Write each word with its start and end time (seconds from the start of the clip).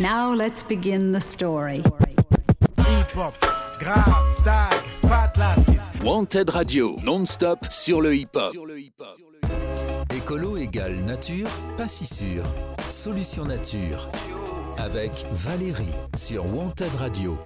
Now 0.00 0.34
let's 0.34 0.62
begin 0.62 1.12
the 1.12 1.20
story. 1.20 1.82
Hip-hop, 2.78 3.34
grave, 3.78 4.44
tag. 4.44 4.72
Wanted 6.02 6.50
Radio, 6.50 6.98
non-stop 7.04 7.66
sur 7.70 8.00
le 8.00 8.14
hip-hop. 8.14 8.54
Écolo 10.14 10.56
égale 10.56 10.96
nature, 11.04 11.48
pas 11.76 11.86
si 11.86 12.06
sûr. 12.06 12.44
Solution 12.90 13.44
nature. 13.44 14.08
Avec 14.78 15.12
Valérie 15.32 15.84
sur 16.16 16.44
Wanted 16.54 16.92
Radio. 16.98 17.38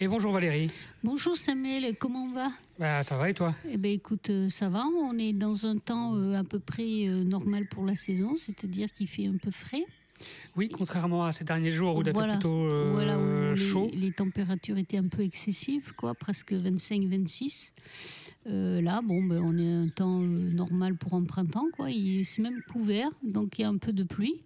Et 0.00 0.08
bonjour 0.08 0.32
Valérie. 0.32 0.70
Bonjour 1.02 1.36
Samuel, 1.36 1.96
comment 1.98 2.24
on 2.24 2.34
va? 2.34 2.48
Bah, 2.78 3.02
ça 3.02 3.16
va 3.16 3.30
et 3.30 3.34
toi? 3.34 3.54
Eh 3.70 3.78
ben 3.78 3.92
écoute, 3.92 4.28
euh, 4.28 4.50
ça 4.50 4.68
va. 4.68 4.84
On 4.84 5.18
est 5.18 5.32
dans 5.32 5.64
un 5.64 5.78
temps 5.78 6.14
euh, 6.14 6.38
à 6.38 6.44
peu 6.44 6.58
près 6.58 7.06
euh, 7.08 7.24
normal 7.24 7.66
pour 7.70 7.84
la 7.86 7.94
saison, 7.94 8.34
c'est-à-dire 8.36 8.92
qu'il 8.92 9.08
fait 9.08 9.26
un 9.26 9.38
peu 9.42 9.50
frais. 9.50 9.84
Oui, 10.56 10.68
contrairement 10.70 11.24
à 11.24 11.32
ces 11.32 11.44
derniers 11.44 11.70
jours 11.72 11.96
où 11.96 12.00
il 12.02 12.08
a 12.08 12.12
Voilà. 12.12 12.34
fait 12.34 12.38
plutôt 12.38 12.68
euh, 12.68 12.90
Voilà, 12.92 13.18
où 13.18 13.50
les- 13.50 13.56
chaud. 13.56 13.88
Les, 13.92 14.12
températures 14.12 14.78
étaient 14.78 14.96
un 14.98 15.08
peu 15.08 15.22
excessives, 15.22 15.92
quoi, 15.94 16.14
presque 16.14 16.52
25-26. 16.52 17.72
Euh, 18.46 18.80
là, 18.80 19.02
bon, 19.02 19.22
ben, 19.24 19.40
on 19.42 19.56
est 19.58 19.70
un 19.72 19.88
temps 19.88 20.20
euh, 20.22 20.26
normal 20.26 20.96
pour 20.96 21.14
un 21.14 21.24
printemps, 21.24 21.66
quoi. 21.72 21.90
Il 21.90 22.24
c'est 22.24 22.42
même 22.42 22.62
couvert, 22.70 23.08
donc 23.22 23.58
il 23.58 23.62
y 23.62 23.64
a 23.64 23.68
un 23.68 23.76
peu 23.78 23.92
de 23.92 24.04
pluie. 24.04 24.40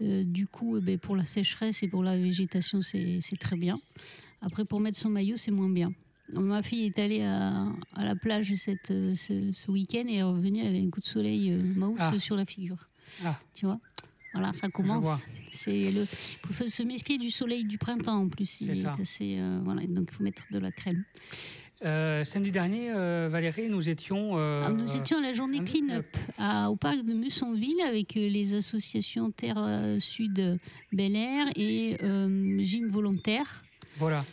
Euh, 0.00 0.24
du 0.24 0.46
coup, 0.46 0.76
eh 0.76 0.80
ben, 0.80 0.98
pour 0.98 1.16
la 1.16 1.24
sécheresse 1.24 1.82
et 1.82 1.88
pour 1.88 2.02
la 2.02 2.16
végétation, 2.16 2.80
c'est 2.82 3.20
très 3.40 3.56
bien. 3.56 3.78
Après, 4.40 4.64
pour 4.64 4.80
mettre 4.80 4.98
son 4.98 5.08
maillot, 5.10 5.36
c'est 5.36 5.50
moins 5.52 5.68
bien. 5.70 5.92
Ma 6.34 6.62
fille 6.62 6.86
est 6.86 6.98
allée 6.98 7.22
à, 7.22 7.66
à 7.94 8.04
la 8.04 8.14
plage 8.16 8.52
cette, 8.54 8.86
ce, 8.88 9.50
ce 9.52 9.70
week-end 9.70 10.04
et 10.08 10.16
est 10.16 10.22
revenue 10.22 10.62
avec 10.62 10.82
un 10.82 10.90
coup 10.90 11.00
de 11.00 11.04
soleil 11.04 11.52
euh, 11.52 11.92
Ah. 11.98 12.16
sur 12.18 12.36
la 12.36 12.44
figure. 12.44 12.88
Ah. 13.24 13.38
Tu 13.54 13.66
vois? 13.66 13.78
Voilà, 14.34 14.52
ça 14.52 14.68
commence. 14.68 15.24
C'est 15.52 15.90
le. 15.90 16.02
Il 16.48 16.54
faut 16.54 16.66
se 16.66 16.82
méfier 16.82 17.18
du 17.18 17.30
soleil 17.30 17.64
du 17.64 17.76
printemps 17.78 18.16
en 18.22 18.28
plus. 18.28 18.60
Il 18.60 18.66
C'est 18.66 18.72
est 18.72 18.74
ça. 18.84 18.92
assez, 19.00 19.36
euh, 19.38 19.60
voilà, 19.64 19.82
donc 19.86 20.08
il 20.10 20.14
faut 20.14 20.22
mettre 20.22 20.44
de 20.50 20.58
la 20.58 20.70
crème. 20.72 21.04
Euh, 21.84 22.22
samedi 22.22 22.52
dernier, 22.52 22.92
euh, 22.92 23.28
Valérie, 23.30 23.68
nous 23.68 23.88
étions. 23.88 24.38
euh, 24.38 24.62
Ah, 24.64 24.70
nous 24.70 24.96
étions 24.96 25.18
à 25.18 25.20
la 25.20 25.32
journée 25.32 25.58
un- 25.58 25.64
Clean 25.64 25.88
Up 25.90 26.06
à- 26.38 26.70
au 26.70 26.76
parc 26.76 27.02
de 27.04 27.12
Mussonville 27.12 27.80
avec 27.86 28.14
les 28.14 28.54
associations 28.54 29.30
Terre 29.32 29.96
Sud 29.98 30.58
Bel 30.92 31.16
Air 31.16 31.46
et 31.56 31.96
Gym 32.64 32.86
Volontaire. 32.88 33.64
Voilà. 33.96 34.24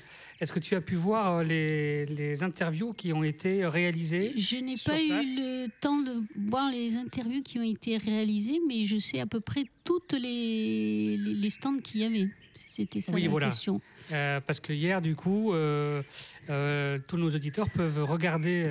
Est-ce 0.41 0.53
que 0.53 0.59
tu 0.59 0.73
as 0.75 0.81
pu 0.81 0.95
voir 0.95 1.37
euh, 1.39 1.43
les, 1.43 2.05
les 2.05 2.43
interviews 2.43 2.93
qui 2.93 3.11
ont 3.11 3.23
été 3.23 3.65
réalisées 3.67 4.31
Je 4.37 4.57
n'ai 4.57 4.75
pas 4.77 5.01
eu 5.01 5.09
le 5.09 5.67
temps 5.81 6.01
de 6.01 6.21
voir 6.47 6.71
les 6.71 6.95
interviews 6.95 7.41
qui 7.43 7.59
ont 7.59 7.63
été 7.63 7.97
réalisées, 7.97 8.59
mais 8.67 8.85
je 8.85 8.97
sais 8.97 9.19
à 9.19 9.25
peu 9.25 9.41
près 9.41 9.65
toutes 9.83 10.13
les, 10.13 11.17
les, 11.17 11.33
les 11.33 11.49
stands 11.49 11.79
qu'il 11.79 12.01
y 12.01 12.03
avait. 12.05 12.29
C'était 12.53 13.01
ça 13.01 13.11
Oui, 13.11 13.23
la 13.23 13.29
voilà. 13.29 13.47
question. 13.47 13.81
Euh, 14.11 14.39
Parce 14.45 14.59
que 14.59 14.73
hier, 14.73 15.01
du 15.01 15.15
coup, 15.15 15.53
euh, 15.53 16.01
euh, 16.49 16.97
tous 17.07 17.17
nos 17.17 17.29
auditeurs 17.29 17.69
peuvent 17.69 18.03
regarder, 18.03 18.67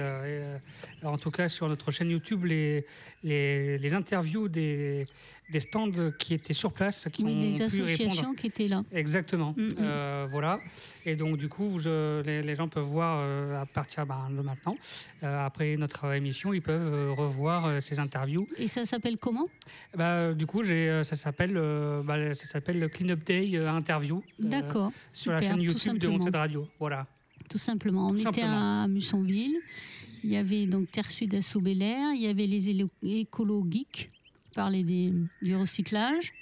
en 1.03 1.19
tout 1.19 1.31
cas 1.31 1.49
sur 1.49 1.69
notre 1.69 1.91
chaîne 1.91 2.11
YouTube, 2.11 2.45
les, 2.45 2.85
les, 3.23 3.79
les 3.79 3.95
interviews 3.95 4.49
des, 4.49 5.07
des 5.51 5.61
stands 5.61 5.91
qui 6.19 6.35
étaient 6.35 6.53
sur 6.55 6.73
place, 6.73 7.09
qui 7.13 7.23
Oui, 7.23 7.35
ont 7.35 7.41
des 7.41 7.63
associations 7.63 8.21
répondre. 8.21 8.37
qui 8.37 8.47
étaient 8.49 8.69
là. 8.69 8.83
Exactement. 8.93 9.55
Mm, 9.57 9.63
mm. 9.67 10.27
Voilà. 10.29 10.61
Et 11.07 11.15
donc, 11.17 11.37
du 11.39 11.49
coup, 11.49 11.79
les, 11.79 12.43
les 12.43 12.55
gens 12.57 12.69
peuvent 12.69 12.85
voir 12.85 13.25
à 13.61 13.65
partir 13.67 14.05
ben, 14.07 14.29
de 14.31 14.43
maintenant, 14.43 14.77
après 15.23 15.77
notre 15.77 16.13
émission, 16.15 16.53
ils 16.53 16.61
peuvent 16.63 17.13
revoir 17.13 17.81
ces 17.81 17.99
interviews. 18.01 18.47
Et 18.57 18.69
ça 18.69 18.85
s'appelle 18.85 19.17
comment? 19.19 19.47
Bah, 19.97 20.33
du 20.35 20.47
coup, 20.47 20.65
ça 20.65 21.05
s'appelle, 21.17 21.55
bah, 22.05 22.35
ça 22.35 22.47
s'appelle 22.47 22.79
le 22.81 22.89
Clean 22.89 23.09
Up 23.11 23.21
Day 23.25 23.57
interview. 23.67 24.23
D'accord, 24.39 24.93
sur 25.29 25.33
la 25.33 25.41
chaîne 25.43 25.57
tout 25.57 25.63
YouTube 25.65 25.75
de 25.77 25.81
simplement. 25.81 26.19
Montée 26.19 26.31
de 26.31 26.37
Radio. 26.37 26.69
Voilà. 26.79 27.07
Tout 27.51 27.59
simplement. 27.59 28.09
On 28.09 28.15
était 28.15 28.23
Simplement. 28.25 28.83
à 28.83 28.89
Mussonville. 28.89 29.57
Il 30.25 30.31
y 30.31 30.37
avait 30.37 30.67
donc 30.67 30.91
Terre 30.91 31.11
Sud 31.11 31.35
à 31.35 31.43
Bel-Air. 31.61 32.13
Il 32.15 32.21
y 32.23 32.27
avait 32.27 32.47
les 32.47 32.71
écolo 33.03 33.65
geeks 33.71 34.11
qui 34.51 34.55
parlaient 34.55 34.83
des- 34.85 35.13
du 35.43 35.55
recyclage. 35.57 36.33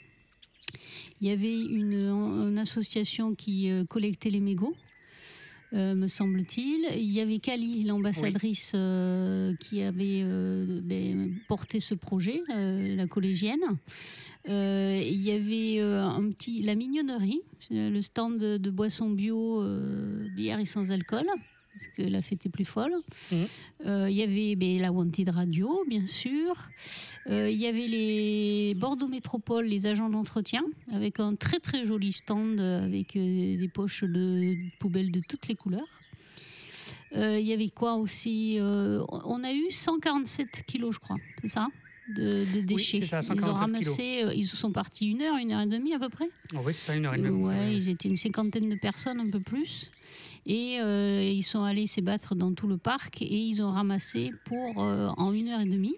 Il 1.21 1.29
y 1.29 1.31
avait 1.31 1.61
une, 1.61 1.95
une 1.95 2.59
association 2.59 3.35
qui 3.35 3.71
euh, 3.71 3.85
collectait 3.85 4.31
les 4.31 4.41
mégots, 4.41 4.77
euh, 5.73 5.95
me 5.95 6.07
semble-t-il. 6.07 6.87
Il 6.97 7.11
y 7.11 7.21
avait 7.21 7.39
Kali, 7.39 7.85
l'ambassadrice, 7.85 8.73
euh, 8.75 9.55
qui 9.57 9.83
avait 9.83 10.23
euh, 10.25 10.81
ben, 10.83 11.35
porté 11.49 11.81
ce 11.81 11.95
projet, 11.95 12.43
la 12.49 13.07
collégienne. 13.07 13.65
Il 14.49 15.23
y 15.23 15.33
avait 15.33 15.81
un 15.81 16.31
petit, 16.31 16.63
la 16.63 16.75
mignonnerie, 16.77 17.41
le 17.71 18.01
stand 18.01 18.39
de, 18.39 18.57
de 18.59 18.71
boissons 18.71 19.11
bio, 19.11 19.65
bière 20.37 20.61
et 20.61 20.65
sans 20.65 20.93
alcool, 20.93 21.27
parce 21.77 21.89
que 21.89 22.03
la 22.03 22.23
fête 22.23 22.47
est 22.47 22.51
plus 22.51 22.65
folle. 22.65 22.95
Mhm. 23.31 23.47
Euh, 23.87 24.11
il 24.11 24.17
y 24.17 24.23
avait 24.23 24.57
ben, 24.57 24.81
la 24.81 24.93
Wanted 24.93 25.29
Radio, 25.29 25.85
bien 25.87 26.07
sûr. 26.07 26.55
Euh, 27.29 27.51
il 27.51 27.59
y 27.59 27.67
avait 27.67 27.87
les 27.87 28.75
Bordeaux 28.77 29.09
Métropole, 29.09 29.67
les 29.67 29.87
agents 29.87 30.09
d'entretien, 30.09 30.63
avec 30.91 31.21
un 31.21 31.35
très 31.35 31.59
très 31.59 31.85
joli 31.85 32.13
stand 32.13 32.61
avec 32.61 33.17
euh, 33.17 33.57
des 33.59 33.69
poches 33.73 34.05
de 34.05 34.57
poubelles 34.79 35.11
de 35.11 35.21
toutes 35.21 35.49
les 35.49 35.55
couleurs. 35.55 35.87
Il 37.15 37.47
y 37.47 37.53
avait 37.55 37.71
quoi 37.71 37.95
aussi 37.95 38.59
On 38.61 39.43
a 39.43 39.53
eu 39.53 39.71
147 39.71 40.65
kilos, 40.67 40.97
je 40.97 40.99
crois, 40.99 41.17
c'est 41.41 41.47
ça? 41.47 41.69
De, 42.15 42.45
de 42.55 42.61
déchets. 42.61 43.05
ça, 43.05 43.21
ils 43.23 43.33
ont 43.33 43.37
147 43.37 43.59
ramassé, 43.59 44.23
euh, 44.25 44.35
ils 44.35 44.47
sont 44.47 44.73
partis 44.73 45.11
une 45.11 45.23
heure, 45.23 45.37
une 45.37 45.53
heure 45.53 45.61
et 45.63 45.67
demie 45.67 45.93
à 45.95 45.99
peu 45.99 46.09
près. 46.09 46.29
Oh 46.55 46.59
oui, 46.65 46.73
c'est 46.73 46.87
ça, 46.93 46.95
une 46.97 47.07
heure 47.07 47.15
et 47.15 47.19
demie. 47.19 47.43
Ouais, 47.45 47.75
ils 47.77 47.89
étaient 47.89 48.09
une 48.09 48.17
cinquantaine 48.17 48.69
de 48.69 48.77
personnes, 48.77 49.21
un 49.21 49.31
peu 49.31 49.41
plus. 49.41 49.91
Et 50.47 50.81
euh, 50.81 51.23
ils 51.23 51.43
sont 51.43 51.65
allés 51.65 51.87
s'ébattre 51.87 52.35
dans 52.35 52.55
tout 52.55 52.69
le 52.69 52.79
parc 52.79 53.23
et 53.23 53.39
ils 53.39 53.63
ont 53.63 53.71
ramassé 53.71 54.33
pour, 54.45 54.83
euh, 54.83 55.09
en 55.17 55.33
une 55.33 55.49
heure 55.49 55.61
et 55.61 55.67
demie, 55.67 55.97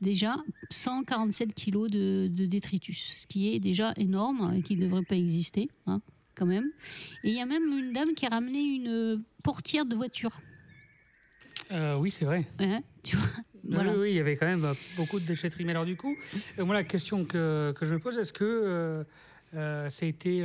déjà 0.00 0.36
147 0.70 1.54
kilos 1.54 1.90
de, 1.90 2.28
de 2.30 2.46
détritus, 2.46 3.14
ce 3.16 3.26
qui 3.26 3.54
est 3.54 3.60
déjà 3.60 3.92
énorme 3.96 4.54
et 4.56 4.62
qui 4.62 4.76
ne 4.76 4.82
devrait 4.82 5.02
pas 5.02 5.16
exister, 5.16 5.68
hein, 5.86 6.00
quand 6.36 6.46
même. 6.46 6.70
Et 7.24 7.30
il 7.30 7.34
y 7.36 7.40
a 7.40 7.46
même 7.46 7.64
une 7.64 7.92
dame 7.92 8.14
qui 8.14 8.26
a 8.26 8.28
ramené 8.28 8.60
une 8.62 9.22
portière 9.42 9.86
de 9.86 9.96
voiture. 9.96 10.40
Euh, 11.72 11.96
oui, 11.96 12.10
c'est 12.10 12.24
vrai. 12.24 12.44
tu 13.02 13.16
vois, 13.16 13.26
voilà. 13.68 13.92
Oui, 13.92 13.98
oui, 14.00 14.10
il 14.10 14.16
y 14.16 14.20
avait 14.20 14.36
quand 14.36 14.46
même 14.46 14.64
euh, 14.64 14.74
beaucoup 14.96 15.18
de 15.20 15.24
déchetterie. 15.26 15.64
Mais 15.64 15.70
alors, 15.72 15.84
du 15.86 15.96
coup, 15.96 16.16
euh, 16.58 16.64
moi, 16.64 16.74
la 16.74 16.84
question 16.84 17.24
que, 17.24 17.72
que 17.78 17.86
je 17.86 17.94
me 17.94 17.98
pose, 17.98 18.18
est-ce 18.18 18.32
que 18.32 19.04
euh, 19.54 19.88
ça 19.90 20.04
a 20.04 20.08
été 20.08 20.42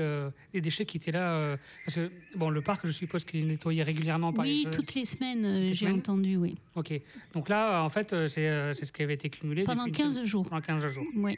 des 0.54 0.62
déchets 0.62 0.86
qui 0.86 0.98
étaient 0.98 1.12
là 1.12 1.58
Parce 1.86 1.96
que, 1.96 2.12
bon, 2.36 2.50
le 2.52 2.62
parc, 2.62 2.86
je 2.86 2.92
suppose 2.92 3.26
qu'il 3.26 3.40
est 3.42 3.44
nettoyé 3.48 3.82
régulièrement 3.84 4.32
par 4.32 4.46
Oui, 4.46 4.64
les. 4.66 4.72
toutes 4.72 4.94
les 4.94 5.06
semaines, 5.06 5.74
j'ai 5.74 5.90
entendu, 5.90 6.38
oui. 6.38 6.58
Ok. 6.76 6.94
Donc 7.34 7.50
là, 7.50 7.82
en 7.84 7.90
fait, 7.90 8.10
c'est 8.28 8.74
ce 8.86 8.92
qui 8.92 9.02
avait 9.04 9.16
été 9.16 9.30
cumulé. 9.30 9.64
Pendant 9.64 9.88
depuis 9.88 10.02
une 10.02 10.08
15 10.10 10.14
semaine- 10.14 10.26
jours. 10.28 10.46
Pendant 10.48 10.62
15 10.62 10.88
jours. 10.88 11.06
Oui. 11.16 11.36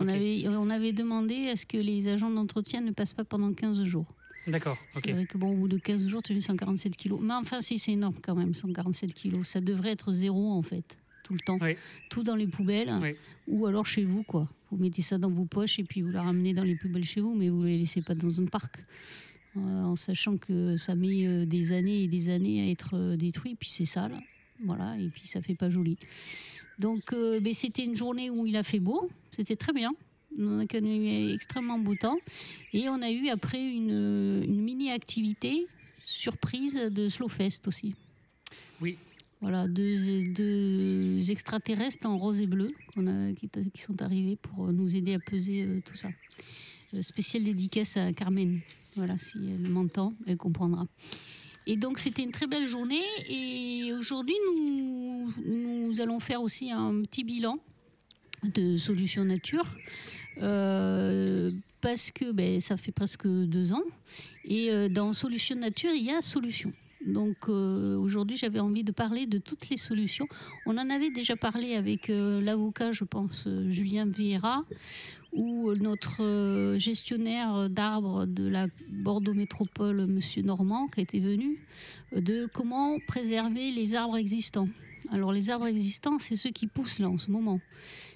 On, 0.00 0.08
avait, 0.08 0.42
on 0.48 0.68
avait 0.70 0.92
demandé 0.92 1.48
à 1.48 1.56
ce 1.56 1.64
que 1.66 1.76
les 1.78 2.08
agents 2.08 2.28
d'entretien 2.30 2.80
ne 2.82 2.90
passent 2.90 3.14
pas 3.14 3.24
pendant 3.24 3.52
15 3.54 3.84
jours. 3.84 4.06
D'accord. 4.46 4.76
C'est 4.90 5.12
vrai 5.12 5.26
que 5.26 5.38
bon, 5.38 5.52
au 5.52 5.56
bout 5.56 5.68
de 5.68 5.78
15 5.78 6.06
jours, 6.06 6.22
tu 6.22 6.36
as 6.36 6.40
147 6.40 6.96
kilos. 6.96 7.20
Mais 7.22 7.34
enfin, 7.34 7.60
si, 7.60 7.78
c'est 7.78 7.92
énorme 7.92 8.16
quand 8.22 8.34
même, 8.34 8.54
147 8.54 9.14
kilos. 9.14 9.46
Ça 9.46 9.60
devrait 9.60 9.90
être 9.92 10.12
zéro 10.12 10.52
en 10.52 10.62
fait, 10.62 10.98
tout 11.24 11.32
le 11.34 11.40
temps. 11.40 11.58
Oui. 11.60 11.76
Tout 12.10 12.22
dans 12.22 12.36
les 12.36 12.46
poubelles 12.46 12.92
Oui. 13.00 13.14
ou 13.48 13.66
alors 13.66 13.86
chez 13.86 14.04
vous, 14.04 14.22
quoi. 14.22 14.48
Vous 14.70 14.76
mettez 14.76 15.02
ça 15.02 15.18
dans 15.18 15.30
vos 15.30 15.44
poches 15.44 15.78
et 15.78 15.84
puis 15.84 16.02
vous 16.02 16.10
la 16.10 16.22
ramenez 16.22 16.52
dans 16.52 16.64
les 16.64 16.74
poubelles 16.76 17.04
chez 17.04 17.20
vous, 17.20 17.34
mais 17.34 17.48
vous 17.48 17.62
ne 17.62 17.66
les 17.68 17.78
laissez 17.78 18.02
pas 18.02 18.14
dans 18.14 18.40
un 18.40 18.46
parc. 18.46 18.84
Euh, 19.56 19.60
en 19.84 19.94
sachant 19.94 20.36
que 20.36 20.76
ça 20.76 20.96
met 20.96 21.26
euh, 21.28 21.46
des 21.46 21.70
années 21.72 22.02
et 22.02 22.08
des 22.08 22.28
années 22.28 22.60
à 22.66 22.70
être 22.70 22.94
euh, 22.94 23.16
détruit, 23.16 23.54
puis 23.54 23.68
c'est 23.68 23.84
sale. 23.84 24.18
Voilà, 24.64 24.96
et 24.98 25.08
puis 25.08 25.26
ça 25.28 25.40
fait 25.42 25.54
pas 25.54 25.70
joli. 25.70 25.96
Donc, 26.78 27.12
euh, 27.12 27.38
ben, 27.38 27.52
c'était 27.54 27.84
une 27.84 27.94
journée 27.94 28.30
où 28.30 28.46
il 28.46 28.56
a 28.56 28.62
fait 28.64 28.80
beau, 28.80 29.08
c'était 29.30 29.54
très 29.56 29.72
bien. 29.72 29.92
On 30.38 30.58
a 30.60 30.66
connu 30.66 31.32
extrêmement 31.32 31.78
beau 31.78 31.94
temps. 31.94 32.18
Et 32.72 32.88
on 32.88 33.00
a 33.02 33.10
eu 33.10 33.28
après 33.28 33.62
une, 33.62 34.42
une 34.44 34.60
mini-activité 34.60 35.66
surprise 36.02 36.74
de 36.74 37.08
Slowfest 37.08 37.66
aussi. 37.66 37.94
Oui. 38.80 38.96
Voilà, 39.40 39.68
deux, 39.68 40.24
deux 40.32 41.30
extraterrestres 41.30 42.06
en 42.06 42.16
rose 42.16 42.40
et 42.40 42.46
bleu 42.46 42.72
a, 42.96 43.32
qui, 43.34 43.48
qui 43.48 43.82
sont 43.82 44.00
arrivés 44.00 44.36
pour 44.36 44.72
nous 44.72 44.96
aider 44.96 45.14
à 45.14 45.18
peser 45.18 45.62
euh, 45.62 45.82
tout 45.84 45.96
ça. 45.96 46.08
Euh, 46.94 47.02
spéciale 47.02 47.44
dédicace 47.44 47.96
à 47.96 48.12
Carmen. 48.12 48.60
Voilà, 48.96 49.18
si 49.18 49.38
elle 49.38 49.68
m'entend, 49.68 50.14
elle 50.26 50.36
comprendra. 50.36 50.86
Et 51.66 51.76
donc 51.76 51.98
c'était 51.98 52.22
une 52.22 52.30
très 52.32 52.46
belle 52.46 52.66
journée. 52.66 53.02
Et 53.28 53.92
aujourd'hui, 53.92 54.34
nous, 54.46 55.30
nous 55.46 56.00
allons 56.00 56.20
faire 56.20 56.40
aussi 56.40 56.70
un 56.70 57.02
petit 57.02 57.24
bilan 57.24 57.58
de 58.52 58.76
Solutions 58.76 59.24
Nature. 59.24 59.66
Euh, 60.42 61.52
parce 61.80 62.10
que 62.10 62.32
ben, 62.32 62.60
ça 62.60 62.76
fait 62.76 62.92
presque 62.92 63.26
deux 63.26 63.72
ans. 63.72 63.82
Et 64.44 64.70
euh, 64.70 64.88
dans 64.88 65.12
Solutions 65.12 65.56
Nature, 65.56 65.90
il 65.94 66.04
y 66.04 66.10
a 66.10 66.22
Solutions. 66.22 66.72
Donc 67.06 67.36
euh, 67.48 67.96
aujourd'hui, 67.98 68.36
j'avais 68.36 68.60
envie 68.60 68.82
de 68.82 68.92
parler 68.92 69.26
de 69.26 69.36
toutes 69.38 69.68
les 69.68 69.76
solutions. 69.76 70.26
On 70.64 70.78
en 70.78 70.88
avait 70.88 71.10
déjà 71.10 71.36
parlé 71.36 71.74
avec 71.74 72.08
l'avocat, 72.08 72.92
je 72.92 73.04
pense, 73.04 73.46
Julien 73.68 74.06
Vieira, 74.06 74.64
ou 75.32 75.74
notre 75.74 76.76
gestionnaire 76.78 77.68
d'arbres 77.68 78.24
de 78.24 78.48
la 78.48 78.68
Bordeaux 78.88 79.34
Métropole, 79.34 80.06
Monsieur 80.06 80.42
Normand, 80.42 80.86
qui 80.86 81.02
était 81.02 81.20
venu, 81.20 81.58
de 82.16 82.48
comment 82.50 82.96
préserver 83.06 83.70
les 83.70 83.94
arbres 83.94 84.16
existants. 84.16 84.68
Alors 85.10 85.32
les 85.32 85.50
arbres 85.50 85.66
existants, 85.66 86.18
c'est 86.18 86.36
ceux 86.36 86.50
qui 86.50 86.66
poussent 86.66 86.98
là 86.98 87.08
en 87.08 87.18
ce 87.18 87.30
moment, 87.30 87.60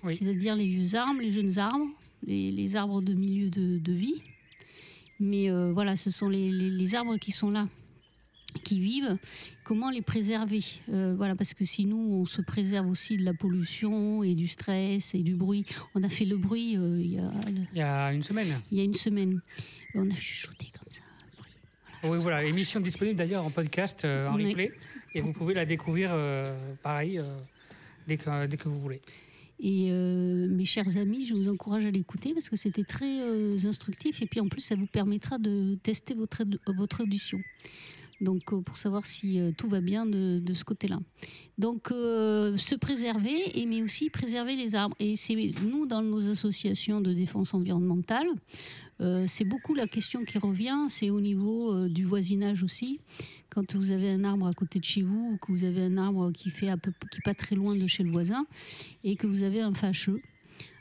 Oui. 0.05 0.15
c'est-à-dire 0.15 0.57
les 0.57 0.67
vieux 0.67 0.95
arbres, 0.95 1.21
les 1.21 1.33
jeunes 1.33 1.59
arbres, 1.59 1.87
les, 2.27 2.51
les 2.51 2.77
arbres 2.77 3.03
de 3.03 3.13
milieu 3.15 3.51
de, 3.51 3.79
de 3.79 3.93
vie. 3.93 4.23
Mais 5.21 5.51
euh, 5.51 5.73
voilà, 5.73 5.97
ce 5.97 6.11
sont 6.11 6.29
les, 6.29 6.51
les- 6.51 6.71
les 6.71 6.95
arbres 6.95 7.17
qui 7.19 7.33
sont 7.33 7.51
là, 7.51 7.69
qui 8.65 8.81
vivent. 8.81 9.17
Comment 9.65 9.91
les 9.91 10.01
préserver? 10.03 10.63
Euh, 10.91 11.15
Voilà, 11.17 11.35
parce 11.37 11.55
que 11.55 11.65
si 11.65 11.85
nous, 11.85 11.97
on 11.99 12.25
se 12.25 12.41
préserve 12.41 12.89
aussi 12.89 13.17
de 13.17 13.25
la 13.25 13.35
pollution 13.35 14.23
et 14.23 14.35
du 14.35 14.49
stress 14.49 15.15
et 15.15 15.23
du 15.23 15.35
bruit. 15.35 15.65
On 15.95 16.03
a 16.03 16.09
fait 16.09 16.25
le 16.25 16.37
bruit 16.37 16.77
euh, 16.77 17.01
il, 17.01 17.13
y 17.13 17.19
a, 17.19 17.31
Il 17.73 17.79
y 17.79 17.83
a 17.83 18.13
une 18.13 18.23
semaine. 18.23 18.61
il 18.71 18.79
y 18.79 18.81
a 18.81 18.85
une 18.85 18.95
semaine. 18.95 19.41
On 19.95 20.09
a 20.09 20.15
chuchoté 20.15 20.67
comme 20.79 20.91
ça. 20.93 21.03
Oui, 22.05 22.19
voilà, 22.21 22.45
émission 22.45 22.81
disponible 22.81 23.17
d'ailleurs 23.17 23.45
en 23.45 23.51
podcast, 23.51 24.05
euh, 24.05 24.29
en 24.29 24.37
Oui. 24.37 24.49
replay. 24.51 24.73
Et 25.15 25.21
vous 25.21 25.33
pouvez 25.33 25.55
la 25.55 25.65
découvrir, 25.65 26.11
euh, 26.13 26.57
pareil, 26.83 27.19
euh, 27.19 27.25
dès, 28.07 28.17
que, 28.17 28.47
dès 28.47 28.57
que 28.57 28.69
vous 28.69 28.81
voulez. 28.81 29.01
Et 29.61 29.91
mes 29.91 30.65
chers 30.65 30.97
amis, 30.99 31.27
je 31.27 31.35
vous 31.35 31.49
encourage 31.49 31.85
à 31.85 31.91
l'écouter 31.91 32.33
parce 32.33 32.49
que 32.49 32.55
c'était 32.55 32.85
très 32.85 33.67
instructif 33.67 34.23
et 34.23 34.27
puis 34.27 34.39
en 34.39 34.47
plus 34.47 34.61
ça 34.61 34.77
vous 34.77 34.87
permettra 34.87 35.39
de 35.39 35.75
tester 35.83 36.15
votre, 36.15 36.45
votre 36.69 37.03
audition. 37.03 37.41
Donc 38.21 38.53
euh, 38.53 38.61
pour 38.61 38.77
savoir 38.77 39.07
si 39.07 39.41
euh, 39.41 39.53
tout 39.57 39.69
va 39.69 39.81
bien 39.81 40.07
de, 40.07 40.41
de 40.41 40.55
ce 40.55 40.65
côté-là. 40.65 40.99
Donc 41.57 41.91
euh, 41.91 42.57
se 42.57 42.75
préserver 42.75 43.37
mais 43.67 43.83
aussi 43.83 44.11
préserver 44.11 44.57
les 44.57 44.75
arbres. 44.75 44.97
Et 44.99 45.17
c'est 45.17 45.37
nous 45.65 45.87
dans 45.87 46.03
nos 46.03 46.31
associations 46.31 47.01
de 47.01 47.13
défense 47.13 47.55
environnementale, 47.55 48.27
c'est 49.27 49.45
beaucoup 49.45 49.75
la 49.75 49.87
question 49.87 50.25
qui 50.25 50.39
revient, 50.39 50.87
c'est 50.89 51.11
au 51.11 51.21
niveau 51.21 51.87
du 51.87 52.03
voisinage 52.03 52.65
aussi. 52.65 52.99
Quand 53.49 53.77
vous 53.77 53.93
avez 53.93 54.11
un 54.11 54.25
arbre 54.25 54.49
à 54.49 54.55
côté 54.55 54.81
de 54.81 54.85
chez 54.85 55.03
vous 55.03 55.35
ou 55.35 55.37
que 55.37 55.53
vous 55.53 55.63
avez 55.63 55.83
un 55.83 55.99
arbre 55.99 56.33
qui 56.33 56.51
fait 56.51 56.73
qui 57.13 57.21
pas 57.21 57.35
très 57.35 57.55
loin 57.55 57.77
de 57.77 57.87
chez 57.87 58.03
le 58.03 58.11
voisin, 58.11 58.45
et 59.05 59.15
que 59.15 59.29
vous 59.29 59.43
avez 59.43 59.61
un 59.61 59.73
fâcheux. 59.73 60.21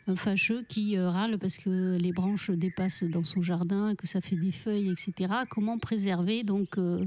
Un 0.09 0.15
fâcheux 0.15 0.63
qui 0.69 0.97
euh, 0.97 1.09
râle 1.09 1.37
parce 1.37 1.57
que 1.57 1.97
les 1.97 2.13
branches 2.13 2.49
dépassent 2.49 3.03
dans 3.03 3.25
son 3.25 3.41
jardin, 3.41 3.93
que 3.93 4.07
ça 4.07 4.21
fait 4.21 4.37
des 4.37 4.53
feuilles, 4.53 4.89
etc. 4.89 5.33
Comment 5.49 5.77
préserver 5.77 6.43
donc, 6.43 6.77
euh, 6.77 7.05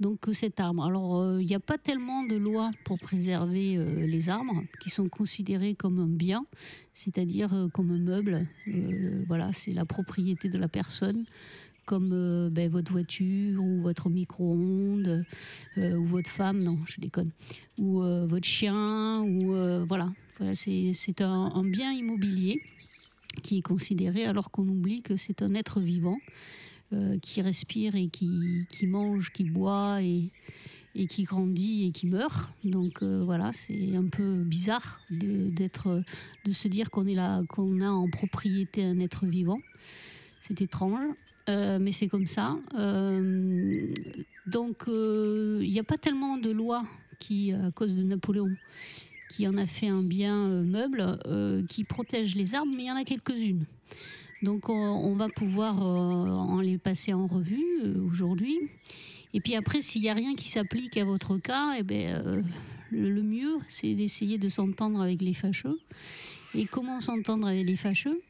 donc 0.00 0.28
euh, 0.28 0.32
cet 0.32 0.58
arbre? 0.58 0.84
Alors, 0.84 1.40
il 1.40 1.46
n'y 1.46 1.54
a 1.54 1.60
pas 1.60 1.78
tellement 1.78 2.24
de 2.24 2.34
lois 2.34 2.72
pour 2.84 2.98
préserver 2.98 3.76
les 4.06 4.28
arbres 4.28 4.64
qui 4.80 4.90
sont 4.90 5.08
considérés 5.08 5.74
comme 5.74 6.00
un 6.00 6.08
bien, 6.08 6.44
c'est-à-dire 6.92 7.68
comme 7.72 7.92
un 7.92 7.98
meuble. 7.98 8.48
Voilà, 9.28 9.52
c'est 9.52 9.72
la 9.72 9.84
propriété 9.84 10.48
de 10.48 10.58
la 10.58 10.68
personne 10.68 11.24
comme 11.84 12.10
euh, 12.12 12.50
ben, 12.50 12.70
votre 12.70 12.92
voiture 12.92 13.62
ou 13.62 13.80
votre 13.80 14.08
micro-ondes 14.08 15.24
euh, 15.78 15.96
ou 15.96 16.04
votre 16.04 16.30
femme, 16.30 16.62
non, 16.62 16.78
je 16.86 17.00
déconne, 17.00 17.30
ou 17.78 18.02
euh, 18.02 18.26
votre 18.26 18.46
chien, 18.46 19.22
ou 19.22 19.54
voilà, 19.86 20.12
voilà 20.38 20.54
c'est 20.54 21.20
un, 21.20 21.64
bien 21.64 21.92
immobilier 21.92 22.62
qui 23.42 23.58
est 23.58 23.62
considéré 23.62 24.24
alors 24.24 24.50
qu'on 24.50 24.68
oublie 24.68 25.02
que 25.02 25.16
c'est 25.16 25.42
un 25.42 25.54
être 25.54 25.80
vivant 25.80 26.18
qui 27.22 27.40
respire 27.40 27.96
et 27.96 28.08
qui, 28.08 28.66
qui 28.68 28.86
mange, 28.86 29.32
qui 29.32 29.44
boit 29.44 30.02
et, 30.02 30.30
et 30.94 31.06
qui 31.06 31.22
grandit 31.22 31.86
et 31.86 31.90
qui 31.90 32.06
meurt. 32.06 32.50
Donc 32.64 33.02
voilà, 33.02 33.50
c'est 33.54 33.96
un 33.96 34.04
peu 34.04 34.42
bizarre 34.42 35.00
de, 35.10 35.48
de 35.48 36.52
se 36.52 36.68
dire 36.68 36.90
qu'on 36.90 37.06
a 37.16 37.90
en 37.90 38.08
propriété 38.10 38.84
un 38.84 38.98
être 38.98 39.24
vivant. 39.24 39.58
C'est 40.42 40.60
étrange. 40.60 41.14
Euh, 41.48 41.78
mais 41.80 41.92
c'est 41.92 42.08
comme 42.08 42.26
ça. 42.26 42.56
Euh, 42.74 43.92
donc, 44.46 44.88
euh, 44.88 45.60
il 45.62 45.70
n'y 45.70 45.78
a 45.78 45.84
pas 45.84 45.98
tellement 45.98 46.36
de 46.36 46.50
lois 46.50 46.84
qui, 47.18 47.52
à 47.52 47.70
cause 47.70 47.94
de 47.94 48.02
Napoléon, 48.02 48.50
qui 49.30 49.48
en 49.48 49.56
a 49.56 49.66
fait 49.66 49.88
un 49.88 50.02
bien 50.02 50.36
euh, 50.36 50.62
meuble, 50.62 51.18
euh, 51.26 51.64
qui 51.66 51.84
protège 51.84 52.34
les 52.34 52.54
arbres, 52.54 52.72
mais 52.76 52.84
il 52.84 52.86
y 52.86 52.92
en 52.92 52.96
a 52.96 53.04
quelques-unes. 53.04 53.64
Donc, 54.42 54.68
on, 54.68 55.14
va 55.14 55.28
pouvoir 55.28 55.80
euh, 55.80 56.30
en 56.30 56.60
les 56.60 56.76
passer 56.76 57.12
en 57.12 57.28
revue 57.28 57.64
euh, 57.84 58.04
aujourd'hui. 58.04 58.58
Et 59.34 59.40
puis 59.40 59.54
après, 59.54 59.80
s'il 59.80 60.02
n'y 60.02 60.08
a 60.08 60.14
rien 60.14 60.34
qui 60.34 60.48
s'applique 60.48 60.96
à 60.96 61.04
votre 61.04 61.38
cas, 61.38 61.74
eh 61.78 61.84
ben, 61.84 62.08
euh, 62.08 62.42
le 62.90 63.22
mieux, 63.22 63.58
c'est 63.68 63.94
d'essayer 63.94 64.38
de 64.38 64.48
s'entendre 64.48 65.00
avec 65.00 65.22
les 65.22 65.32
fâcheux. 65.32 65.78
Et 66.54 66.66
comment 66.66 66.98
s'entendre 66.98 67.46
avec 67.46 67.64
les 67.66 67.76
fâcheux? 67.76 68.20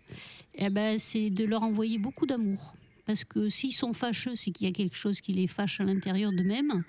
Eh 0.56 0.68
ben, 0.68 0.98
C'est 0.98 1.30
de 1.30 1.44
leur 1.44 1.62
envoyer 1.62 1.98
beaucoup 1.98 2.26
d'amour. 2.26 2.76
Parce 3.04 3.24
que 3.24 3.48
s'ils 3.48 3.72
sont 3.72 3.92
fâcheux, 3.92 4.34
c'est 4.34 4.52
qu'il 4.52 4.66
y 4.66 4.70
a 4.70 4.72
quelque 4.72 4.96
chose 4.96 5.20
qui 5.20 5.32
les 5.32 5.46
fâche 5.46 5.80
à 5.80 5.84
l'intérieur 5.84 6.32
d'eux-mêmes. 6.32 6.84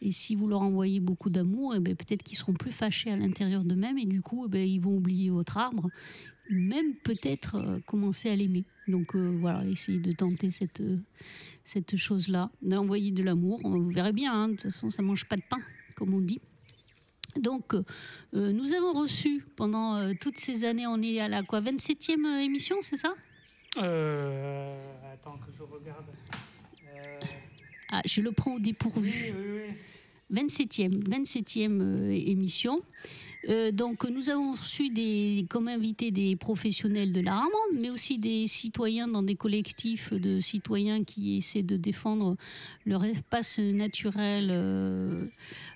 Et 0.00 0.10
si 0.10 0.34
vous 0.34 0.48
leur 0.48 0.62
envoyez 0.62 0.98
beaucoup 0.98 1.30
d'amour, 1.30 1.74
eh 1.76 1.80
ben, 1.80 1.94
peut-être 1.94 2.22
qu'ils 2.22 2.36
seront 2.36 2.54
plus 2.54 2.72
fâchés 2.72 3.10
à 3.10 3.16
l'intérieur 3.16 3.64
d'eux-mêmes. 3.64 3.98
Et 3.98 4.06
du 4.06 4.22
coup, 4.22 4.44
eh 4.46 4.48
ben, 4.48 4.66
ils 4.66 4.80
vont 4.80 4.96
oublier 4.96 5.30
votre 5.30 5.56
arbre. 5.58 5.88
Même 6.50 6.94
peut-être 7.04 7.56
euh, 7.56 7.78
commencer 7.86 8.28
à 8.28 8.36
l'aimer. 8.36 8.64
Donc 8.88 9.14
euh, 9.14 9.36
voilà, 9.38 9.64
essayez 9.64 10.00
de 10.00 10.12
tenter 10.12 10.50
cette, 10.50 10.80
euh, 10.80 10.98
cette 11.62 11.96
chose-là. 11.96 12.50
D'envoyer 12.62 13.12
de 13.12 13.22
l'amour. 13.22 13.60
Vous 13.62 13.90
verrez 13.90 14.12
bien, 14.12 14.32
hein, 14.32 14.48
de 14.48 14.54
toute 14.54 14.62
façon, 14.62 14.90
ça 14.90 15.02
ne 15.02 15.06
mange 15.06 15.26
pas 15.26 15.36
de 15.36 15.44
pain, 15.48 15.60
comme 15.94 16.12
on 16.12 16.20
dit. 16.20 16.40
Donc, 17.36 17.74
nous 18.34 18.74
avons 18.74 18.92
reçu 18.92 19.42
pendant 19.56 20.14
toutes 20.16 20.36
ces 20.36 20.66
années, 20.66 20.86
on 20.86 21.00
est 21.00 21.18
à 21.18 21.28
la 21.28 21.42
quoi, 21.42 21.62
27e 21.62 22.26
émission, 22.42 22.76
c'est 22.82 22.98
ça? 22.98 23.14
Attends 25.22 25.38
que 25.38 25.52
je 25.56 25.62
regarde. 25.62 26.04
Euh, 26.94 27.14
Ah, 27.90 28.02
je 28.06 28.20
le 28.22 28.32
prends 28.32 28.54
au 28.54 28.58
dépourvu. 28.58 29.10
oui, 29.10 29.32
oui, 29.36 29.60
oui. 29.68 29.74
27e, 30.48 31.02
27e 31.08 31.80
euh, 31.80 32.10
émission. 32.10 32.80
Euh, 33.48 33.72
donc 33.72 34.04
nous 34.08 34.30
avons 34.30 34.52
reçu 34.52 34.90
des, 34.90 35.46
comme 35.50 35.68
invités 35.68 36.10
des 36.10 36.36
professionnels 36.36 37.12
de 37.12 37.20
l'arbre, 37.20 37.56
mais 37.74 37.90
aussi 37.90 38.18
des 38.18 38.46
citoyens 38.46 39.08
dans 39.08 39.22
des 39.22 39.34
collectifs 39.34 40.12
de 40.12 40.38
citoyens 40.40 41.02
qui 41.02 41.38
essaient 41.38 41.62
de 41.62 41.76
défendre 41.76 42.36
leur 42.86 43.04
espace 43.04 43.58
naturel 43.58 44.48
euh, 44.50 45.26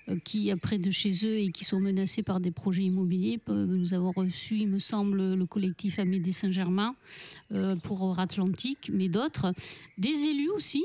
euh, 0.07 0.15
qui 0.23 0.49
est 0.49 0.55
près 0.55 0.77
de 0.77 0.91
chez 0.91 1.11
eux 1.25 1.37
et 1.37 1.51
qui 1.51 1.65
sont 1.65 1.79
menacés 1.79 2.23
par 2.23 2.39
des 2.39 2.51
projets 2.51 2.83
immobiliers. 2.83 3.39
Nous 3.47 3.93
avons 3.93 4.11
reçu, 4.11 4.57
il 4.59 4.67
me 4.67 4.79
semble, 4.79 5.35
le 5.35 5.45
collectif 5.45 5.99
Amédée 5.99 6.31
Saint-Germain 6.31 6.93
pour 7.83 8.19
Atlantique, 8.19 8.89
mais 8.93 9.09
d'autres. 9.09 9.53
Des 9.97 10.25
élus 10.25 10.49
aussi, 10.49 10.83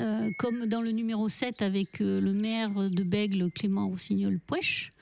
euh, 0.00 0.30
comme 0.38 0.66
dans 0.66 0.80
le 0.80 0.90
numéro 0.90 1.28
7 1.28 1.62
avec 1.62 2.00
euh, 2.00 2.20
le 2.20 2.32
maire 2.32 2.90
de 2.90 3.02
Bègle, 3.02 3.50
Clément 3.50 3.88
Rossignol-Pouèche, 3.88 4.92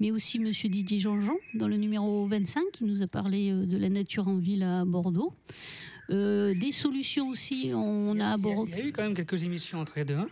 mais 0.00 0.10
aussi 0.10 0.38
Monsieur 0.38 0.68
Didier 0.68 0.98
Jean-Jean 0.98 1.36
dans 1.54 1.68
le 1.68 1.76
numéro 1.76 2.26
25 2.26 2.62
qui 2.72 2.84
nous 2.84 3.02
a 3.02 3.06
parlé 3.06 3.50
euh, 3.50 3.66
de 3.66 3.76
la 3.76 3.88
nature 3.88 4.28
en 4.28 4.36
ville 4.36 4.62
à 4.62 4.84
Bordeaux. 4.84 5.32
Des 6.08 6.72
solutions 6.72 7.28
aussi, 7.30 7.70
on 7.74 8.18
a- 8.20 8.32
abordé. 8.32 8.72
Il 8.72 8.78
y 8.78 8.82
a 8.82 8.86
eu 8.86 8.92
quand 8.92 9.02
même 9.02 9.14
quelques 9.14 9.42
émissions 9.44 9.78
entre 9.80 9.94
les 9.96 10.04
deux. 10.04 10.16
hein. 10.16 10.28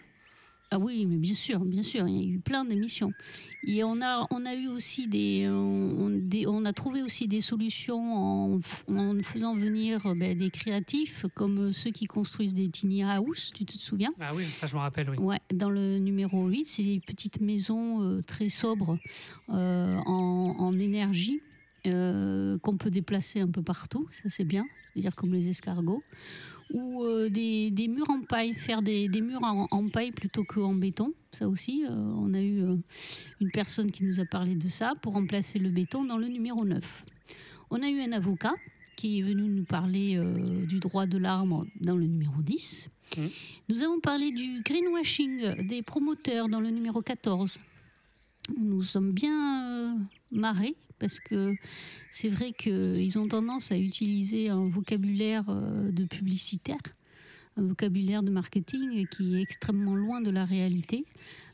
Ah 0.73 0.79
oui, 0.79 1.05
mais 1.05 1.17
bien 1.17 1.35
sûr, 1.35 1.59
bien 1.65 1.83
sûr, 1.83 2.07
il 2.07 2.17
y 2.17 2.21
a 2.21 2.35
eu 2.35 2.39
plein 2.39 2.65
d'émissions. 2.65 3.13
Et 3.67 3.83
on 3.83 4.01
a, 4.03 4.27
on 4.31 4.47
a 4.47 4.55
eu 4.55 4.69
aussi 4.69 5.09
des 5.09 5.49
on, 5.49 6.11
des- 6.11 6.47
on 6.47 6.65
a 6.65 6.73
trouvé 6.73 7.03
aussi 7.03 7.27
des 7.27 7.41
solutions 7.41 8.55
en, 8.55 8.59
faisant 9.23 9.57
venir 9.57 10.15
ben, 10.15 10.37
des 10.37 10.51
créatifs 10.51 11.27
comme 11.35 11.73
ceux 11.73 11.91
qui 11.91 12.07
construisent 12.07 12.55
des 12.55 12.69
tiny 12.69 13.03
house, 13.03 13.51
tu 13.53 13.65
te 13.65 13.77
souviens? 13.77 14.13
Ah 14.21 14.33
oui, 14.33 14.45
ça 14.45 14.69
je 14.69 14.75
me 14.77 14.81
rappelle, 14.81 15.11
oui. 15.11 15.17
Ouais, 15.19 15.41
dans 15.53 15.71
le 15.71 15.99
numéro 15.99 16.47
8, 16.47 16.65
c'est 16.67 16.85
des 16.85 17.01
petites 17.01 17.41
maisons 17.41 18.03
euh, 18.03 18.21
très 18.23 18.49
sobres 18.49 18.97
euh, 19.49 19.99
en, 20.07 20.55
en 20.59 20.79
énergie 20.79 21.43
euh, 21.89 22.59
qu'on 22.59 22.77
peut 22.77 22.91
déplacer 22.91 23.41
un 23.41 23.49
peu 23.49 23.63
partout, 23.63 24.07
ça 24.13 24.29
c'est 24.29 24.45
bien, 24.45 24.69
c'est-à-dire 24.81 25.17
comme 25.17 25.33
les 25.35 25.49
escargots. 25.49 26.05
Ou 26.73 27.03
euh, 27.05 27.29
des, 27.29 27.71
des 27.71 27.89
murs 27.89 28.11
en 28.11 28.21
paille, 28.21 28.55
faire 28.55 28.81
des, 28.83 29.09
des 29.09 29.21
murs 29.21 29.43
en, 29.43 29.67
en 29.71 29.89
paille 29.89 30.13
plutôt 30.13 30.45
qu'en 30.45 30.75
béton. 30.75 31.13
Ça 31.33 31.49
aussi, 31.49 31.85
euh, 31.85 31.91
on 31.91 32.35
a 32.35 32.41
eu 32.41 32.63
euh, 32.63 32.77
une 33.41 33.51
personne 33.51 33.91
qui 33.91 34.05
nous 34.05 34.21
a 34.21 34.25
parlé 34.25 34.55
de 34.55 34.69
ça 34.69 34.93
pour 35.03 35.15
remplacer 35.15 35.59
le 35.59 35.69
béton 35.71 36.05
dans 36.05 36.17
le 36.17 36.29
numéro 36.29 36.65
9. 36.65 37.05
On 37.71 37.83
a 37.83 37.89
eu 37.89 38.01
un 38.01 38.13
avocat 38.13 38.55
qui 38.97 39.19
est 39.19 39.23
venu 39.23 39.43
nous 39.49 39.65
parler 39.65 40.17
euh, 40.17 40.67
du 40.67 40.79
droit 40.79 41.07
de 41.07 41.19
l'arbre 41.19 41.67
dans 41.81 41.97
le 41.97 42.07
numéro 42.07 42.43
10. 42.43 42.89
Nous 43.69 43.83
avons 43.83 43.99
parlé 43.99 44.31
du 44.31 44.63
greenwashing 44.63 45.67
des 45.67 45.83
promoteurs 45.83 46.49
dans 46.49 46.61
le 46.61 46.71
numéro 46.71 47.01
14. 47.03 47.59
Nous 48.57 48.83
sommes 48.83 49.13
bien 49.13 49.99
marrés 50.31 50.77
parce 51.01 51.19
que 51.19 51.55
c'est 52.11 52.29
vrai 52.29 52.53
qu'ils 52.53 53.19
ont 53.19 53.27
tendance 53.27 53.73
à 53.73 53.79
utiliser 53.79 54.51
un 54.51 54.69
vocabulaire 54.69 55.45
euh, 55.49 55.91
de 55.91 56.05
publicitaire 56.05 56.79
un 57.57 57.63
vocabulaire 57.63 58.23
de 58.23 58.31
marketing 58.31 59.09
qui 59.09 59.37
est 59.37 59.43
extrêmement 59.43 59.97
loin 59.97 60.21
de 60.21 60.31
la 60.31 60.45
réalité, 60.45 61.05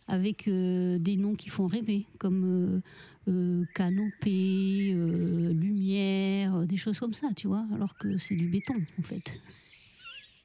avec 0.08 0.46
euh, 0.46 0.98
des 0.98 1.16
noms 1.16 1.34
qui 1.34 1.48
font 1.48 1.66
rêver, 1.66 2.04
comme 2.18 2.82
euh, 3.28 3.64
canopée, 3.74 4.92
lumière, 4.92 6.66
des 6.66 6.76
choses 6.76 7.00
comme 7.00 7.14
ça, 7.14 7.28
tu 7.34 7.46
vois, 7.46 7.64
alors 7.74 7.96
que 7.96 8.18
c'est 8.18 8.36
du 8.36 8.46
béton 8.46 8.74
en 8.98 9.02
fait. 9.02 9.40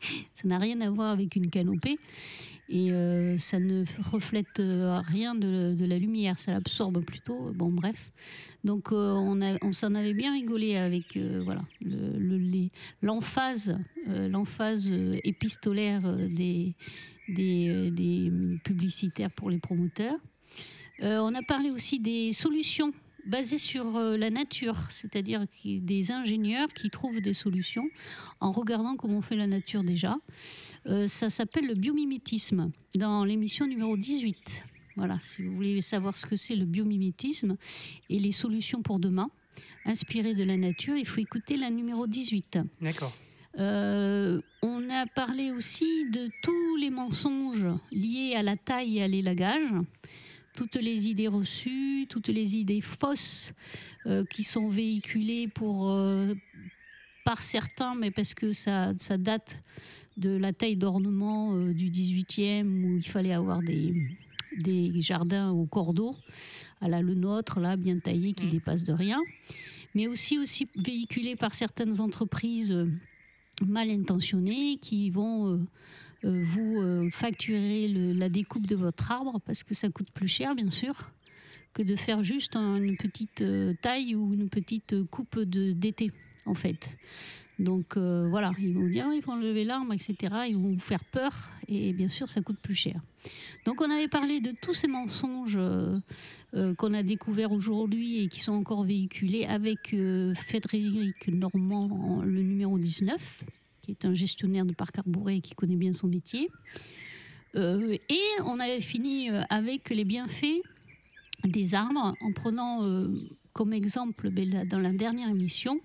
Ça 0.34 0.48
n'a 0.48 0.58
rien 0.58 0.79
à 0.81 0.89
voir 0.89 1.12
avec 1.12 1.36
une 1.36 1.50
canopée 1.50 2.00
et 2.72 2.92
euh, 2.94 3.38
ça 3.38 3.60
ne 3.60 3.84
reflète 4.12 4.62
euh, 4.62 5.01
rien 5.04 5.36
de, 5.36 5.75
la 5.86 5.98
lumière, 5.98 6.40
ça 6.40 6.54
l'absorbe 6.54 7.04
plutôt. 7.04 7.51
Bon, 7.54 7.70
bref. 7.70 8.12
Donc 8.63 8.94
euh, 8.94 9.13
on, 9.13 9.74
s'en 9.74 9.94
avait 9.94 10.13
bien 10.13 10.32
rigolé 10.32 10.78
avec 10.78 11.18
voilà 11.44 11.62
l'emphase, 13.01 13.78
l'emphase 14.08 14.90
épistolaire 15.24 16.01
des, 16.30 16.75
publicitaires 18.63 19.32
pour 19.32 19.50
les 19.50 19.58
promoteurs. 19.58 20.18
On 21.01 21.34
a 21.36 21.42
parlé 21.42 21.72
aussi 21.72 22.00
des 22.00 22.32
solutions 22.32 22.94
basées 23.25 23.58
sur 23.58 23.96
euh, 23.96 24.18
la 24.18 24.30
nature, 24.30 24.75
c'est-à-dire 24.90 25.46
des 25.66 26.12
ingénieurs 26.12 26.70
qui 26.70 26.90
trouvent 26.90 27.22
des 27.22 27.34
solutions 27.34 27.88
en 28.40 28.51
regardant 28.51 28.96
comment 28.96 29.22
fait 29.22 29.36
la 29.36 29.48
nature 29.48 29.84
déjà. 29.84 30.18
Euh, 30.88 31.08
ça 31.08 31.30
s'appelle 31.30 31.68
le 31.68 31.75
biomimétisme 31.75 32.72
dans 32.96 33.24
l'émission 33.24 33.68
numéro 33.68 33.98
18. 33.98 34.66
Voilà, 34.98 35.18
si 35.20 35.42
vous 35.44 35.56
voulez 35.56 35.82
savoir 35.82 36.16
ce 36.16 36.25
que 36.25 36.36
c'est 36.36 36.56
le 36.56 36.66
biomimétisme 36.66 37.56
et 38.10 38.20
les 38.20 38.32
solutions 38.32 38.82
pour 38.82 39.00
demain, 39.00 39.30
inspirées 39.86 40.34
de 40.34 40.44
la 40.44 40.58
nature, 40.58 40.96
il 40.98 41.06
faut 41.06 41.22
écouter 41.22 41.58
la 41.58 41.70
numéro 41.70 42.08
18. 42.08 42.60
D'accord. 42.82 43.13
Euh, 43.58 44.42
on 44.62 44.90
a 44.90 45.06
parlé 45.08 45.51
aussi 45.51 46.10
de 46.10 46.30
tous 46.42 46.75
les 46.78 46.90
mensonges 46.90 47.68
liés 47.92 48.34
à 48.36 48.44
la 48.44 48.56
taille 48.56 49.00
et 49.00 49.04
à 49.04 49.08
l'élagage, 49.08 49.74
toutes 50.55 50.75
les 50.75 51.10
idées 51.10 51.27
reçues, 51.27 52.05
toutes 52.10 52.27
les 52.27 52.58
idées 52.58 52.81
fausses 52.81 53.53
euh, 54.05 54.24
qui 54.25 54.43
sont 54.43 54.67
véhiculées 54.67 55.48
pour, 55.48 55.89
euh, 55.89 56.34
par 57.24 57.41
certains, 57.41 57.96
mais 57.96 58.12
parce 58.12 58.34
que 58.34 58.51
ça, 58.51 58.93
ça 58.98 59.17
date 59.17 59.63
de 60.17 60.29
la 60.36 60.51
taille 60.53 60.75
d'ornement 60.75 61.55
euh, 61.55 61.74
du 61.74 61.89
18e 61.89 62.84
où 62.84 62.98
il 62.98 63.08
fallait 63.08 63.34
avoir 63.34 63.62
des, 63.62 63.93
des 64.58 65.01
jardins 65.01 65.51
au 65.51 65.65
cordeau, 65.65 66.15
à 66.81 66.89
la 66.89 67.01
le 67.01 67.13
nôtre, 67.15 67.60
là, 67.60 67.77
bien 67.77 67.98
taillé, 68.00 68.34
qui 68.34 68.46
Mhm. 68.46 68.51
dépasse 68.51 68.84
de 68.84 68.93
rien, 68.93 69.22
mais 69.96 70.08
aussi, 70.08 70.38
aussi 70.38 70.67
véhiculé 70.75 71.36
par 71.36 71.53
certaines 71.53 72.01
entreprises. 72.01 72.75
mal 73.67 73.91
intentionnées 73.91 74.77
qui 74.77 75.12
vont 75.12 75.63
vous 76.24 76.82
euh, 76.82 77.10
facturer 77.10 77.88
le- 77.88 78.13
la 78.13 78.30
découpe 78.30 78.68
de 78.68 78.75
votre 78.75 79.12
arbre 79.12 79.40
parce 79.46 79.63
que 79.63 79.74
ça 79.74 79.90
coûte 79.90 80.12
plus 80.12 80.28
cher, 80.28 80.54
bien 80.56 80.70
sûr, 80.70 81.12
que 81.74 81.82
de 81.84 81.96
faire 81.96 82.22
juste 82.24 82.56
un- 82.56 82.78
une 82.82 82.98
petite 82.98 83.42
euh, 83.42 83.74
taille 83.82 84.16
ou 84.16 84.34
une 84.34 84.50
petite 84.50 85.04
coupe 85.10 85.40
d'été, 85.40 86.12
en 86.46 86.54
fait. 86.54 86.98
Donc 87.60 87.96
euh, 87.96 88.28
voilà, 88.28 88.51
ils 88.60 88.74
vont 88.74 88.82
vous 88.82 88.90
dire, 88.90 89.06
ils 89.13 89.22
vont 89.22 89.36
lever 89.36 89.63
l'arbre, 89.66 89.94
etc. 89.94 90.16
Ils 90.50 90.56
vont 90.58 90.74
vous 90.74 90.80
faire 90.80 91.04
peur 91.06 91.32
et 91.68 91.94
bien 91.94 92.08
sûr, 92.08 92.28
ça 92.28 92.42
coûte 92.42 92.58
plus 92.60 92.74
cher. 92.74 93.00
Donc 93.66 93.82
on 93.82 93.90
avait 93.92 94.08
parlé 94.08 94.42
de 94.42 94.51
tous 94.60 94.74
ces 94.74 94.88
mensonges 94.88 95.58
euh, 95.60 96.00
euh, 96.56 96.74
qu'on 96.74 96.92
a 96.96 97.04
découverts 97.04 97.51
aujourd'hui 97.51 98.24
et 98.24 98.28
qui 98.30 98.40
sont 98.40 98.54
encore 98.54 98.84
véhiculés 98.84 99.46
avec 99.46 99.94
euh, 99.94 100.34
Frédéric 100.34 101.28
Normand, 101.28 102.24
le 102.24 102.42
numéro 102.42 102.80
19, 102.80 103.44
qui 103.82 103.92
est 103.92 104.06
un 104.06 104.14
gestionnaire 104.14 104.66
de 104.66 104.74
parc 104.74 105.00
arboré 105.00 105.38
et 105.38 105.42
qui 105.42 105.54
connaît 105.56 105.76
bien 105.76 105.94
son 105.94 106.08
métier. 106.08 106.50
Euh, 107.56 107.98
et 108.10 108.22
on 108.46 108.60
avait 108.60 108.82
fini 108.82 109.30
euh, 109.30 109.42
avec 109.50 109.90
les 109.90 110.06
bienfaits 110.06 110.62
des 111.46 111.76
arbres 111.76 112.16
en 112.22 112.32
prenant 112.32 112.84
euh, 112.84 113.08
comme 113.54 113.74
exemple 113.74 114.30
ben, 114.30 114.66
dans 114.68 114.80
la 114.80 114.94
dernière 114.94 115.30
émission 115.30 115.80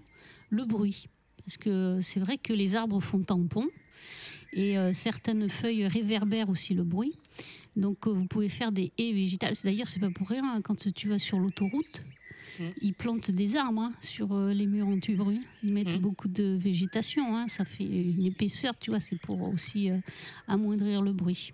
le 0.50 0.64
bruit. 0.64 1.06
Parce 1.44 1.56
que 1.56 2.00
c'est 2.02 2.20
vrai 2.20 2.38
que 2.38 2.52
les 2.52 2.76
arbres 2.76 3.00
font 3.00 3.20
tampon 3.22 3.68
et 4.52 4.76
certaines 4.92 5.48
feuilles 5.50 5.86
réverbèrent 5.86 6.48
aussi 6.48 6.74
le 6.74 6.82
bruit. 6.82 7.12
Donc 7.76 8.08
vous 8.08 8.26
pouvez 8.26 8.48
faire 8.48 8.72
des 8.72 8.90
haies 8.98 9.12
végétales. 9.12 9.54
C'est- 9.54 9.68
D'ailleurs, 9.68 9.86
c'est 9.86 10.00
pas 10.00 10.10
pour 10.10 10.28
rien 10.28 10.42
hein, 10.44 10.60
quand 10.62 10.92
tu 10.92 11.08
vas 11.08 11.18
sur 11.20 11.38
l'autoroute. 11.38 12.02
Mm. 12.60 12.64
Ils 12.82 12.94
plantent 12.94 13.30
des 13.30 13.56
arbres 13.56 13.80
hein, 13.82 13.92
sur 14.00 14.32
euh, 14.32 14.52
les 14.52 14.66
murs 14.66 14.86
anti-bruit. 14.88 15.40
Ils 15.62 15.72
mettent 15.72 15.96
Mm. 15.96 16.00
beaucoup 16.00 16.28
de 16.28 16.44
végétation. 16.56 17.36
hein. 17.36 17.48
Ça 17.48 17.64
fait 17.64 17.84
une 17.84 18.24
épaisseur, 18.24 18.78
tu 18.78 18.90
vois. 18.90 19.00
C'est 19.00 19.18
pour 19.20 19.42
aussi 19.42 19.90
euh, 19.90 19.98
amoindrir 20.48 21.02
le 21.02 21.12
bruit. 21.12 21.52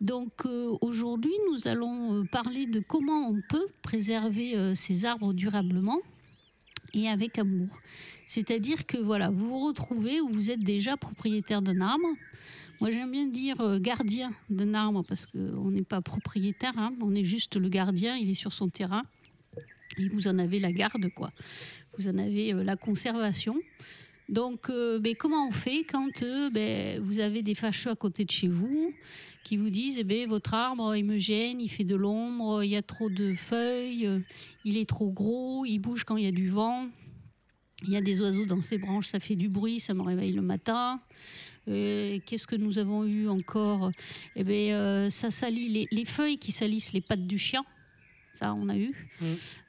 Donc 0.00 0.46
euh, 0.46 0.76
aujourd'hui, 0.80 1.32
nous 1.50 1.66
allons 1.66 2.24
parler 2.30 2.66
de 2.66 2.78
comment 2.80 3.28
on 3.28 3.40
peut 3.48 3.66
préserver 3.82 4.56
euh, 4.56 4.74
ces 4.74 5.04
arbres 5.04 5.32
durablement 5.32 5.98
et 6.94 7.08
avec 7.08 7.38
amour. 7.38 7.80
C'est-à-dire 8.24 8.86
que 8.86 8.96
voilà, 8.98 9.30
vous 9.30 9.48
vous 9.48 9.66
retrouvez 9.66 10.20
ou 10.20 10.28
vous 10.28 10.50
êtes 10.50 10.60
déjà 10.62 10.96
propriétaire 10.96 11.62
d'un 11.62 11.80
arbre. 11.80 12.06
Moi, 12.80 12.90
j'aime 12.92 13.10
bien 13.10 13.26
dire 13.26 13.60
euh, 13.60 13.80
gardien 13.80 14.30
d'un 14.50 14.72
arbre 14.74 15.02
parce 15.02 15.26
qu'on 15.26 15.70
n'est 15.72 15.82
pas 15.82 16.00
propriétaire, 16.00 16.74
hein, 16.78 16.92
on 17.02 17.12
est 17.16 17.24
juste 17.24 17.56
le 17.56 17.68
gardien, 17.68 18.16
il 18.16 18.30
est 18.30 18.34
sur 18.34 18.52
son 18.52 18.68
terrain 18.68 19.02
vous 20.06 20.28
en 20.28 20.38
avez 20.38 20.60
la 20.60 20.72
garde, 20.72 21.08
quoi. 21.14 21.30
Vous 21.98 22.08
en 22.08 22.18
avez 22.18 22.54
euh, 22.54 22.62
la 22.62 22.76
conservation. 22.76 23.56
Donc, 24.28 24.68
euh, 24.68 24.98
ben, 24.98 25.14
comment 25.18 25.48
on 25.48 25.52
fait 25.52 25.84
quand 25.84 26.22
euh, 26.22 26.50
ben, 26.50 27.02
vous 27.02 27.18
avez 27.18 27.42
des 27.42 27.54
fâcheux 27.54 27.90
à 27.90 27.96
côté 27.96 28.24
de 28.24 28.30
chez 28.30 28.48
vous 28.48 28.92
qui 29.42 29.56
vous 29.56 29.70
disent 29.70 29.98
eh 29.98 30.04
ben, 30.04 30.28
votre 30.28 30.52
arbre, 30.54 30.94
il 30.94 31.04
me 31.04 31.18
gêne, 31.18 31.60
il 31.60 31.68
fait 31.68 31.84
de 31.84 31.96
l'ombre, 31.96 32.62
il 32.62 32.70
y 32.70 32.76
a 32.76 32.82
trop 32.82 33.08
de 33.08 33.32
feuilles, 33.32 34.08
il 34.64 34.76
est 34.76 34.88
trop 34.88 35.10
gros, 35.10 35.64
il 35.64 35.78
bouge 35.78 36.04
quand 36.04 36.18
il 36.18 36.24
y 36.24 36.28
a 36.28 36.32
du 36.32 36.48
vent, 36.48 36.88
il 37.84 37.90
y 37.90 37.96
a 37.96 38.02
des 38.02 38.20
oiseaux 38.20 38.44
dans 38.44 38.60
ses 38.60 38.76
branches, 38.76 39.06
ça 39.06 39.18
fait 39.18 39.36
du 39.36 39.48
bruit, 39.48 39.80
ça 39.80 39.94
me 39.94 40.02
réveille 40.02 40.32
le 40.32 40.42
matin. 40.42 41.00
Qu'est-ce 41.66 42.46
que 42.46 42.56
nous 42.56 42.78
avons 42.78 43.04
eu 43.04 43.28
encore? 43.28 43.90
Eh 44.36 44.70
ça 45.10 45.30
salit 45.30 45.86
les 45.90 46.04
feuilles 46.04 46.38
qui 46.38 46.52
salissent 46.52 46.92
les 46.92 47.02
pattes 47.02 47.26
du 47.26 47.38
chien. 47.38 47.64
Ça, 48.38 48.54
on 48.54 48.68
a 48.68 48.76
eu. 48.76 48.94
Mm. 49.20 49.24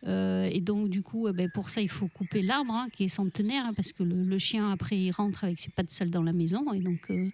Euh, 0.07 0.49
et 0.51 0.61
donc, 0.61 0.89
du 0.89 1.01
coup, 1.01 1.27
eh 1.27 1.33
ben, 1.33 1.49
pour 1.51 1.69
ça, 1.71 1.81
il 1.81 1.89
faut 1.89 2.07
couper 2.07 2.43
l'arbre, 2.43 2.71
hein, 2.73 2.87
qui 2.93 3.05
est 3.05 3.07
centenaire, 3.07 3.65
hein, 3.65 3.73
parce 3.75 3.93
que 3.93 4.03
le, 4.03 4.23
le 4.23 4.37
chien, 4.37 4.69
après, 4.71 4.95
il 4.97 5.11
rentre 5.11 5.43
avec 5.45 5.57
ses 5.59 5.71
pattes 5.71 5.89
sales 5.89 6.11
dans 6.11 6.21
la 6.21 6.33
maison. 6.33 6.71
Et 6.73 6.79
donc, 6.79 7.09
euh, 7.09 7.29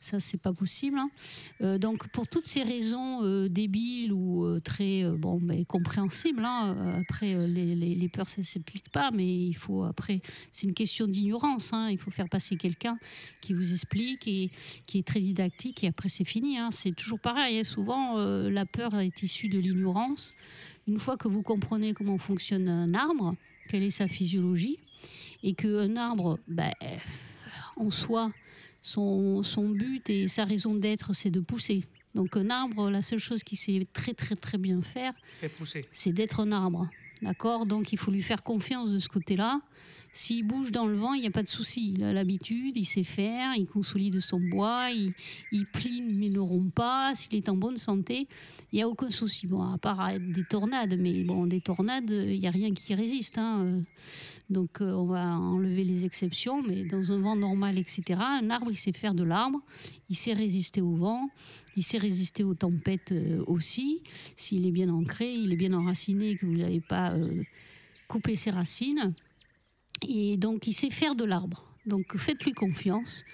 ça, 0.00 0.18
c'est 0.18 0.40
pas 0.40 0.52
possible. 0.52 0.98
hein. 0.98 1.08
Euh, 1.60 1.78
donc, 1.78 2.08
pour 2.08 2.26
toutes 2.26 2.46
ces 2.46 2.64
raisons 2.64 3.22
euh, 3.22 3.48
débiles 3.48 4.12
ou 4.12 4.58
très 4.60 5.04
bon, 5.12 5.38
ben, 5.40 5.64
compréhensibles, 5.64 6.44
hein, 6.44 6.96
après, 7.00 7.46
les, 7.46 7.76
les- 7.76 7.94
les 7.94 8.08
peurs, 8.08 8.28
ça 8.28 8.40
ne 8.40 8.44
s'applique 8.46 8.88
pas, 8.90 9.10
mais 9.12 9.28
il 9.28 9.54
faut, 9.54 9.84
après, 9.84 10.20
c'est 10.50 10.66
une 10.66 10.74
question 10.74 11.06
d'ignorance. 11.06 11.70
Il 11.90 11.98
faut 11.98 12.10
faire 12.10 12.28
passer 12.28 12.56
quelqu'un 12.56 12.98
qui 13.40 13.52
vous 13.52 13.72
explique 13.72 14.26
et 14.26 14.50
qui 14.86 14.98
est 14.98 15.06
très 15.06 15.20
didactique, 15.20 15.84
et 15.84 15.86
après, 15.86 16.08
c'est 16.08 16.24
fini. 16.24 16.56
C'est 16.72 16.94
toujours 16.96 17.20
pareil. 17.20 17.64
Souvent, 17.64 18.16
la 18.18 18.66
peur 18.66 18.98
est 18.98 19.22
issue 19.22 19.48
de 19.48 19.58
l'ignorance. 19.60 20.34
Une 20.88 20.98
fois 20.98 21.16
que 21.16 21.28
vous 21.28 21.42
comprenez 21.42 21.94
comment 21.94 22.18
fonctionne 22.18 22.68
un 22.68 22.94
arbre, 22.94 23.34
quelle 23.68 23.82
est 23.82 23.90
sa 23.90 24.08
physiologie, 24.08 24.78
et 25.42 25.54
qu'un 25.54 25.96
arbre, 25.96 26.38
ben, 26.48 26.70
en 27.76 27.90
soi, 27.90 28.32
son, 28.82 29.42
son 29.42 29.68
but 29.68 30.08
et 30.10 30.28
sa 30.28 30.44
raison 30.44 30.74
d'être, 30.74 31.14
c'est 31.14 31.30
de 31.30 31.40
pousser. 31.40 31.84
Donc 32.14 32.36
un 32.36 32.50
arbre, 32.50 32.90
la 32.90 33.00
seule 33.00 33.18
chose 33.18 33.42
qu'il 33.42 33.58
sait 33.58 33.86
très 33.92 34.12
très 34.12 34.36
très 34.36 34.58
bien 34.58 34.82
faire, 34.82 35.14
C'est 35.92 36.12
d'être 36.12 36.40
un 36.40 36.52
arbre. 36.52 36.88
D'accord 37.22 37.66
Donc 37.66 37.92
il 37.92 37.98
faut 37.98 38.10
lui 38.10 38.22
faire 38.22 38.42
confiance 38.42 38.92
de 38.92 38.98
ce 38.98 39.08
côté-là. 39.08 39.60
S'il 40.14 40.44
bouge 40.46 40.72
dans 40.72 40.86
le 40.86 40.94
vent, 40.94 41.14
il 41.14 41.22
n'y 41.22 41.26
a 41.26 41.30
pas 41.30 41.42
de 41.42 41.48
souci. 41.48 41.94
Il 41.94 42.04
a 42.04 42.12
l'habitude, 42.12 42.76
il 42.76 42.84
sait 42.84 43.02
faire, 43.04 43.54
il 43.56 43.64
consolide 43.66 44.20
son 44.20 44.40
bois, 44.40 44.90
il, 44.90 45.14
il 45.52 45.64
plie 45.64 46.02
mais 46.02 46.28
ne 46.28 46.38
rompt 46.40 46.74
pas. 46.74 47.14
S'il 47.14 47.36
est 47.36 47.48
en 47.48 47.56
bonne 47.56 47.78
santé, 47.78 48.26
il 48.72 48.76
n'y 48.76 48.82
a 48.82 48.88
aucun 48.88 49.10
souci. 49.10 49.46
Bon, 49.46 49.62
à 49.62 49.78
part 49.78 50.10
des 50.18 50.44
tornades, 50.44 50.98
mais 50.98 51.24
bon, 51.24 51.46
des 51.46 51.60
tornades, 51.60 52.10
il 52.10 52.38
n'y 52.40 52.46
a 52.46 52.50
rien 52.50 52.74
qui 52.74 52.94
résiste. 52.94 53.38
hein. 53.38 53.82
Donc 54.50 54.80
euh, 54.80 54.92
on 54.92 55.06
va 55.06 55.38
enlever 55.38 55.84
les 55.84 56.04
exceptions, 56.04 56.62
mais 56.62 56.84
dans 56.84 57.12
un 57.12 57.18
vent 57.18 57.36
normal, 57.36 57.78
etc., 57.78 58.20
un 58.20 58.50
arbre, 58.50 58.70
il 58.70 58.76
sait 58.76 58.92
faire 58.92 59.14
de 59.14 59.22
l'arbre, 59.22 59.60
il 60.10 60.16
sait 60.16 60.32
résister 60.32 60.80
au 60.80 60.94
vent, 60.94 61.28
il 61.76 61.82
sait 61.82 61.98
résister 61.98 62.44
aux 62.44 62.54
tempêtes 62.54 63.12
euh, 63.12 63.42
aussi. 63.46 64.02
S'il 64.36 64.66
est 64.66 64.72
bien 64.72 64.88
ancré, 64.90 65.32
il 65.32 65.52
est 65.52 65.56
bien 65.56 65.72
enraciné, 65.72 66.36
que 66.36 66.46
vous 66.46 66.56
n'avez 66.56 66.80
pas 66.80 67.12
euh, 67.12 67.42
coupé 68.08 68.36
ses 68.36 68.50
racines. 68.50 69.14
Et 70.06 70.36
donc, 70.36 70.66
il 70.66 70.72
sait 70.72 70.90
faire 70.90 71.14
de 71.14 71.24
l'arbre. 71.24 71.64
Donc, 71.86 72.16
faites-lui 72.16 72.52
confiance. 72.52 73.24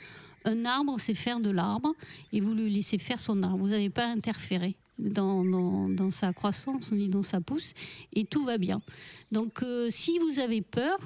Un 0.45 0.65
arbre, 0.65 1.01
c'est 1.01 1.15
faire 1.15 1.41
de 1.41 1.51
l'arbre 1.51 1.95
et 2.33 2.41
vous 2.41 2.55
lui 2.55 2.71
laissez 2.71 2.99
faire 2.99 3.19
son 3.19 3.43
arbre. 3.43 3.59
Vous 3.59 3.69
n'avez 3.71 3.91
pas 3.91 4.07
interféré 4.07 4.77
dans, 4.99 6.11
sa 6.11 6.33
croissance 6.33 6.93
ni 6.93 7.09
dans 7.09 7.23
sa 7.23 7.41
pousse 7.41 7.75
et 8.13 8.25
tout 8.25 8.45
va 8.45 8.59
bien. 8.59 8.83
Donc, 9.33 9.63
euh, 9.63 9.89
si 9.91 10.19
vous 10.19 10.39
avez 10.39 10.63
peur, 10.63 10.99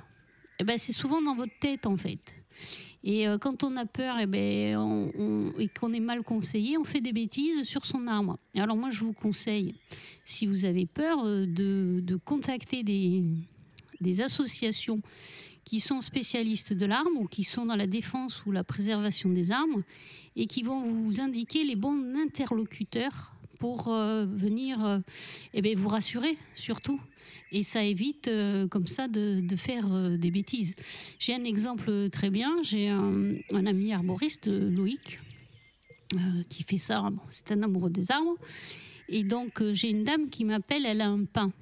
eh 0.58 0.64
ben, 0.64 0.78
c'est 0.78 0.92
souvent 0.92 1.22
dans 1.22 1.34
votre 1.34 1.58
tête 1.61 1.87
en 1.87 1.96
fait. 1.96 2.34
Et 3.04 3.26
euh, 3.26 3.37
quand 3.37 3.64
on 3.64 3.76
a 3.76 3.84
peur 3.84 4.16
eh 4.20 4.26
ben, 4.26 5.11
et 5.58 5.68
qu'on 5.68 5.92
est 5.92 6.00
mal 6.00 6.22
conseillé, 6.22 6.78
on 6.78 6.84
fait 6.84 7.00
des 7.00 7.12
bêtises 7.12 7.66
sur 7.66 7.84
son 7.84 8.06
arbre. 8.06 8.38
Alors 8.54 8.76
moi, 8.76 8.90
je 8.90 9.00
vous 9.00 9.12
conseille, 9.12 9.75
si 10.25 10.46
vous 10.46 10.64
avez 10.64 10.87
peur, 10.87 11.25
euh, 11.25 11.46
de, 11.46 12.16
contacter 12.25 12.82
des 12.84 14.20
associations 14.20 15.00
qui 15.64 15.80
sont 15.80 16.00
spécialistes 16.00 16.72
de 16.72 16.87
l'arbre 16.87 17.11
ou 17.16 17.26
qui 17.26 17.44
sont 17.44 17.66
dans 17.66 17.76
la 17.76 17.87
défense 17.87 18.44
ou 18.46 18.52
la 18.52 18.64
préservation 18.64 19.30
des 19.30 19.50
arbres 19.50 19.82
et 20.37 20.46
qui 20.46 20.62
vont 20.62 20.82
vous 20.82 21.20
indiquer 21.20 21.64
les 21.64 21.76
bons 21.76 22.14
interlocuteurs 22.16 23.34
pour 23.62 23.87
euh, 23.87 24.26
venir 24.26 24.85
euh, 24.85 24.99
eh 25.54 25.62
ben, 25.62 25.78
vous 25.78 25.87
rassurer 25.87 26.37
surtout. 26.52 27.00
Et 27.52 27.62
ça 27.62 27.85
évite 27.85 28.26
euh, 28.26 28.66
comme 28.66 28.88
ça 28.88 29.07
de, 29.07 29.40
faire 29.54 29.88
des 30.19 30.33
bêtises. 30.33 30.75
J'ai 31.21 31.33
un 31.37 31.45
exemple 31.45 32.11
très 32.11 32.28
bien. 32.28 32.57
J'ai 32.64 32.88
un, 32.88 33.37
ami 33.64 33.92
arboriste, 33.92 34.49
Loïc, 34.49 35.21
qui 36.49 36.64
fait 36.64 36.78
ça. 36.78 37.02
Bon, 37.02 37.23
c'est 37.31 37.52
un 37.52 37.62
amoureux 37.62 37.90
des 37.90 38.11
arbres. 38.11 38.37
Et 39.09 39.23
donc, 39.23 39.62
j'ai 39.73 39.90
une 39.90 40.02
dame 40.02 40.28
qui 40.28 40.45
m'appelle, 40.45 40.85
elle 40.85 41.00
a 41.00 41.09
un 41.09 41.25
pin. 41.25 41.52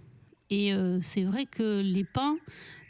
Et 0.48 0.72
c'est 1.02 1.24
vrai 1.24 1.44
que 1.44 1.82
les 1.82 2.04
pins 2.04 2.38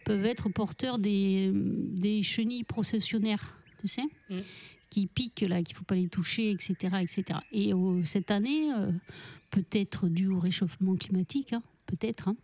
peuvent 0.04 0.24
être 0.24 0.48
porteurs 0.50 1.00
des, 1.00 1.50
des 1.52 2.22
chenilles 2.22 2.62
processionnaires, 2.62 3.58
tu 3.80 3.88
sais, 3.88 4.06
Mm. 4.30 4.38
Qui 4.90 5.06
piquent, 5.06 5.44
là, 5.48 5.62
qu'il 5.62 5.74
ne 5.74 5.78
faut 5.78 5.84
pas 5.84 5.94
les 5.94 6.08
toucher, 6.08 6.50
etc. 6.50 6.74
etc. 7.00 7.38
Et 7.52 7.72
euh, 7.72 8.04
cette 8.04 8.30
année, 8.30 8.72
euh, 8.74 8.90
peut-être 9.50 10.08
dû 10.08 10.28
au 10.28 10.38
réchauffement 10.38 10.96
climatique, 10.96 11.52
hein, 11.52 11.62
peut-être, 11.86 12.28
hein, 12.28 12.36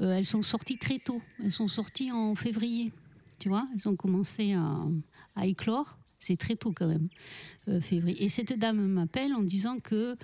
euh, 0.00 0.16
elles 0.16 0.24
sont 0.24 0.42
sorties 0.42 0.78
très 0.78 0.98
tôt. 0.98 1.20
Elles 1.42 1.52
sont 1.52 1.68
sorties 1.68 2.12
en 2.12 2.34
février, 2.34 2.92
tu 3.38 3.48
vois, 3.48 3.66
elles 3.74 3.88
ont 3.88 3.96
commencé 3.96 4.54
à 4.54 5.46
éclore. 5.46 5.98
C'est 6.22 6.36
très 6.36 6.54
tôt 6.54 6.72
quand 6.72 6.86
même, 6.86 7.08
euh, 7.66 7.80
février. 7.80 8.22
Et 8.22 8.28
cette 8.28 8.56
dame 8.56 8.86
m'appelle 8.86 9.34
en 9.34 9.42
disant 9.42 9.78
que 9.80 10.16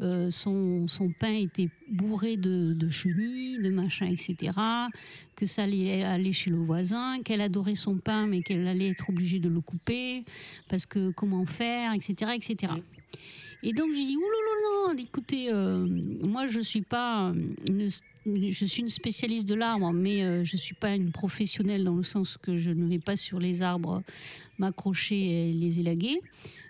euh, 0.00 0.30
son, 0.30 0.86
son 0.86 1.08
pain 1.18 1.32
était 1.32 1.70
bourré 1.90 2.36
de, 2.36 2.74
de 2.74 2.88
chenilles, 2.90 3.58
de 3.62 3.70
machin, 3.70 4.06
etc. 4.06 4.52
Que 5.34 5.46
ça 5.46 5.62
allait 5.62 6.02
aller 6.02 6.34
chez 6.34 6.50
le 6.50 6.58
voisin, 6.58 7.22
qu'elle 7.22 7.40
adorait 7.40 7.74
son 7.74 7.96
pain, 7.96 8.26
mais 8.26 8.42
qu'elle 8.42 8.68
allait 8.68 8.90
être 8.90 9.08
obligée 9.08 9.38
de 9.38 9.48
le 9.48 9.62
couper, 9.62 10.24
parce 10.68 10.84
que 10.84 11.10
comment 11.12 11.46
faire, 11.46 11.94
etc. 11.94 12.32
etc. 12.34 12.74
Et 13.68 13.72
donc 13.72 13.92
j'ai 13.92 14.04
dit, 14.04 14.16
ouloulou, 14.16 14.96
écoutez, 14.96 15.50
euh, 15.50 15.88
moi 16.22 16.46
je 16.46 16.60
suis 16.60 16.82
pas, 16.82 17.34
une, 17.68 17.88
je 18.48 18.64
suis 18.64 18.80
une 18.80 18.88
spécialiste 18.88 19.48
de 19.48 19.56
l'arbre, 19.56 19.92
mais 19.92 20.22
euh, 20.22 20.44
je 20.44 20.56
suis 20.56 20.76
pas 20.76 20.94
une 20.94 21.10
professionnelle 21.10 21.82
dans 21.82 21.96
le 21.96 22.04
sens 22.04 22.36
que 22.36 22.54
je 22.54 22.70
ne 22.70 22.88
vais 22.88 23.00
pas 23.00 23.16
sur 23.16 23.40
les 23.40 23.62
arbres 23.62 24.04
m'accrocher 24.58 25.50
et 25.50 25.52
les 25.52 25.80
élaguer. 25.80 26.20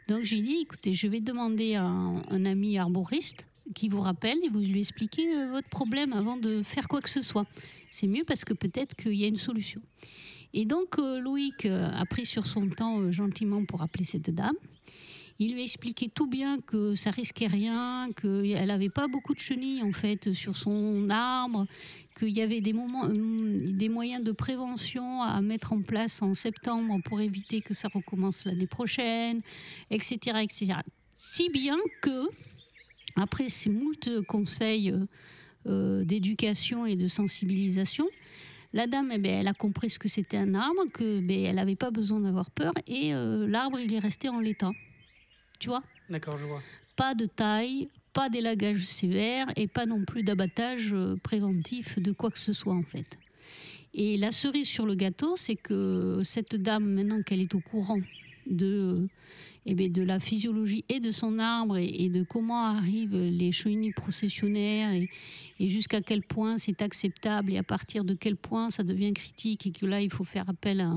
Donc 0.08 0.22
j'ai 0.22 0.40
dit, 0.40 0.60
écoutez, 0.62 0.94
je 0.94 1.06
vais 1.06 1.20
demander 1.20 1.74
à 1.74 1.84
un, 1.84 2.44
ami 2.46 2.78
arboriste 2.78 3.46
qui 3.74 3.90
vous 3.90 4.00
rappelle 4.00 4.38
et 4.42 4.48
vous 4.48 4.60
lui 4.60 4.78
expliquez 4.78 5.36
euh, 5.36 5.50
votre 5.50 5.68
problème 5.68 6.14
avant 6.14 6.38
de 6.38 6.62
faire 6.62 6.88
quoi 6.88 7.02
que 7.02 7.10
ce 7.10 7.20
soit. 7.20 7.44
C'est 7.90 8.06
mieux 8.06 8.24
parce 8.24 8.46
que 8.46 8.54
peut-être 8.54 8.96
qu'il 8.96 9.16
y 9.16 9.24
a 9.24 9.26
une 9.26 9.36
solution. 9.36 9.82
Et 10.56 10.64
donc 10.64 10.98
euh, 10.98 11.20
Loïc 11.20 11.66
euh, 11.66 11.90
a 11.92 12.06
pris 12.06 12.24
sur 12.24 12.46
son 12.46 12.66
temps 12.68 13.00
euh, 13.00 13.10
gentiment 13.12 13.62
pour 13.66 13.82
appeler 13.82 14.04
cette 14.04 14.30
dame. 14.30 14.56
Il 15.38 15.52
lui 15.52 15.60
a 15.60 15.64
expliqué 15.64 16.08
tout 16.08 16.26
bien 16.26 16.58
que 16.60 16.94
ça 16.94 17.10
risquait 17.10 17.46
rien, 17.46 18.08
qu'elle 18.16 18.66
n'avait 18.66 18.88
pas 18.88 19.06
beaucoup 19.06 19.34
de 19.34 19.38
chenilles 19.38 19.82
en 19.82 19.92
fait 19.92 20.32
sur 20.32 20.56
son 20.56 21.10
arbre, 21.10 21.66
qu'il 22.16 22.30
y 22.30 22.40
avait 22.40 22.62
hum, 22.74 23.58
des 23.58 23.88
moyens 23.90 24.24
de 24.24 24.32
prévention 24.32 25.22
à 25.22 25.42
mettre 25.42 25.74
en 25.74 25.82
place 25.82 26.22
en 26.22 26.32
septembre 26.32 26.98
pour 27.04 27.20
éviter 27.20 27.60
que 27.60 27.74
ça 27.74 27.88
recommence 27.92 28.46
l'année 28.46 28.66
prochaine, 28.66 29.42
etc., 29.90 30.38
etc. 30.42 30.74
Si 31.14 31.50
bien 31.50 31.76
que, 32.00 32.28
après 33.16 33.48
ces 33.48 33.68
moult 33.68 34.08
conseils 34.26 34.94
euh, 35.66 36.04
d'éducation 36.04 36.86
et 36.86 36.96
de 36.96 37.08
sensibilisation, 37.08 38.06
la 38.72 38.86
dame, 38.86 39.10
eh 39.12 39.18
ben, 39.18 39.40
elle 39.40 39.48
a 39.48 39.54
compris 39.54 39.90
ce 39.90 39.98
que 39.98 40.08
c'était 40.08 40.36
un 40.36 40.54
arbre, 40.54 40.84
que 40.92 41.20
ben, 41.20 41.54
n'avait 41.54 41.76
pas 41.76 41.90
besoin 41.90 42.20
d'avoir 42.20 42.50
peur, 42.50 42.72
et 42.86 43.14
euh, 43.14 43.46
l'arbre, 43.46 43.78
est 43.78 43.98
resté 43.98 44.28
en 44.28 44.38
l'état. 44.38 44.70
Tu 45.58 45.68
vois 45.68 45.82
D'accord, 46.08 46.36
je 46.36 46.44
vois. 46.44 46.62
Pas 46.94 47.14
de 47.14 47.26
taille, 47.26 47.88
pas 48.12 48.28
d'élagage 48.28 48.84
sévère 48.84 49.46
et 49.56 49.66
pas 49.66 49.86
non 49.86 50.04
plus 50.04 50.22
d'abattage 50.22 50.92
euh, 50.92 51.16
préventif 51.22 51.98
de 51.98 52.12
quoi 52.12 52.30
que 52.30 52.38
ce 52.38 52.52
soit 52.52 52.74
en 52.74 52.82
fait. 52.82 53.18
Et 53.92 54.16
la 54.16 54.32
cerise 54.32 54.68
sur 54.68 54.86
le 54.86 54.94
gâteau, 54.94 55.36
c'est 55.36 55.56
que 55.56 56.20
cette 56.22 56.56
dame, 56.56 56.84
maintenant 56.84 57.22
qu'elle 57.22 57.40
est 57.40 57.54
au 57.54 57.60
courant 57.60 58.00
de, 58.46 59.08
eh 59.66 59.74
ben, 59.74 59.90
de 59.90 60.02
la 60.02 60.20
physiologie 60.20 60.84
et 60.88 61.00
de 61.00 61.10
son 61.10 61.38
arbre 61.38 61.76
et, 61.76 62.08
de 62.08 62.22
comment 62.22 62.66
arrivent 62.66 63.16
les 63.16 63.50
chenilles 63.50 63.92
processionnaires 63.92 64.92
et, 64.92 65.08
jusqu'à 65.58 66.00
quel 66.00 66.22
point 66.22 66.58
c'est 66.58 66.82
acceptable 66.82 67.52
et 67.52 67.58
à 67.58 67.62
partir 67.62 68.04
de 68.04 68.14
quel 68.14 68.36
point 68.36 68.70
ça 68.70 68.84
devient 68.84 69.12
critique 69.12 69.66
et 69.66 69.72
que 69.72 69.86
là 69.86 70.00
il 70.00 70.10
faut 70.10 70.22
faire 70.22 70.48
appel 70.48 70.80
à 70.80 70.92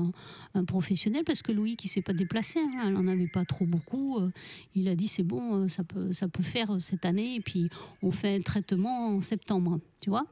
un, 0.54 0.64
professionnel. 0.64 1.24
Parce 1.24 1.42
que 1.42 1.50
Louis 1.50 1.76
qui 1.76 1.88
s'est 1.88 2.02
pas 2.02 2.12
déplacé, 2.12 2.60
hein, 2.60 2.84
elle 2.86 2.92
n'en 2.92 3.06
avait 3.08 3.28
pas 3.28 3.44
trop 3.44 3.66
beaucoup, 3.66 4.18
euh, 4.18 4.30
il 4.74 4.86
a 4.88 4.94
dit 4.94 5.08
c'est 5.08 5.22
bon, 5.22 5.62
euh, 5.62 5.68
ça 5.68 5.82
peut, 5.82 6.12
ça 6.12 6.28
peut 6.28 6.42
faire 6.42 6.74
euh, 6.74 6.78
cette 6.78 7.04
année. 7.04 7.36
Et 7.36 7.40
puis 7.40 7.68
on 8.02 8.10
fait 8.10 8.36
un 8.36 8.40
traitement 8.40 9.08
en 9.08 9.20
septembre, 9.20 9.80
tu 10.00 10.10
vois. 10.10 10.26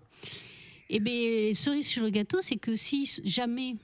Et 0.91 1.01
bien, 1.01 1.53
cerise 1.55 1.87
sur 1.87 2.05
le 2.05 2.11
gâteau, 2.11 2.39
c'est 2.41 2.57
que 2.57 2.75
si 2.75 3.21
jamais 3.25 3.77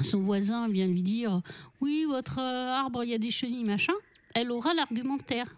son 0.00 0.20
voisin 0.20 0.68
vient 0.68 0.86
lui 0.86 1.02
dire 1.02 1.40
oui, 1.80 2.04
votre 2.08 2.38
euh, 2.38 2.68
arbre, 2.68 3.04
il 3.04 3.10
y 3.10 3.14
a 3.14 3.18
des 3.18 3.30
chenilles, 3.30 3.64
machin, 3.64 3.94
elle 4.34 4.50
aura 4.50 4.74
l'argumentaire. 4.74 5.56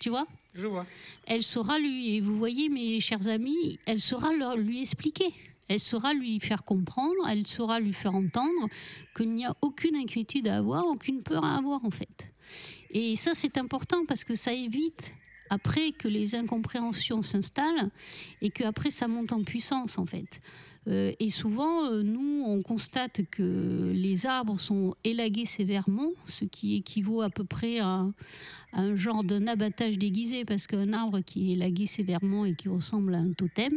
Tu 0.00 0.10
vois? 0.10 0.26
Je 0.54 0.66
vois. 0.66 0.86
Elle 1.26 1.42
saura 1.42 1.78
lui, 1.78 2.16
et 2.16 2.20
vous 2.20 2.36
voyez, 2.36 2.68
mes 2.68 3.00
chers 3.00 3.28
amis, 3.28 3.78
elle 3.86 4.00
saura 4.00 4.32
leur- 4.32 4.56
lui 4.56 4.80
expliquer. 4.80 5.32
Elle 5.68 5.80
saura 5.80 6.14
lui 6.14 6.38
faire 6.38 6.62
comprendre, 6.64 7.26
elle 7.28 7.46
saura 7.46 7.80
lui 7.80 7.92
faire 7.92 8.14
entendre 8.14 8.68
qu'il 9.16 9.32
n'y 9.32 9.44
a 9.44 9.54
aucune 9.62 9.96
inquiétude 9.96 10.46
à 10.46 10.58
avoir, 10.58 10.86
aucune 10.86 11.22
peur 11.24 11.44
à 11.44 11.56
avoir 11.56 11.84
en 11.84 11.90
fait. 11.90 12.32
Et 12.90 13.16
ça 13.16 13.32
c'est 13.34 13.58
important 13.58 14.04
parce 14.06 14.22
que 14.22 14.34
ça 14.34 14.52
évite 14.52 15.16
après 15.50 15.90
que 15.90 16.06
les 16.06 16.36
incompréhensions 16.36 17.20
s'installent 17.22 17.90
et 18.42 18.50
que 18.50 18.62
après 18.62 18.90
ça 18.90 19.08
monte 19.08 19.32
en 19.32 19.42
puissance 19.42 19.98
en 19.98 20.06
fait. 20.06 20.40
Euh, 20.88 21.12
et 21.18 21.30
souvent, 21.30 21.86
euh, 21.86 22.02
nous, 22.02 22.42
on 22.46 22.62
constate 22.62 23.22
que 23.30 23.90
les 23.92 24.26
arbres 24.26 24.60
sont 24.60 24.94
élagués 25.02 25.44
sévèrement, 25.44 26.10
ce 26.26 26.44
qui 26.44 26.76
équivaut 26.76 27.22
à 27.22 27.30
peu 27.30 27.44
près 27.44 27.80
à, 27.80 28.06
un 28.72 28.94
genre 28.94 29.24
d'un 29.24 29.46
abattage 29.46 29.98
déguisé, 29.98 30.44
parce 30.44 30.66
qu'un 30.66 30.92
arbre 30.92 31.20
qui 31.20 31.48
est 31.50 31.52
élagué 31.54 31.86
sévèrement 31.86 32.44
et 32.44 32.54
qui 32.54 32.68
ressemble 32.68 33.14
à 33.14 33.18
un 33.18 33.32
totem, 33.32 33.72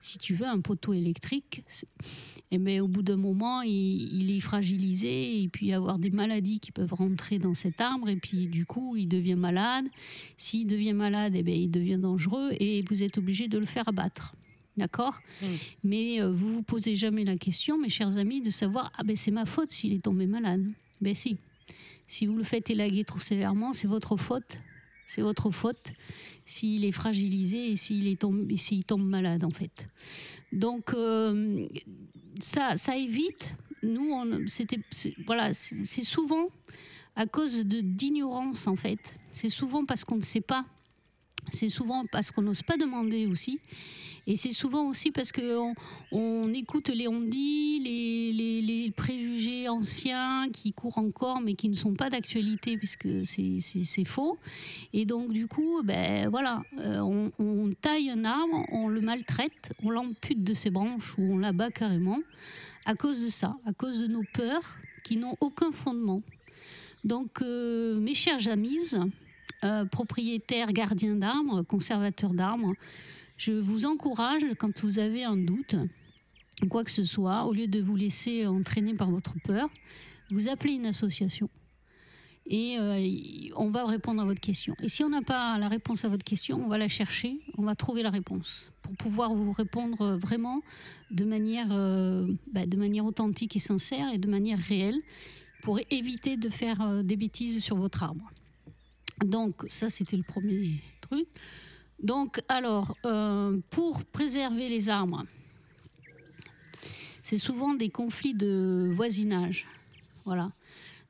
si 0.00 0.18
tu 0.18 0.34
veux, 0.34 0.46
un 0.46 0.60
poteau 0.60 0.92
électrique, 0.92 1.62
c'est- 1.66 1.88
eh 2.50 2.58
ben, 2.58 2.80
au 2.82 2.88
bout 2.88 3.02
d'un 3.02 3.16
moment, 3.16 3.62
il, 3.62 4.30
est 4.30 4.40
fragilisé 4.40 5.42
et 5.42 5.48
puis 5.48 5.72
avoir 5.72 5.98
des 5.98 6.10
maladies 6.10 6.60
qui 6.60 6.72
peuvent 6.72 6.92
rentrer 6.92 7.38
dans 7.38 7.54
cet 7.54 7.80
arbre 7.80 8.08
et 8.08 8.16
puis 8.16 8.46
du 8.48 8.66
coup, 8.66 8.96
il 8.96 9.08
devient 9.08 9.34
malade. 9.34 9.86
S'il 10.36 10.66
devient 10.66 10.92
malade, 10.92 11.32
eh 11.36 11.42
ben, 11.42 11.54
il 11.54 11.70
devient 11.70 11.98
dangereux 11.98 12.50
et 12.60 12.82
vous 12.88 13.02
êtes 13.02 13.18
obligé 13.18 13.48
de 13.48 13.58
le 13.58 13.66
faire 13.66 13.88
abattre. 13.88 14.34
D'accord 14.76 15.20
Mais 15.84 16.20
euh, 16.20 16.30
vous 16.30 16.52
vous 16.52 16.62
posez 16.62 16.96
jamais 16.96 17.24
la 17.24 17.36
question, 17.36 17.78
mes 17.78 17.88
chers 17.88 18.16
amis, 18.18 18.40
de 18.40 18.50
savoir 18.50 18.92
ah 18.96 19.04
ben 19.04 19.14
c'est 19.14 19.30
ma 19.30 19.46
faute 19.46 19.70
s'il 19.70 19.92
est 19.92 20.02
tombé 20.02 20.26
malade. 20.26 20.64
Ben 21.00 21.14
si. 21.14 21.36
Si 22.06 22.26
vous 22.26 22.36
le 22.36 22.42
faites 22.42 22.70
élaguer 22.70 23.04
trop 23.04 23.20
sévèrement, 23.20 23.72
c'est 23.72 23.86
votre 23.88 24.16
faute. 24.16 24.60
C'est 25.06 25.22
votre 25.22 25.50
faute 25.50 25.92
s'il 26.44 26.84
est 26.84 26.92
fragilisé 26.92 27.70
et 27.70 27.76
s'il 27.76 28.06
est 28.06 28.20
tombé, 28.20 28.54
et 28.54 28.56
s'il 28.56 28.84
tombe 28.84 29.06
malade 29.06 29.44
en 29.44 29.50
fait. 29.50 29.88
Donc 30.52 30.92
euh, 30.94 31.66
ça, 32.40 32.76
ça 32.76 32.96
évite. 32.96 33.54
Nous, 33.82 34.46
c'était, 34.46 34.80
voilà, 35.26 35.52
c'est 35.52 36.04
souvent 36.04 36.48
à 37.16 37.26
cause 37.26 37.64
de 37.64 37.80
d'ignorance 37.80 38.66
en 38.66 38.76
fait. 38.76 39.18
C'est 39.30 39.48
souvent 39.50 39.84
parce 39.84 40.04
qu'on 40.04 40.16
ne 40.16 40.22
sait 40.22 40.40
pas. 40.40 40.64
C'est 41.50 41.68
souvent 41.68 42.04
parce 42.10 42.30
qu'on 42.30 42.42
n'ose 42.42 42.62
pas 42.62 42.76
demander 42.76 43.26
aussi. 43.26 43.60
Et 44.26 44.36
c'est 44.36 44.52
souvent 44.52 44.88
aussi 44.88 45.10
parce 45.10 45.32
qu'on 45.32 45.74
on 46.10 46.52
écoute 46.54 46.88
les 46.88 47.08
on-dit, 47.08 47.80
les, 47.80 48.90
préjugés 48.96 49.68
anciens 49.68 50.48
qui 50.52 50.72
courent 50.72 50.98
encore 50.98 51.40
mais 51.40 51.54
qui 51.54 51.68
ne 51.68 51.74
sont 51.74 51.94
pas 51.94 52.10
d'actualité 52.10 52.76
puisque 52.76 53.08
c'est- 53.24 54.04
faux. 54.06 54.38
Et 54.92 55.04
donc 55.04 55.32
du 55.32 55.46
coup, 55.46 55.82
ben, 55.82 56.28
voilà, 56.28 56.62
euh, 56.78 57.00
on, 57.38 57.70
taille 57.80 58.10
un 58.10 58.24
arbre, 58.24 58.64
on 58.70 58.88
le 58.88 59.00
maltraite, 59.00 59.72
on 59.82 59.90
l'ampute 59.90 60.42
de 60.44 60.52
ses 60.52 60.70
branches 60.70 61.16
ou 61.18 61.34
on 61.34 61.38
l'abat 61.38 61.70
carrément 61.70 62.18
à 62.86 62.94
cause 62.94 63.22
de 63.22 63.28
ça, 63.28 63.56
à 63.66 63.72
cause 63.72 64.00
de 64.00 64.06
nos 64.06 64.22
peurs 64.34 64.78
qui 65.02 65.16
n'ont 65.16 65.36
aucun 65.40 65.72
fondement. 65.72 66.22
Donc 67.04 67.42
euh, 67.42 67.98
mes 67.98 68.14
chers 68.14 68.48
amis, 68.48 68.94
euh, 69.64 69.84
propriétaires, 69.84 70.72
gardiens 70.72 71.14
d'arbres, 71.14 71.62
conservateurs 71.62 72.34
d'arbres, 72.34 72.74
je 73.36 73.52
vous 73.52 73.86
encourage, 73.86 74.42
quand 74.58 74.82
vous 74.82 74.98
avez 74.98 75.24
un 75.24 75.36
doute, 75.36 75.76
quoi 76.68 76.84
que 76.84 76.90
ce 76.90 77.02
soit, 77.02 77.46
au 77.46 77.52
lieu 77.52 77.66
de 77.66 77.80
vous 77.80 77.96
laisser 77.96 78.46
entraîner 78.46 78.94
par 78.94 79.10
votre 79.10 79.34
peur, 79.42 79.68
vous 80.30 80.48
appelez 80.48 80.74
une 80.74 80.86
association 80.86 81.48
et 82.46 82.76
euh, 82.78 83.50
on 83.56 83.70
va 83.70 83.86
répondre 83.86 84.20
à 84.20 84.24
votre 84.24 84.40
question. 84.40 84.74
Et 84.82 84.88
si 84.88 85.02
on 85.02 85.08
n'a 85.08 85.22
pas 85.22 85.58
la 85.58 85.68
réponse 85.68 86.04
à 86.04 86.08
votre 86.08 86.24
question, 86.24 86.62
on 86.62 86.68
va 86.68 86.76
la 86.76 86.88
chercher, 86.88 87.40
on 87.56 87.62
va 87.62 87.74
trouver 87.74 88.02
la 88.02 88.10
réponse 88.10 88.70
pour 88.82 88.92
pouvoir 88.96 89.34
vous 89.34 89.52
répondre 89.52 90.18
vraiment 90.18 90.60
de 91.10 91.24
manière, 91.24 91.68
euh, 91.70 92.26
bah, 92.52 92.66
de 92.66 92.76
manière 92.76 93.06
authentique 93.06 93.56
et 93.56 93.60
sincère 93.60 94.12
et 94.12 94.18
de 94.18 94.28
manière 94.28 94.58
réelle 94.58 95.00
pour 95.62 95.80
éviter 95.90 96.36
de 96.36 96.50
faire 96.50 97.02
des 97.02 97.16
bêtises 97.16 97.64
sur 97.64 97.76
votre 97.76 98.02
arbre. 98.02 98.30
Donc 99.24 99.64
ça, 99.68 99.90
c'était 99.90 100.16
le 100.16 100.22
premier 100.22 100.80
truc. 101.00 101.26
Donc 102.02 102.40
alors, 102.48 102.96
pour 103.70 104.04
préserver 104.04 104.68
les 104.68 104.88
arbres, 104.88 105.24
c'est 107.24 107.38
souvent 107.38 107.74
des 107.74 107.88
conflits 107.88 108.34
de 108.34 108.90
voisinage. 108.92 109.66
Voilà. 110.24 110.52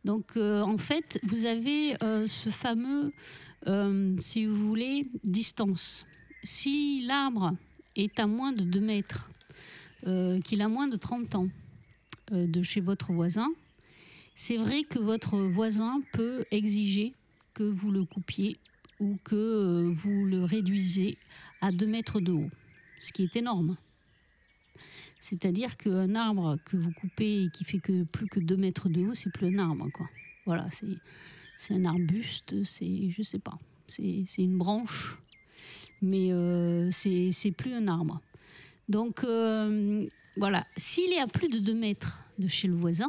Donc 0.05 0.37
euh, 0.37 0.63
en 0.63 0.79
fait, 0.79 1.19
vous 1.23 1.47
avez 1.47 2.01
euh, 2.03 2.27
ce 2.27 2.51
fameux, 2.51 3.13
euh, 3.67 4.17
si 4.21 4.47
vous 4.47 4.69
voulez, 4.69 5.09
distance. 5.25 6.07
Si 6.43 7.05
l'arbre 7.07 7.57
est 7.97 8.19
à 8.21 8.27
moins 8.27 8.53
de 8.53 8.63
2 8.63 8.81
mètres, 8.81 9.31
qu'il 10.45 10.61
a 10.61 10.69
moins 10.69 10.87
de 10.87 10.97
30 10.97 11.35
ans 11.35 11.49
de 12.31 12.63
chez 12.63 12.83
votre 12.83 13.11
voisin, 13.11 13.49
c'est 14.35 14.59
vrai 14.59 14.83
que 14.83 14.99
votre 14.99 15.39
voisin 15.39 16.03
peut 16.13 16.45
exiger 16.51 17.15
que 17.55 17.63
vous 17.63 17.91
le 17.91 18.05
coupiez 18.05 18.59
ou 19.01 19.17
que 19.25 19.91
vous 19.93 20.25
le 20.25 20.45
réduisez 20.45 21.17
à 21.61 21.73
2 21.73 21.87
mètres 21.87 22.21
de 22.21 22.33
haut, 22.33 22.51
ce 23.01 23.13
qui 23.13 23.23
est 23.23 23.37
énorme. 23.37 23.77
C'est-à-dire 25.19 25.77
qu'un 25.77 26.15
arbre 26.15 26.59
que 26.65 26.77
vous 26.77 26.93
coupez 26.93 27.45
et 27.45 27.51
qui 27.51 27.65
fait 27.65 27.79
que 27.79 28.05
plus 28.05 28.27
que 28.27 28.41
2 28.41 28.57
mètres 28.57 28.89
de 28.89 29.07
haut, 29.07 29.15
c'est 29.15 29.33
plus 29.33 29.47
un 29.47 29.59
arbre. 29.59 29.89
Voilà, 30.45 30.67
c'est 31.57 31.75
un 31.75 31.85
arbuste, 31.87 32.63
c'est, 32.65 33.09
je 33.09 33.23
sais 33.23 33.39
pas, 33.39 33.59
c'est 33.87 34.25
une 34.39 34.59
branche, 34.59 35.19
mais 36.03 36.33
euh, 36.33 36.91
c'est 36.91 37.55
plus 37.57 37.73
un 37.73 37.89
arbre. 37.89 38.21
Donc 38.89 39.25
euh, 39.25 40.07
voilà, 40.37 40.67
s'il 40.77 41.13
est 41.13 41.21
à 41.21 41.27
plus 41.27 41.49
de 41.49 41.59
2 41.59 41.75
mètres 41.75 42.19
de 42.39 42.49
chez 42.49 42.69
le 42.69 42.75
voisin, 42.75 43.09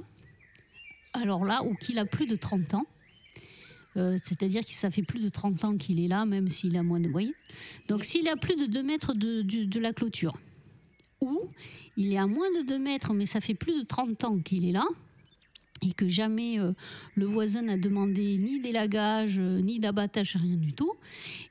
alors 1.14 1.44
là, 1.44 1.64
ou 1.64 1.76
qu'il 1.76 2.00
a 2.00 2.06
plus 2.06 2.28
de 2.28 2.36
30 2.36 2.76
ans, 2.76 2.86
euh, 3.98 4.18
c'est-à-dire 4.22 4.66
que 4.66 4.74
ça 4.74 4.90
fait 4.92 5.04
plus 5.04 5.20
de 5.20 5.30
30 5.30 5.64
ans 5.64 5.78
qu'il 5.78 6.04
est 6.04 6.08
là, 6.08 6.26
même 6.26 6.50
s'il 6.50 6.76
a 6.78 6.84
moins 6.84 7.00
de 7.00 7.08
moyens. 7.08 7.34
Donc 7.88 8.04
s'il 8.04 8.28
est 8.28 8.32
à 8.32 8.36
plus 8.36 8.56
de 8.56 8.66
2 8.66 8.84
mètres 8.84 9.14
de, 9.14 9.42
de 9.42 9.80
la 9.80 9.94
clôture, 9.94 10.38
ou 11.22 11.50
il 11.98 12.14
est 12.14 12.18
à 12.18 12.28
moins 12.28 12.50
de 12.60 12.68
2 12.68 12.78
mètres, 12.78 13.14
mais 13.14 13.26
ça 13.26 13.42
fait 13.42 13.54
plus 13.54 13.78
de 13.78 13.86
30 13.86 14.24
ans 14.26 14.40
qu'il 14.40 14.68
est 14.68 14.72
là, 14.72 14.86
et 15.82 15.94
que 15.94 16.08
jamais 16.08 16.60
euh, 16.60 16.72
le 17.16 17.26
voisin 17.26 17.64
n'a 17.64 17.78
demandé 17.78 18.38
ni 18.38 18.60
d'élagage, 18.60 19.40
euh, 19.40 19.60
ni 19.60 19.80
d'abattage, 19.80 20.36
rien 20.36 20.56
du 20.56 20.74
tout, 20.74 20.94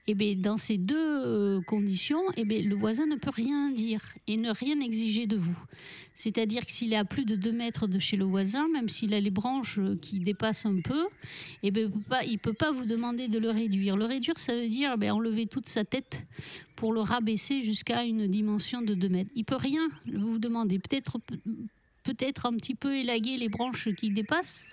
et 0.07 0.13
eh 0.13 0.15
bien 0.15 0.35
dans 0.35 0.57
ces 0.57 0.79
deux 0.79 0.97
euh, 0.97 1.61
conditions, 1.63 2.23
et 2.31 2.41
eh 2.41 2.45
bien 2.45 2.63
le 2.63 2.75
voisin 2.75 3.07
ne 3.07 3.17
peut 3.17 3.31
rien 3.31 3.71
dire 3.71 4.01
et 4.27 4.37
ne 4.37 4.51
rien 4.51 4.81
exiger 4.81 5.27
de 5.27 5.37
vous. 5.37 5.59
C'est-à-dire 6.15 6.65
que 6.65 6.73
s'il 6.73 6.93
est 6.93 6.97
à 6.97 7.05
plus 7.05 7.25
de 7.25 7.35
2 7.35 7.53
mètres 7.53 7.89
de 7.89 7.99
chez 7.99 8.17
le 8.17 8.25
voisin, 8.25 8.69
même 8.69 8.89
s'il 8.89 9.13
a 9.15 9.21
les 9.21 9.31
branches 9.31 9.81
qui 10.01 10.21
dépassent 10.21 10.65
un 10.65 10.81
peu, 10.81 11.07
et 11.63 11.69
eh 11.69 11.71
bien 11.71 11.91
il 12.27 12.35
ne 12.35 12.39
peut 12.39 12.53
pas 12.53 12.71
vous 12.71 12.87
demander 12.87 13.29
de 13.29 13.39
le 13.39 13.51
réduire. 13.51 13.97
Le 13.97 14.05
réduire, 14.05 14.39
ça 14.39 14.57
veut 14.57 14.69
dire 14.69 14.97
ben, 14.97 15.11
enlever 15.11 15.47
toute 15.47 15.67
sa 15.67 15.85
tête 15.85 16.25
pour 16.77 16.93
le 16.93 17.01
rabaisser 17.01 17.63
jusqu'à 17.63 18.05
une 18.05 18.29
dimension 18.29 18.81
de 18.81 18.95
2 18.95 19.09
mètres. 19.09 19.31
Il 19.35 19.45
peut 19.45 19.57
rien 19.57 19.89
vous 20.07 20.39
demander. 20.39 20.79
Peut-être 20.79 21.19
peut-être 22.05 22.47
un 22.47 22.53
petit 22.53 22.75
peu 22.75 22.97
élaguer 22.97 23.37
les 23.37 23.49
branches 23.49 23.89
qui 23.95 24.11
dépassent, 24.11 24.67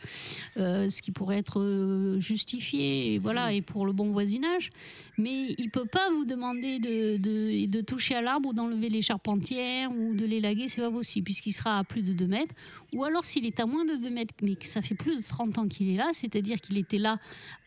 euh, 0.58 0.90
ce 0.90 1.02
qui 1.02 1.12
pourrait 1.12 1.38
être 1.38 1.60
euh, 1.60 2.20
justifié, 2.20 3.14
et 3.14 3.20
voilà, 3.20 3.54
et 3.54 3.62
pour 3.62 3.86
le 3.86 3.94
bon 3.94 4.12
voisinage. 4.12 4.70
Mais 5.18 5.56
il 5.58 5.72
peut 5.72 5.86
pas 5.86 6.12
vous 6.12 6.26
demander 6.26 6.80
de, 6.80 7.18
de, 7.18 7.82
toucher 7.82 8.16
à 8.16 8.22
l'arbre 8.22 8.50
ou 8.50 8.54
d'enlever 8.54 8.90
les 8.90 9.02
charpentières 9.02 9.92
ou 9.92 10.14
de 10.14 10.26
l'élaguer, 10.26 10.68
c'est 10.68 10.82
pas 10.82 10.92
possible, 10.92 11.26
puisqu'il 11.26 11.54
sera 11.54 11.80
à 11.80 11.84
plus 11.84 12.04
de 12.04 12.14
2 12.14 12.28
mètres. 12.28 12.54
Ou 12.94 13.04
alors 13.04 13.26
s'il 13.26 13.46
est 13.46 13.60
à 13.60 13.66
moins 13.66 13.86
de 13.86 13.96
2 13.96 14.10
mètres, 14.10 14.34
mais 14.44 14.56
que 14.56 14.68
ça 14.68 14.82
fait 14.82 14.96
plus 14.96 15.18
de 15.18 15.24
30 15.24 15.58
ans 15.58 15.68
qu'il 15.68 15.90
est 15.90 15.98
là, 15.98 16.10
c'est-à-dire 16.12 16.60
qu'il 16.62 16.78
était 16.78 17.00
là 17.00 17.18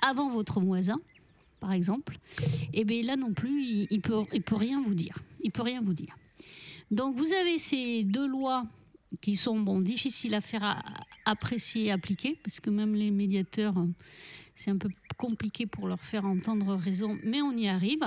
avant 0.01 0.29
votre 0.29 0.61
voisin, 0.61 1.01
par 1.61 1.73
exemple, 1.73 2.19
et 2.73 2.81
eh 2.81 2.85
bien 2.85 3.03
là 3.03 3.17
non 3.17 3.33
plus, 3.33 3.65
il, 3.65 3.87
il 3.91 4.01
peut, 4.03 4.23
il 4.33 4.43
peut 4.43 4.57
rien 4.57 4.83
vous 4.83 4.95
dire. 4.95 5.17
Il 5.41 5.51
peut 5.51 5.63
rien 5.63 5.81
vous 5.81 5.95
dire. 5.95 6.17
Donc 6.91 7.17
vous 7.17 7.33
avez 7.33 7.59
ces 7.59 8.05
deux 8.05 8.27
lois 8.27 8.67
qui 9.21 9.37
sont 9.37 9.81
difficiles 9.81 10.35
à 10.35 10.41
faire 10.41 10.83
apprécier 11.25 11.87
et 11.87 11.91
appliquer, 11.91 12.39
parce 12.43 12.61
que 12.61 12.71
même 12.71 12.95
les 12.95 13.11
médiateurs, 13.11 13.75
c'est 14.55 14.71
un 14.71 14.79
peu 14.79 14.89
compliqué 15.17 15.67
pour 15.67 15.89
leur 15.89 16.01
faire 16.01 16.25
entendre 16.25 16.75
raison, 16.75 17.19
mais 17.23 17.43
on 17.43 17.57
y 17.57 17.69
arrive. 17.69 18.05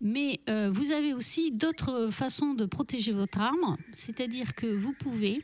Mais 0.00 0.40
euh, 0.48 0.70
vous 0.70 0.92
avez 0.92 1.14
aussi 1.14 1.50
d'autres 1.50 2.10
façons 2.10 2.54
de 2.54 2.66
protéger 2.66 3.12
votre 3.12 3.40
arme, 3.40 3.76
c'est-à-dire 3.92 4.54
que 4.54 4.66
vous 4.66 4.92
pouvez 4.92 5.42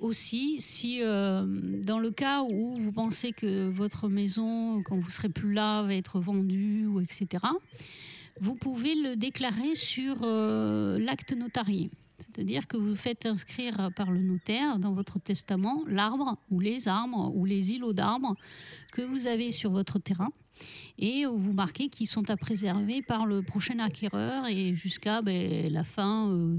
aussi, 0.00 0.60
si 0.60 1.02
euh, 1.02 1.44
dans 1.84 1.98
le 1.98 2.10
cas 2.10 2.42
où 2.42 2.76
vous 2.76 2.92
pensez 2.92 3.32
que 3.32 3.68
votre 3.68 4.08
maison, 4.08 4.82
quand 4.82 4.96
vous 4.96 5.10
serez 5.10 5.28
plus 5.28 5.52
là, 5.52 5.82
va 5.82 5.94
être 5.94 6.20
vendue, 6.20 6.86
ou 6.86 7.00
etc., 7.00 7.44
vous 8.40 8.54
pouvez 8.54 8.94
le 8.94 9.16
déclarer 9.16 9.74
sur 9.74 10.16
euh, 10.22 10.98
l'acte 10.98 11.36
notarié. 11.36 11.90
C'est-à-dire 12.20 12.66
que 12.66 12.76
vous 12.76 12.94
faites 12.94 13.26
inscrire 13.26 13.90
par 13.96 14.10
le 14.10 14.20
notaire 14.20 14.78
dans 14.78 14.92
votre 14.92 15.18
testament 15.18 15.82
l'arbre 15.86 16.38
ou 16.50 16.60
les 16.60 16.88
arbres 16.88 17.32
ou 17.34 17.44
les 17.44 17.72
îlots 17.72 17.92
d'arbres 17.92 18.34
que 18.92 19.02
vous 19.02 19.26
avez 19.26 19.52
sur 19.52 19.70
votre 19.70 19.98
terrain 19.98 20.30
et 20.98 21.24
vous 21.26 21.52
marquez 21.52 21.88
qu'ils 21.88 22.06
sont 22.06 22.28
à 22.30 22.36
préserver 22.36 23.02
par 23.02 23.26
le 23.26 23.42
prochain 23.42 23.78
acquéreur 23.78 24.46
et 24.46 24.74
jusqu'à 24.74 25.22
ben, 25.22 25.72
la 25.72 25.84
fin. 25.84 26.30
Euh. 26.30 26.58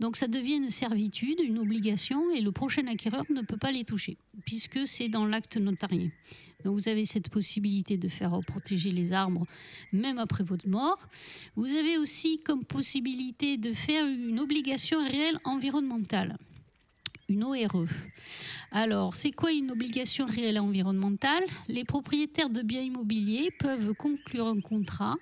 Donc 0.00 0.16
ça 0.16 0.28
devient 0.28 0.56
une 0.56 0.70
servitude, 0.70 1.40
une 1.40 1.58
obligation 1.58 2.30
et 2.30 2.40
le 2.40 2.52
prochain 2.52 2.86
acquéreur 2.86 3.24
ne 3.30 3.42
peut 3.42 3.56
pas 3.56 3.72
les 3.72 3.84
toucher 3.84 4.18
puisque 4.44 4.86
c'est 4.86 5.08
dans 5.08 5.26
l'acte 5.26 5.56
notarié. 5.56 6.12
Donc 6.64 6.78
vous 6.78 6.88
avez 6.88 7.04
cette 7.04 7.28
possibilité 7.28 7.96
de 7.96 8.08
faire 8.08 8.38
protéger 8.46 8.90
les 8.90 9.12
arbres 9.12 9.46
même 9.92 10.18
après 10.18 10.42
votre 10.42 10.68
mort. 10.68 10.98
Vous 11.54 11.66
avez 11.66 11.98
aussi 11.98 12.40
comme 12.40 12.64
possibilité 12.64 13.56
de 13.56 13.72
faire 13.72 14.04
une 14.06 14.40
obligation 14.40 14.98
réelle 15.04 15.38
environnementale 15.44 16.36
une 17.28 17.44
ORE. 17.44 17.84
Alors, 18.72 19.14
c'est 19.14 19.32
quoi 19.32 19.52
une 19.52 19.70
obligation 19.70 20.24
réelle 20.24 20.58
environnementale? 20.58 21.44
Les 21.68 21.84
propriétaires 21.84 22.48
de 22.48 22.62
biens 22.62 22.80
immobiliers 22.80 23.50
peuvent 23.58 23.92
conclure 23.94 24.46
un 24.46 24.60
contrat 24.60 25.16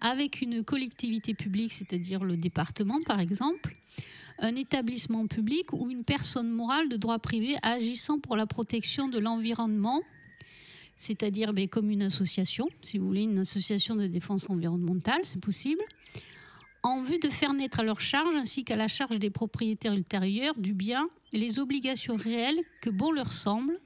avec 0.00 0.40
une 0.42 0.64
collectivité 0.64 1.34
publique, 1.34 1.72
c'est-à-dire 1.72 2.24
le 2.24 2.36
département 2.36 3.00
par 3.02 3.20
exemple, 3.20 3.76
un 4.38 4.56
établissement 4.56 5.26
public 5.26 5.72
ou 5.72 5.90
une 5.90 6.04
personne 6.04 6.50
morale 6.50 6.88
de 6.88 6.96
droit 6.96 7.18
privé 7.18 7.56
agissant 7.62 8.18
pour 8.18 8.36
la 8.36 8.46
protection 8.46 9.08
de 9.08 9.18
l'environnement 9.18 10.02
c'est-à-dire 11.00 11.54
ben, 11.54 11.66
comme 11.66 11.90
une 11.90 12.02
association, 12.02 12.68
si 12.82 12.98
vous 12.98 13.06
voulez, 13.06 13.22
une 13.22 13.38
association 13.38 13.96
de 13.96 14.06
défense 14.06 14.50
environnementale, 14.50 15.22
c'est 15.22 15.40
possible, 15.40 15.80
en 16.82 17.00
vue 17.00 17.18
de 17.18 17.30
faire 17.30 17.54
naître 17.54 17.80
à 17.80 17.84
leur 17.84 18.00
charge 18.00 18.36
ainsi 18.36 18.64
qu'à 18.64 18.76
la 18.76 18.86
charge 18.86 19.18
des 19.18 19.30
propriétaires 19.30 19.94
ultérieurs 19.94 20.54
du 20.58 20.74
bien 20.74 21.08
les 21.32 21.58
obligations 21.58 22.16
réelles 22.16 22.60
que 22.82 22.90
bon 22.90 23.12
leur 23.12 23.32
semble, 23.32 23.80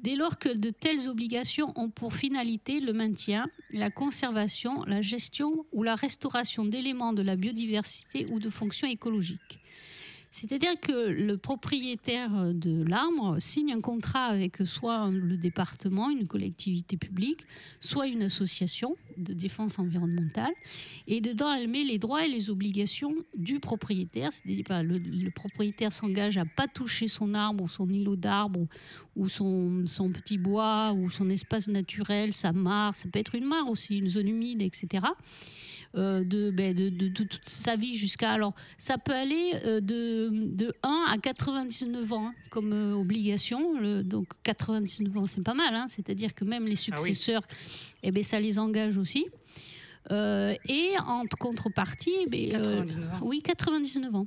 dès 0.00 0.16
lors 0.16 0.38
que 0.38 0.56
de 0.56 0.70
telles 0.70 1.10
obligations 1.10 1.74
ont 1.76 1.90
pour 1.90 2.14
finalité 2.14 2.80
le 2.80 2.94
maintien, 2.94 3.50
la 3.72 3.90
conservation, 3.90 4.82
la 4.84 5.02
gestion 5.02 5.66
ou 5.72 5.82
la 5.82 5.94
restauration 5.94 6.64
d'éléments 6.64 7.12
de 7.12 7.20
la 7.22 7.36
biodiversité 7.36 8.26
ou 8.30 8.40
de 8.40 8.48
fonctions 8.48 8.88
écologiques. 8.88 9.60
C'est-à-dire 10.38 10.78
que 10.78 10.92
le 10.92 11.38
propriétaire 11.38 12.52
de 12.52 12.84
l'arbre 12.84 13.36
signe 13.38 13.72
un 13.72 13.80
contrat 13.80 14.26
avec 14.26 14.58
soit 14.66 15.08
le 15.10 15.38
département, 15.38 16.10
une 16.10 16.26
collectivité 16.26 16.98
publique, 16.98 17.40
soit 17.80 18.06
une 18.06 18.22
association 18.22 18.96
de 19.16 19.32
défense 19.32 19.78
environnementale. 19.78 20.52
Et 21.06 21.22
dedans, 21.22 21.54
elle 21.54 21.68
met 21.68 21.84
les 21.84 21.96
droits 21.96 22.26
et 22.26 22.28
les 22.28 22.50
obligations 22.50 23.14
du 23.34 23.60
propriétaire. 23.60 24.30
C'est-à-dire 24.30 24.62
que 24.62 24.68
bah, 24.68 24.82
le, 24.82 25.30
propriétaire 25.30 25.90
s'engage 25.90 26.36
à 26.36 26.44
pas 26.44 26.68
toucher 26.68 27.08
son 27.08 27.32
arbre 27.32 27.64
ou 27.64 27.68
son 27.68 27.88
îlot 27.88 28.16
d'arbre 28.16 28.66
ou, 29.16 29.28
son, 29.28 29.86
son, 29.86 30.10
petit 30.10 30.36
bois 30.36 30.92
ou 30.92 31.08
son 31.08 31.30
espace 31.30 31.68
naturel, 31.68 32.34
sa 32.34 32.52
mare. 32.52 32.94
Ça 32.94 33.08
peut 33.10 33.20
être 33.20 33.36
une 33.36 33.46
mare 33.46 33.70
aussi, 33.70 33.96
une 33.96 34.06
zone 34.06 34.28
humide, 34.28 34.60
etc. 34.60 35.02
Euh, 35.96 36.22
ben, 36.52 36.74
de, 36.74 36.90
de, 36.90 37.08
toute 37.08 37.40
sa 37.44 37.76
vie 37.76 37.96
jusqu'à. 37.96 38.32
Alors, 38.32 38.54
ça 38.76 38.98
peut 38.98 39.14
aller 39.14 39.52
euh, 39.64 39.80
de, 39.80 40.28
de 40.30 40.74
1 40.82 41.06
à 41.10 41.16
99 41.16 42.12
ans 42.12 42.28
hein, 42.28 42.34
comme 42.50 42.72
euh, 42.72 42.92
obligation. 42.92 43.80
donc, 44.02 44.28
99 44.42 45.16
ans, 45.16 45.26
c'est 45.26 45.42
pas 45.42 45.54
mal. 45.54 45.74
Hein. 45.74 45.86
C'est-à-dire 45.88 46.34
que 46.34 46.44
même 46.44 46.66
les 46.66 46.72
ah 46.72 46.96
successeurs, 46.96 47.42
eh 48.02 48.10
ben, 48.10 48.22
ça 48.22 48.38
les 48.38 48.58
engage 48.58 48.98
aussi. 48.98 49.26
et 50.10 50.90
en 51.06 51.24
contrepartie, 51.38 52.14
eh 52.22 52.26
ben, 52.26 52.50
99 52.50 53.14
ans. 53.14 53.18
oui, 53.22 53.40
99 53.40 54.14
ans. 54.14 54.26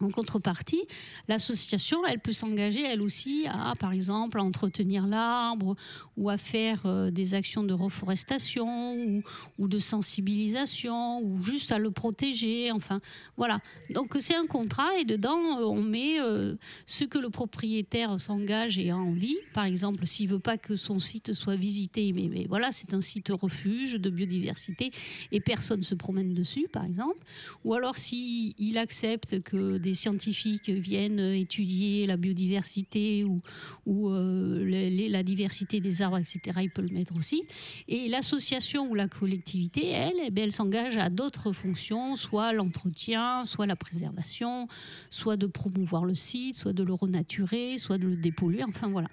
En 0.00 0.10
contrepartie, 0.10 0.82
l'association, 1.26 2.04
elle 2.04 2.18
peut 2.18 2.32
s'engager, 2.32 2.82
elle 2.82 3.00
aussi, 3.00 3.46
à, 3.48 3.72
par 3.78 3.92
exemple, 3.92 4.38
à 4.38 4.42
entretenir 4.42 5.06
l'arbre 5.06 5.74
ou 6.18 6.28
à 6.28 6.36
faire 6.36 6.82
euh, 6.84 7.10
des 7.10 7.32
actions 7.32 7.62
de 7.62 7.72
reforestation 7.72 9.22
ou, 9.58 9.68
de 9.68 9.78
sensibilisation 9.78 11.20
ou 11.22 11.42
juste 11.42 11.72
à 11.72 11.78
le 11.78 11.90
protéger. 11.90 12.70
Enfin, 12.72 13.00
voilà. 13.38 13.60
Donc, 13.88 14.16
c'est 14.20 14.34
un 14.34 14.46
contrat 14.46 14.98
et 14.98 15.04
dedans, 15.04 15.60
euh, 15.60 15.64
on 15.64 15.82
met 15.82 16.20
euh, 16.20 16.56
ce 16.86 17.04
que 17.04 17.18
le 17.18 17.30
propriétaire 17.30 18.20
s'engage 18.20 18.78
et 18.78 18.90
a 18.90 18.96
envie. 18.96 19.38
Par 19.54 19.64
exemple, 19.64 20.06
s'il 20.06 20.28
veut 20.28 20.38
pas 20.38 20.58
que 20.58 20.76
son 20.76 20.98
site 20.98 21.32
soit 21.32 21.56
visité, 21.56 22.12
mais, 22.12 22.46
voilà, 22.48 22.70
c'est 22.70 22.92
un 22.92 23.00
site 23.00 23.30
refuge 23.30 23.94
de 23.94 24.10
biodiversité 24.10 24.90
et 25.32 25.40
personne 25.40 25.80
se 25.80 25.94
promène 25.94 26.34
dessus, 26.34 26.68
par 26.70 26.84
exemple. 26.84 27.18
Ou 27.64 27.72
alors, 27.72 27.96
s'il 27.96 28.52
il 28.58 28.76
accepte 28.76 29.42
que 29.42 29.78
des 29.86 29.94
scientifiques 29.94 30.68
viennent 30.68 31.20
étudier 31.20 32.06
la 32.06 32.16
biodiversité 32.16 33.24
ou, 33.24 34.10
euh, 34.10 35.08
la 35.08 35.22
diversité 35.22 35.78
des 35.78 36.02
arbres, 36.02 36.18
etc., 36.18 36.40
il 36.60 36.70
peut 36.70 36.82
le 36.82 36.92
mettre 36.92 37.14
aussi. 37.16 37.44
Et 37.86 38.08
l'association 38.08 38.90
ou 38.90 38.94
la 38.96 39.06
collectivité, 39.06 39.90
elle, 39.90 40.16
eh 40.18 40.40
elle 40.40 40.50
s'engage 40.50 40.96
à 40.96 41.08
d'autres 41.08 41.52
fonctions, 41.52 42.16
soit 42.16 42.52
l'entretien, 42.52 43.44
soit 43.44 43.66
la 43.66 43.76
préservation, 43.76 44.66
soit 45.10 45.36
de 45.36 45.46
promouvoir 45.46 46.04
le 46.04 46.16
site, 46.16 46.56
soit 46.56 46.72
de 46.72 46.82
le 46.82 46.92
renaturer, 46.92 47.78
soit 47.78 47.98
de 47.98 48.08
le 48.08 48.16
dépolluer, 48.16 48.64
enfin 48.64 48.88
voilà. 48.88 49.08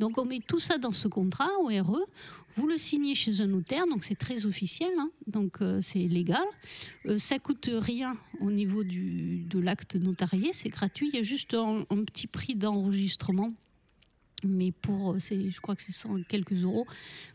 Donc 0.00 0.16
on 0.16 0.24
met 0.24 0.40
tout 0.40 0.58
ça 0.58 0.78
dans 0.78 0.92
ce 0.92 1.06
contrat 1.06 1.50
au 1.60 1.66
RE, 1.66 2.00
vous 2.56 2.68
le 2.68 2.78
signez 2.78 3.14
chez 3.14 3.40
un 3.40 3.48
notaire, 3.48 3.86
donc 3.86 4.04
c'est 4.04 4.14
très 4.14 4.46
officiel, 4.46 4.92
hein, 4.98 5.10
donc 5.26 5.60
euh, 5.60 5.80
c'est 5.82 6.06
légal. 6.06 6.44
Euh, 7.06 7.18
ça 7.18 7.38
coûte 7.38 7.68
rien 7.72 8.16
au 8.40 8.50
niveau 8.50 8.84
du, 8.84 9.44
de 9.48 9.58
l'acte 9.58 9.96
notarié, 9.96 10.50
c'est 10.52 10.68
gratuit, 10.68 11.08
il 11.12 11.16
y 11.16 11.18
a 11.18 11.22
juste 11.22 11.54
un, 11.54 11.84
un 11.90 12.04
petit 12.04 12.26
prix 12.26 12.54
d'enregistrement. 12.54 13.48
Mais 14.44 14.72
pour, 14.72 15.12
euh, 15.12 15.18
je 15.18 15.60
crois 15.60 15.74
que 15.74 15.82
c'est 15.82 15.92
100 15.92 16.18
et 16.18 16.24
quelques 16.24 16.64
euros, 16.64 16.86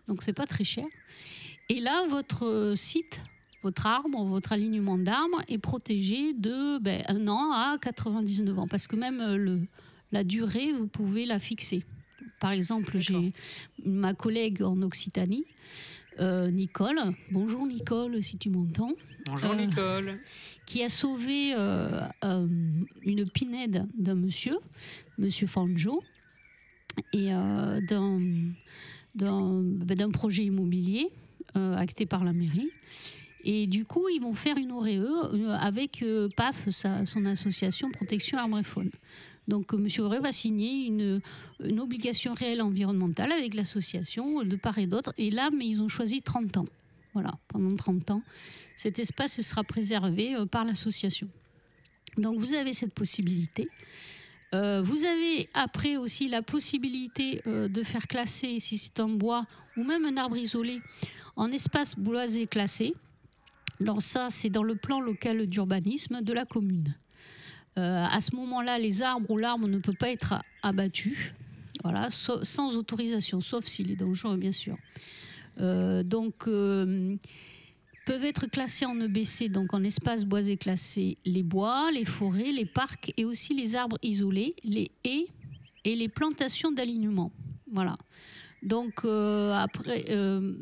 donc 0.07 0.21
c'est 0.21 0.33
pas 0.33 0.45
très 0.45 0.63
cher. 0.63 0.85
Et 1.69 1.79
là, 1.79 2.05
votre 2.07 2.45
euh, 2.45 2.75
site, 2.75 3.23
votre 3.61 3.85
arbre, 3.85 4.23
votre 4.25 4.53
alignement 4.53 4.97
d'arbres 4.97 5.41
est 5.47 5.57
protégé 5.57 6.33
de 6.33 6.79
ben, 6.79 7.03
un 7.07 7.27
an 7.27 7.51
à 7.51 7.77
99 7.79 8.59
ans, 8.59 8.67
parce 8.67 8.87
que 8.87 8.95
même 8.95 9.19
euh, 9.21 9.37
le, 9.37 9.59
la 10.11 10.23
durée, 10.23 10.71
vous 10.71 10.87
pouvez 10.87 11.25
la 11.25 11.39
fixer. 11.39 11.83
Par 12.39 12.51
exemple, 12.51 12.99
j'ai 12.99 13.33
ma 13.85 14.13
collègue 14.13 14.61
en 14.63 14.81
Occitanie, 14.81 15.45
euh, 16.19 16.49
Nicole. 16.49 16.99
Bonjour 17.31 17.65
Nicole, 17.67 18.23
si 18.23 18.37
tu 18.37 18.49
m'entends 18.49 18.93
Bonjour 19.25 19.51
Euh, 19.51 19.55
Nicole. 19.55 20.19
qui 20.65 20.83
a 20.83 20.89
sauvé 20.89 21.53
euh, 21.55 22.01
euh, 22.23 22.47
une 23.03 23.29
pinède 23.29 23.87
d'un 23.97 24.15
monsieur, 24.15 24.57
monsieur 25.17 25.47
Fanjo, 25.47 26.03
et 27.13 27.27
d'un, 27.29 28.19
d'un, 29.15 29.61
ben, 29.63 29.95
d'un 29.95 30.09
projet 30.11 30.43
immobilier 30.43 31.09
euh, 31.55 31.75
acté 31.75 32.05
par 32.05 32.23
la 32.23 32.33
mairie. 32.33 32.69
Et 33.45 33.67
du 33.67 33.85
coup, 33.85 34.09
ils 34.09 34.19
vont 34.21 34.33
faire 34.33 34.57
une 34.57 34.71
ORE 34.73 34.85
euh, 34.87 35.55
avec 35.59 36.01
euh, 36.03 36.27
PAF, 36.35 36.69
sa- 36.71 37.05
son 37.05 37.25
association 37.25 37.89
Protection 37.89 38.37
Arbre 38.37 38.59
et 38.59 38.63
Faune. 38.63 38.91
Donc, 39.47 39.73
euh, 39.73 39.77
Monsieur 39.77 40.03
Auré 40.03 40.19
va 40.19 40.31
signer 40.33 40.85
une, 40.87 41.21
une 41.63 41.79
obligation 41.79 42.33
réelle 42.33 42.61
environnementale 42.61 43.31
avec 43.31 43.53
l'association 43.53 44.43
de 44.43 44.55
part 44.57 44.77
et 44.77 44.87
d'autre. 44.87 45.13
Et 45.17 45.31
là, 45.31 45.49
mais 45.55 45.67
ils 45.67 45.81
ont 45.81 45.87
choisi 45.87 46.21
30 46.21 46.57
ans. 46.57 46.65
Voilà, 47.13 47.31
pendant 47.47 47.73
30 47.75 48.11
ans, 48.11 48.21
cet 48.81 48.97
espace 48.97 49.41
sera 49.41 49.65
préservé 49.65 50.35
euh, 50.35 50.45
par 50.45 50.63
l'association. 50.63 51.27
Donc, 52.15 52.39
vous 52.39 52.53
avez 52.53 52.71
cette 52.71 52.93
possibilité. 52.93 53.67
Euh, 54.53 54.81
vous 54.81 55.03
avez 55.03 55.49
après 55.53 55.97
aussi 55.97 56.29
la 56.29 56.41
possibilité 56.41 57.41
euh, 57.45 57.67
de 57.67 57.83
faire 57.83 58.07
classer, 58.07 58.57
si 58.61 58.77
c'est 58.77 59.01
un 59.01 59.09
bois 59.09 59.45
ou 59.75 59.83
même 59.83 60.05
un 60.05 60.15
arbre 60.15 60.37
isolé, 60.37 60.79
en 61.35 61.51
espace 61.51 61.97
boisé 61.97 62.47
classé. 62.47 62.93
Alors 63.81 64.01
ça, 64.01 64.27
c'est 64.29 64.49
dans 64.49 64.63
le 64.63 64.75
plan 64.75 65.01
local 65.01 65.45
d'urbanisme 65.47 66.21
de 66.21 66.31
la 66.33 66.45
commune. 66.45 66.95
À 67.75 68.19
ce 68.19 68.35
moment-là, 68.35 68.77
les 68.77 69.01
arbres 69.01 69.29
ou 69.31 69.37
l'arbre 69.37 69.67
ne 69.67 69.77
peut 69.77 69.93
pas 69.93 70.09
être 70.09 70.33
abattu, 70.63 71.33
voilà, 71.83 72.11
sa- 72.11 72.43
sans 72.43 72.75
autorisation, 72.75 73.39
sauf 73.39 73.65
s'il 73.65 73.89
est 73.91 73.95
dangereux, 73.95 74.35
bien 74.35 74.51
sûr. 74.51 74.75
Donc, 75.57 76.45
peuvent 78.09 78.25
être 78.25 78.47
classés 78.47 78.87
en 78.87 78.99
EBC, 78.99 79.49
donc 79.49 79.71
en 79.71 79.83
espace 79.83 80.25
boisé 80.25 80.57
classé, 80.57 81.19
les 81.25 81.43
bois, 81.43 81.91
les 81.91 82.05
forêts, 82.05 82.51
les 82.51 82.65
parcs 82.65 83.13
et 83.17 83.23
aussi 83.23 83.53
les 83.53 83.75
arbres 83.75 83.99
isolés, 84.01 84.55
les 84.63 84.89
haies 85.03 85.27
et 85.85 85.95
les 85.95 86.09
plantations 86.09 86.71
d'alignement. 86.71 87.31
Voilà. 87.71 87.95
Donc, 88.63 89.05
euh, 89.05 89.53
après. 89.53 90.05
euh, 90.09 90.55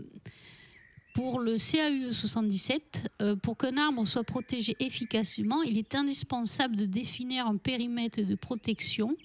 pour 1.13 1.39
le 1.39 1.57
CAUE 1.57 2.11
77, 2.11 3.09
euh, 3.21 3.35
pour 3.37 3.57
qu'un 3.57 3.77
arbre 3.77 4.05
soit 4.05 4.25
protégé 4.25 4.75
efficacement, 4.79 5.63
il 5.63 5.77
est 5.77 5.95
indispensable 5.95 6.75
de 6.75 6.85
définir 6.85 7.47
un 7.47 7.55
périmètre 7.55 8.21
de 8.21 8.35
protection 8.35 9.15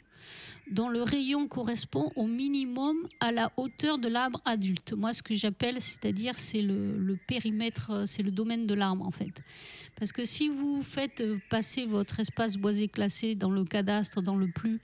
dont 0.71 0.89
le 0.89 1.03
rayon 1.03 1.49
correspond 1.49 2.11
au 2.17 2.27
minimum 2.27 2.97
à 3.21 3.33
la 3.33 3.53
hauteur 3.57 3.99
de 3.99 4.09
l'arbre 4.09 4.41
adulte. 4.45 4.93
Moi, 4.93 5.13
ce 5.13 5.23
que 5.23 5.35
j'appelle, 5.35 5.81
c'est-à-dire, 5.81 6.39
c'est 6.39 6.63
le, 6.63 7.19
périmètre, 7.27 7.91
euh, 7.91 8.07
c'est 8.07 8.23
le 8.23 8.31
domaine 8.31 8.67
de 8.67 8.75
l'arbre, 8.75 9.07
en 9.07 9.11
fait. 9.11 9.43
Parce 9.99 10.13
que 10.13 10.25
si 10.25 10.49
vous 10.49 10.83
faites 10.83 11.21
euh, 11.21 11.39
passer 11.51 11.87
votre 11.87 12.21
espace 12.21 12.57
boisé 12.57 12.89
classé 12.89 13.35
dans 13.35 13.51
le 13.51 13.65
cadastre, 13.65 14.23
dans 14.23 14.37
le 14.37 14.51
plus, 14.51 14.81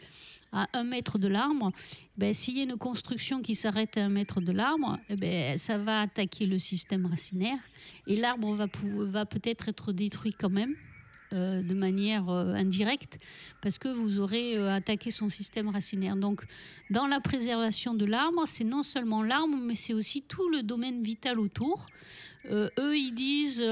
à 0.52 0.66
un 0.72 0.84
mètre 0.84 1.18
de 1.18 1.28
l'arbre, 1.28 1.72
ben, 2.16 2.32
s'il 2.32 2.56
y 2.56 2.60
a 2.60 2.64
une 2.64 2.76
construction 2.76 3.42
qui 3.42 3.54
s'arrête 3.54 3.96
à 3.96 4.04
un 4.04 4.08
mètre 4.08 4.40
de 4.40 4.52
l'arbre, 4.52 4.98
eh 5.08 5.16
ben, 5.16 5.58
ça 5.58 5.78
va 5.78 6.00
attaquer 6.00 6.46
le 6.46 6.58
système 6.58 7.06
racinaire 7.06 7.58
et 8.06 8.16
l'arbre 8.16 8.54
va 8.54 9.26
peut-être 9.26 9.68
être 9.68 9.92
détruit 9.92 10.32
quand 10.32 10.50
même. 10.50 10.74
Euh, 11.34 11.62
de 11.62 11.74
manière 11.74 12.30
euh, 12.30 12.54
indirecte 12.54 13.18
parce 13.60 13.78
que 13.78 13.88
vous 13.88 14.18
aurez 14.18 14.56
euh, 14.56 14.72
attaqué 14.72 15.10
son 15.10 15.28
système 15.28 15.68
racinaire. 15.68 16.16
Donc, 16.16 16.42
dans 16.88 17.06
la 17.06 17.20
préservation 17.20 17.92
de 17.92 18.06
l'arbre, 18.06 18.44
c'est 18.46 18.64
non 18.64 18.82
seulement 18.82 19.22
l'arbre, 19.22 19.56
mais 19.56 19.74
c'est 19.74 19.92
aussi 19.92 20.22
tout 20.22 20.48
le 20.48 20.62
domaine 20.62 21.02
vital 21.02 21.38
autour. 21.38 21.86
Eux, 22.50 22.96
ils 22.96 23.12
disent 23.12 23.62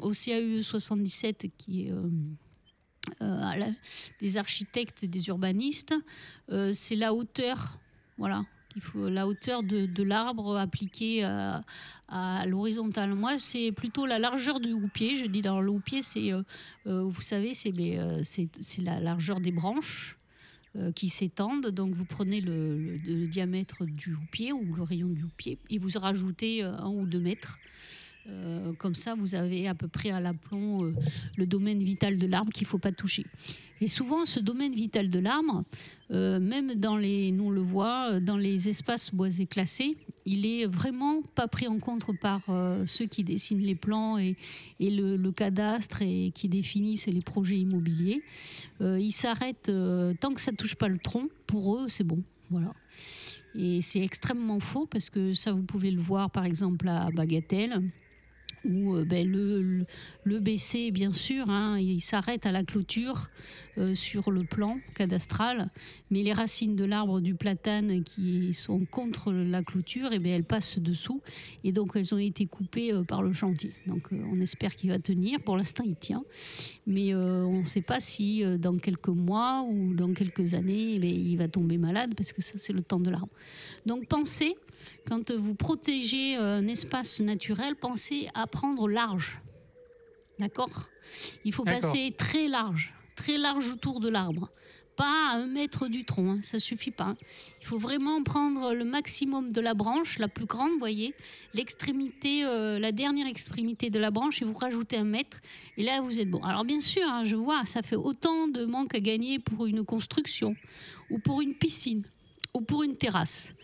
au 0.00 0.10
CAUE 0.10 0.62
77, 0.62 1.46
qui 1.56 1.86
est 1.86 1.92
des 4.20 4.36
architectes, 4.36 5.04
des 5.04 5.28
urbanistes, 5.28 5.94
c'est 6.72 6.96
la 6.96 7.14
hauteur, 7.14 7.78
voilà. 8.18 8.44
Il 8.76 8.82
faut 8.82 9.08
la 9.08 9.26
hauteur 9.26 9.62
de, 9.62 10.02
l'arbre 10.02 10.56
appliquée 10.56 11.22
à, 11.22 11.62
à 12.08 12.44
l'horizontale. 12.46 13.14
Moi, 13.14 13.38
c'est 13.38 13.72
plutôt 13.72 14.06
la 14.06 14.18
largeur 14.18 14.60
du 14.60 14.72
houppier. 14.72 15.16
Je 15.16 15.26
dis 15.26 15.42
dans 15.42 15.60
le 15.60 15.70
houppier, 15.70 16.02
c'est, 16.02 16.32
euh, 16.32 16.42
euh, 16.86 17.02
vous 17.02 17.20
savez, 17.22 17.54
c'est, 17.54 17.72
euh, 17.78 18.20
c'est, 18.22 18.48
la 18.82 18.98
largeur 19.00 19.40
des 19.40 19.52
branches 19.52 20.18
euh, 20.76 20.90
qui 20.90 21.08
s'étendent. 21.08 21.68
Donc, 21.68 21.94
vous 21.94 22.04
prenez 22.04 22.40
le, 22.40 22.96
le- 22.98 23.26
diamètre 23.28 23.84
du 23.84 24.14
houppier 24.14 24.52
ou 24.52 24.74
le 24.74 24.82
rayon 24.82 25.08
du 25.08 25.22
houppier 25.22 25.58
et 25.70 25.78
vous 25.78 25.90
rajoutez 25.96 26.64
euh, 26.64 26.76
un 26.76 26.88
ou 26.88 27.06
deux 27.06 27.20
mètres. 27.20 27.58
Euh, 28.26 28.72
comme 28.78 28.94
ça, 28.94 29.14
vous 29.14 29.34
avez 29.34 29.68
à 29.68 29.74
peu 29.74 29.88
près 29.88 30.10
à 30.10 30.20
l'aplomb 30.20 30.84
euh, 30.84 30.94
le 31.36 31.46
domaine 31.46 31.78
vital 31.78 32.18
de 32.18 32.26
l'arbre 32.26 32.52
qu'il 32.52 32.66
ne 32.66 32.68
faut 32.68 32.78
pas 32.78 32.92
toucher. 32.92 33.26
Et 33.80 33.86
souvent, 33.86 34.24
ce 34.24 34.40
domaine 34.40 34.74
vital 34.74 35.10
de 35.10 35.18
l'arbre, 35.18 35.64
euh, 36.10 36.40
même 36.40 36.74
dans 36.76 36.96
les, 36.96 37.32
nous 37.32 37.50
le 37.50 37.60
voit, 37.60 38.18
dans 38.20 38.38
les 38.38 38.68
espaces 38.68 39.14
boisés 39.14 39.46
classés, 39.46 39.98
il 40.24 40.46
est 40.46 40.64
vraiment 40.64 41.20
pas 41.34 41.48
pris 41.48 41.68
en 41.68 41.78
compte 41.78 42.04
par 42.18 42.40
ceux 42.86 43.04
qui 43.04 43.24
dessinent 43.24 43.60
les 43.60 43.74
plans 43.74 44.16
et, 44.16 44.36
le, 44.80 45.30
cadastre 45.32 46.00
et 46.00 46.30
qui 46.34 46.48
définissent 46.48 47.08
les 47.08 47.20
projets 47.20 47.58
immobiliers. 47.58 48.22
Ils 48.80 49.12
s'arrêtent 49.12 49.70
tant 50.20 50.32
que 50.32 50.40
ça 50.40 50.52
touche 50.52 50.76
pas 50.76 50.88
le 50.88 50.98
tronc. 50.98 51.28
Pour 51.46 51.76
eux, 51.76 51.88
c'est 51.88 52.04
bon. 52.04 52.22
Voilà. 52.48 52.72
Et 53.54 53.82
c'est 53.82 54.00
extrêmement 54.00 54.60
faux 54.60 54.86
parce 54.86 55.10
que 55.10 55.34
ça, 55.34 55.52
vous 55.52 55.64
pouvez 55.64 55.90
le 55.90 56.00
voir 56.00 56.30
par 56.30 56.46
exemple 56.46 56.88
à 56.88 57.10
Bagatelle 57.10 57.82
où 58.64 58.96
euh, 58.96 59.04
ben, 59.04 59.26
le, 59.26 60.38
BC, 60.40 60.90
bien 60.90 61.12
sûr, 61.12 61.48
hein, 61.48 61.78
il 61.78 62.00
s'arrête 62.00 62.46
à 62.46 62.52
la 62.52 62.64
clôture 62.64 63.28
euh, 63.78 63.94
sur 63.94 64.30
le 64.30 64.44
plan 64.44 64.78
cadastral, 64.94 65.70
mais 66.10 66.22
les 66.22 66.32
racines 66.32 66.76
de 66.76 66.84
l'arbre 66.84 67.20
du 67.20 67.34
platane 67.34 68.02
qui 68.02 68.54
sont 68.54 68.84
contre 68.84 69.32
la 69.32 69.62
clôture, 69.62 70.08
eh 70.12 70.18
bien, 70.18 70.34
elles 70.36 70.44
passent 70.44 70.78
dessous, 70.78 71.20
et 71.62 71.72
donc 71.72 71.92
elles 71.94 72.14
ont 72.14 72.18
été 72.18 72.46
coupées 72.46 72.92
euh, 72.92 73.02
par 73.02 73.22
le 73.22 73.32
chantier. 73.32 73.72
Donc 73.86 74.08
on 74.12 74.40
espère 74.40 74.74
qu'il 74.76 74.90
va 74.90 74.98
tenir. 74.98 75.40
Pour 75.40 75.56
l'instant, 75.56 75.84
il 75.86 75.96
tient, 75.96 76.22
mais 76.86 77.14
on 77.14 77.60
ne 77.60 77.66
sait 77.66 77.82
pas 77.82 78.00
si 78.00 78.42
dans 78.58 78.76
quelques 78.76 79.08
mois 79.08 79.64
ou 79.68 79.94
dans 79.94 80.12
quelques 80.12 80.54
années, 80.54 80.94
eh 80.94 80.98
bien, 80.98 81.10
il 81.10 81.36
va 81.36 81.48
tomber 81.48 81.78
malade, 81.78 82.14
parce 82.16 82.32
que 82.32 82.42
ça, 82.42 82.54
c'est 82.56 82.72
le 82.72 82.82
temps 82.82 83.00
de 83.00 83.10
l'arbre. 83.10 83.32
Donc 83.86 84.06
pensez 84.06 84.56
quand 85.08 85.30
vous 85.30 85.54
protégez 85.54 86.36
euh, 86.36 86.58
un 86.58 86.66
espace 86.66 87.20
naturel, 87.20 87.76
pensez 87.76 88.28
à 88.34 88.46
prendre 88.46 88.88
large. 88.88 89.40
D'accord? 90.38 90.88
Il 91.44 91.52
faut 91.52 91.64
passer 91.64 92.14
très 92.16 92.48
large. 92.48 92.94
très 93.16 93.38
large 93.38 93.70
autour 93.70 94.00
de 94.00 94.08
l'arbre. 94.08 94.50
Pas 94.96 95.30
à 95.32 95.36
un 95.38 95.46
mètre 95.46 95.88
du 95.88 96.04
tronc, 96.04 96.30
hein, 96.30 96.38
ça 96.42 96.60
suffit 96.60 96.92
pas. 96.92 97.16
Il 97.60 97.66
faut 97.66 97.78
vraiment 97.78 98.22
prendre 98.22 98.74
le 98.74 98.84
maximum 98.84 99.50
de 99.50 99.60
la 99.60 99.74
branche, 99.74 100.18
la 100.20 100.28
plus 100.28 100.46
grande, 100.46 100.78
voyez, 100.78 101.14
l'extrémité, 101.52 102.44
euh, 102.44 102.78
la 102.78 102.92
dernière 102.92 103.26
extrémité 103.26 103.90
de 103.90 103.98
la 103.98 104.12
branche, 104.12 104.40
et 104.40 104.44
vous 104.44 104.52
rajoutez 104.52 104.96
un 104.96 105.04
mètre. 105.04 105.40
Et 105.76 105.82
là, 105.82 106.00
vous 106.00 106.20
êtes 106.20 106.30
bon. 106.30 106.42
Alors 106.44 106.64
bien 106.64 106.80
sûr, 106.80 107.02
hein, 107.08 107.24
je 107.24 107.34
vois, 107.34 107.64
ça 107.64 107.82
fait 107.82 107.96
autant 107.96 108.46
de 108.46 108.64
manque 108.64 108.94
à 108.94 109.00
gagner 109.00 109.40
pour 109.40 109.66
une 109.66 109.84
construction 109.84 110.54
ou 111.10 111.18
pour 111.18 111.40
une 111.40 111.54
piscine 111.54 112.04
ou 112.54 112.60
pour 112.60 112.82
une 112.82 112.96
terrasse. 112.96 113.54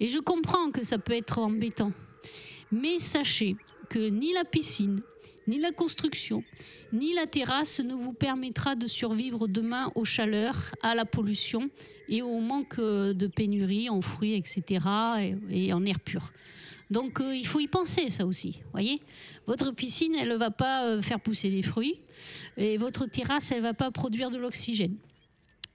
Et 0.00 0.06
je 0.06 0.18
comprends 0.18 0.70
que 0.70 0.84
ça 0.84 0.98
peut 0.98 1.12
être 1.12 1.38
embêtant. 1.38 1.92
Mais 2.72 2.98
sachez 2.98 3.56
que 3.88 3.98
ni 3.98 4.32
la 4.32 4.44
piscine, 4.44 5.02
ni 5.46 5.58
la 5.58 5.70
construction, 5.70 6.42
ni 6.92 7.12
la 7.12 7.26
terrasse 7.26 7.80
ne 7.80 7.94
vous 7.94 8.12
permettra 8.12 8.74
de 8.74 8.86
survivre 8.86 9.46
demain 9.46 9.90
aux 9.94 10.04
chaleurs, 10.04 10.74
à 10.82 10.94
la 10.94 11.04
pollution 11.04 11.70
et 12.08 12.22
au 12.22 12.40
manque 12.40 12.78
euh, 12.78 13.12
de 13.12 13.26
pénurie 13.26 13.88
en 13.88 14.00
fruits, 14.00 14.34
etc. 14.34 14.84
et, 15.50 15.72
en 15.72 15.84
air 15.84 16.00
pur. 16.00 16.32
Donc 16.90 17.20
euh, 17.20 17.34
il 17.34 17.46
faut 17.46 17.60
y 17.60 17.66
penser 17.66 18.10
ça 18.10 18.26
aussi, 18.26 18.60
voyez. 18.72 19.00
Votre 19.46 19.72
piscine, 19.72 20.14
elle 20.14 20.28
ne 20.28 20.36
va 20.36 20.50
pas 20.50 20.84
euh, 20.84 21.02
faire 21.02 21.20
pousser 21.20 21.50
des 21.50 21.62
fruits 21.62 22.00
et 22.56 22.76
votre 22.76 23.06
terrasse, 23.06 23.50
elle 23.50 23.58
ne 23.58 23.62
va 23.62 23.74
pas 23.74 23.90
produire 23.90 24.30
de 24.30 24.38
l'oxygène. 24.38 24.96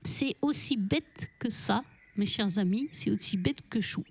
C'est 0.03 0.35
aussi 0.41 0.77
bête 0.77 1.29
que 1.39 1.49
ça, 1.49 1.83
mes 2.21 2.27
chers 2.27 2.59
amis, 2.59 2.87
c'est 2.91 3.09
aussi 3.09 3.35
bête 3.35 3.61
que 3.67 3.81
chou. 3.81 4.03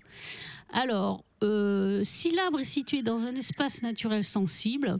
Alors, 0.73 1.23
euh, 1.43 2.01
si 2.03 2.35
l'arbre 2.35 2.59
est 2.59 2.65
situé 2.65 3.03
dans 3.03 3.25
un 3.25 3.33
espace 3.35 3.83
naturel 3.83 4.25
sensible, 4.25 4.97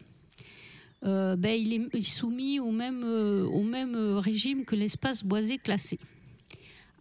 euh, 1.03 1.35
ben, 1.35 1.51
il 1.51 1.89
est 1.91 1.99
soumis 1.99 2.59
euh, 2.59 3.43
au 3.43 3.63
même 3.63 3.95
régime 4.17 4.63
que 4.63 4.77
l'espace 4.77 5.25
boisé 5.25 5.57
classé. 5.57 5.99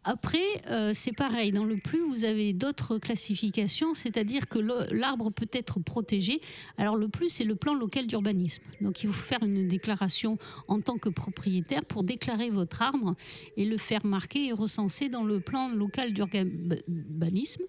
Après, 0.05 0.39
euh, 0.69 0.93
c'est 0.95 1.13
pareil. 1.13 1.53
Dans 1.53 1.65
le 1.65 1.77
plus, 1.77 2.01
vous 2.01 2.25
avez 2.25 2.53
d'autres 2.53 2.99
classifications, 2.99 3.95
c'est-à-dire 3.95 4.49
que 4.49 4.59
l'arbre 4.59 5.31
peut 5.31 5.49
être 5.53 5.79
protégé. 5.81 6.41
Alors 6.79 6.97
le 6.97 7.09
plus, 7.09 7.29
c'est 7.29 7.45
le 7.45 7.55
plan 7.55 7.75
local 7.75 8.07
d'urbanisme. 8.07 8.63
Donc 8.81 9.03
il 9.03 9.09
faut 9.09 9.13
faire 9.13 9.43
une 9.43 9.69
déclaration 9.69 10.39
en 10.69 10.81
tant 10.81 10.97
que 10.97 11.11
propriétaire 11.11 11.85
pour 11.85 12.03
déclarer 12.03 12.49
votre 12.49 12.81
arbre 12.81 13.15
et 13.57 13.67
le 13.67 13.77
faire 13.77 14.07
marquer 14.07 14.47
et 14.47 14.53
recenser 14.53 15.11
dans 15.11 15.25
le 15.25 15.41
plan 15.41 15.69
local 15.69 16.15
d'urbanisme. 16.15 17.63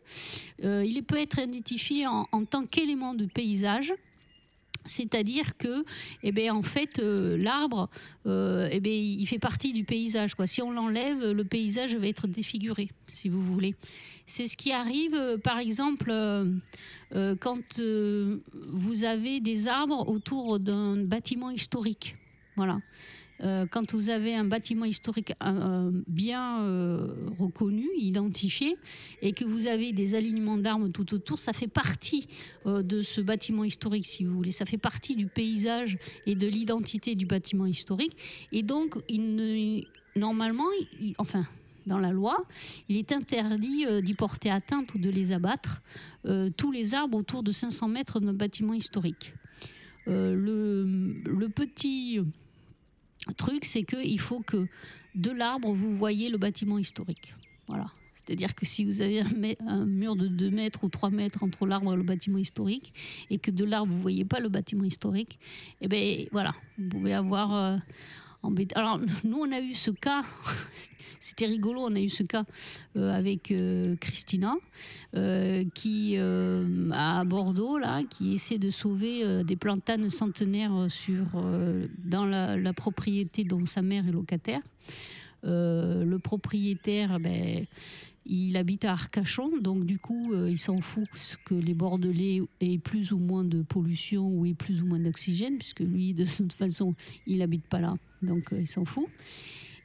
Euh, 0.63 0.86
il 0.86 1.04
peut 1.04 1.20
être 1.20 1.39
identifié 1.39 2.08
en, 2.08 2.28
en 2.32 2.46
tant 2.46 2.65
qu'élément 2.65 3.13
de 3.13 3.26
paysage. 3.26 3.94
C'est-à-dire 4.86 5.58
que, 5.58 5.86
eh 6.24 6.32
ben, 6.32 6.52
en 6.52 6.62
fait, 6.62 7.00
euh, 7.00 7.38
l'arbre, 7.38 7.89
euh, 8.26 8.67
eh 8.72 8.80
ben, 8.80 8.91
il 8.91 9.26
fait 9.28 9.39
partie 9.39 9.74
du 9.74 9.84
paysage. 9.84 10.32
Si 10.46 10.62
on 10.62 10.72
l'enlève, 10.72 11.32
le 11.32 11.44
paysage 11.44 11.96
va 11.96 12.08
être 12.08 12.28
défiguré, 12.28 12.89
si 13.08 13.30
vous 13.30 13.41
voulez. 13.41 13.76
C'est 14.26 14.48
ce 14.48 14.58
qui 14.58 14.72
arrive, 14.72 15.13
euh, 15.13 15.38
par 15.38 15.60
exemple, 15.60 16.12
quand 17.41 17.82
vous 18.54 19.04
avez 19.04 19.41
des 19.41 19.67
arbres 19.67 20.08
autour 20.08 20.60
d'un 20.60 20.96
bâtiment 20.98 21.50
historique. 21.50 22.15
Euh, 23.43 23.65
quand 23.69 23.93
vous 23.93 24.10
avez 24.10 24.36
un 24.36 24.43
bâtiment 24.43 24.86
historique 24.86 25.34
euh, 25.43 25.91
bien 26.08 26.63
euh, 26.63 27.15
reconnu, 27.39 27.88
identifié, 27.97 28.77
et 29.21 29.34
que 29.34 29.45
vous 29.45 29.67
avez 29.67 29.93
des 29.93 30.15
alignements 30.15 30.58
d'arbres 30.58 30.89
tout 30.89 31.13
autour, 31.13 31.39
ça 31.39 31.54
fait 31.54 31.67
partie 31.67 32.27
de 32.65 33.01
ce 33.01 33.21
bâtiment 33.21 33.63
historique, 33.63 34.06
si 34.06 34.25
vous 34.25 34.36
voulez. 34.36 34.51
Ça 34.51 34.65
fait 34.65 34.77
partie 34.77 35.15
du 35.15 35.27
paysage 35.27 35.97
et 36.25 36.36
de 36.36 36.47
l'identité 36.47 37.15
du 37.15 37.25
bâtiment 37.25 37.65
historique. 37.65 38.15
Et 38.51 38.63
donc, 38.63 38.97
normalement, 40.15 40.67
enfin, 41.17 41.43
dans 41.88 41.97
la 41.97 42.12
loi, 42.12 42.38
il 42.89 42.97
est 42.97 43.12
interdit 43.12 43.86
d'y 44.01 44.13
porter 44.13 44.49
atteinte 44.49 44.93
ou 44.93 44.99
de 44.99 45.10
les 45.10 45.32
abattre, 45.32 45.82
tous 46.58 46.71
les 46.71 46.93
arbres 46.93 47.17
autour 47.17 47.43
de 47.43 47.51
500 47.51 47.88
mètres 47.88 48.19
d'un 48.19 48.34
bâtiment 48.34 48.73
historique. 48.73 49.34
Le 50.06 51.47
petit 51.47 52.19
truc, 53.38 53.65
c'est 53.65 53.84
qu'il 53.84 54.19
faut 54.19 54.41
que 54.41 54.67
de 55.15 55.31
l'arbre, 55.31 55.73
vous 55.73 55.93
voyez 55.93 56.29
le 56.29 56.38
bâtiment 56.38 56.77
historique. 56.77 57.36
Voilà. 57.67 57.86
C'est-à-dire 58.25 58.53
que 58.53 58.65
si 58.65 58.86
vous 58.86 59.01
avez 59.01 59.23
un, 59.67 59.86
mur 59.86 60.15
de 60.15 60.27
2 60.27 60.51
mètres 60.51 60.84
ou 60.84 60.89
3 60.89 61.10
mètres 61.10 61.43
entre 61.43 61.65
l'arbre 61.65 61.93
et 61.93 61.97
le 61.97 62.03
bâtiment 62.03 62.38
historique, 62.38 62.93
et 63.29 63.39
que 63.39 63.51
de 63.51 63.65
l'arbre, 63.65 63.91
vous 63.91 63.97
ne 63.97 64.01
voyez 64.01 64.25
pas 64.25 64.39
le 64.39 64.49
bâtiment 64.49 64.84
historique, 64.84 65.39
eh 65.81 65.88
bien 65.88 66.25
voilà, 66.31 66.53
vous 66.77 66.88
pouvez 66.88 67.13
avoir 67.13 67.53
euh, 67.53 67.77
Alors, 68.75 68.99
nous, 69.23 69.38
on 69.38 69.51
a 69.51 69.60
eu 69.60 69.73
ce 69.73 69.91
cas, 69.91 70.21
c'était 71.19 71.45
rigolo, 71.45 71.82
on 71.82 71.95
a 71.95 71.99
eu 71.99 72.10
ce 72.10 72.23
cas 72.23 72.43
euh, 72.95 73.12
avec 73.12 73.51
euh, 73.51 73.95
Christina, 73.97 74.56
euh, 75.15 75.63
qui, 75.73 76.17
à 76.91 77.23
Bordeaux, 77.25 77.77
là, 77.77 78.04
qui 78.04 78.34
essaie 78.34 78.58
de 78.58 78.69
sauver 78.69 79.43
des 79.43 79.56
plantanes 79.56 80.10
centenaires 80.10 80.88
sur, 80.89 81.25
dans 82.04 82.25
la, 82.25 82.58
la 82.58 82.73
propriété 82.73 83.43
dont 83.43 83.65
sa 83.65 83.82
mère 83.82 84.08
est 84.08 84.12
locataire. 84.12 84.62
Le 85.43 86.17
propriétaire, 86.17 87.19
ben, 87.19 87.65
il 88.32 88.56
habite 88.56 88.86
à 88.86 88.91
Arcachon, 88.91 89.58
donc 89.60 89.86
du 89.86 90.00
coup, 90.00 90.34
euh, 90.34 90.50
il 90.50 90.58
s'en 90.58 90.80
fout 90.80 91.06
que 91.44 91.54
les 91.54 91.74
Bordelais 91.74 92.41
aient 92.62 92.78
plus 92.78 93.12
ou 93.12 93.17
moins 93.17 93.44
de 93.44 93.62
pollution 93.62 94.26
ou 94.26 94.46
aient 94.46 94.54
plus 94.54 94.82
ou 94.82 94.86
moins 94.86 95.00
d'oxygène, 95.00 95.58
puisque 95.58 95.82
lui, 95.82 96.13
de 96.13 96.24
toute 96.38 96.54
façon, 96.54 96.94
il 97.28 97.39
n'habite 97.39 97.67
pas 97.67 97.80
là, 97.80 97.96
donc 98.22 98.54
euh, 98.54 98.62
il 98.62 98.67
s'en 98.67 98.86
fout. 98.86 99.06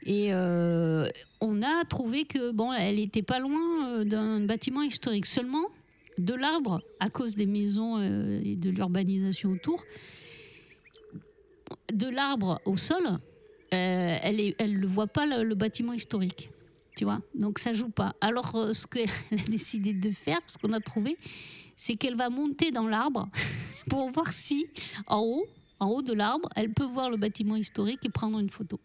Et 0.05 0.33
euh, 0.33 1.07
on 1.41 1.61
a 1.61 1.83
trouvé 1.83 2.23
que 2.23 2.51
bon, 2.51 2.71
elle 2.71 2.99
était 2.99 3.21
pas 3.21 3.39
loin 3.39 4.05
d'un 4.05 4.39
bâtiment 4.39 4.81
historique. 4.81 5.25
Seulement, 5.25 5.67
de 6.17 6.33
l'arbre, 6.33 6.81
à 7.01 7.09
cause 7.09 7.35
des 7.35 7.45
maisons 7.45 8.01
et 8.01 8.55
de 8.55 8.69
l'urbanisation 8.69 9.49
autour, 9.49 9.83
de 11.93 12.07
l'arbre 12.07 12.61
au 12.63 12.77
sol, 12.77 13.03
elle 13.71 14.79
ne 14.79 14.85
voit 14.85 15.07
pas 15.07 15.25
le 15.25 15.55
bâtiment 15.55 15.91
historique. 15.91 16.51
Donc 17.35 17.59
ça 17.59 17.73
joue 17.73 17.89
pas. 17.89 18.15
Alors 18.21 18.55
euh, 18.55 18.73
ce 18.73 18.87
qu'elle 18.87 19.09
a 19.31 19.49
décidé 19.49 19.93
de 19.93 20.09
faire, 20.09 20.39
ce 20.47 20.57
qu'on 20.57 20.73
a 20.73 20.79
trouvé, 20.79 21.17
c'est 21.75 21.95
qu'elle 21.95 22.15
va 22.15 22.29
monter 22.29 22.71
dans 22.71 22.87
l'arbre 22.87 23.29
pour 23.89 24.09
voir 24.09 24.33
si 24.33 24.67
en 25.07 25.19
haut, 25.19 25.45
en 25.79 25.89
haut 25.89 26.01
de 26.01 26.13
l'arbre, 26.13 26.49
elle 26.55 26.73
peut 26.73 26.85
voir 26.85 27.11
le 27.11 27.17
bâtiment 27.17 27.55
historique 27.55 28.03
et 28.03 28.09
prendre 28.09 28.39
une 28.39 28.49
photo. 28.49 28.79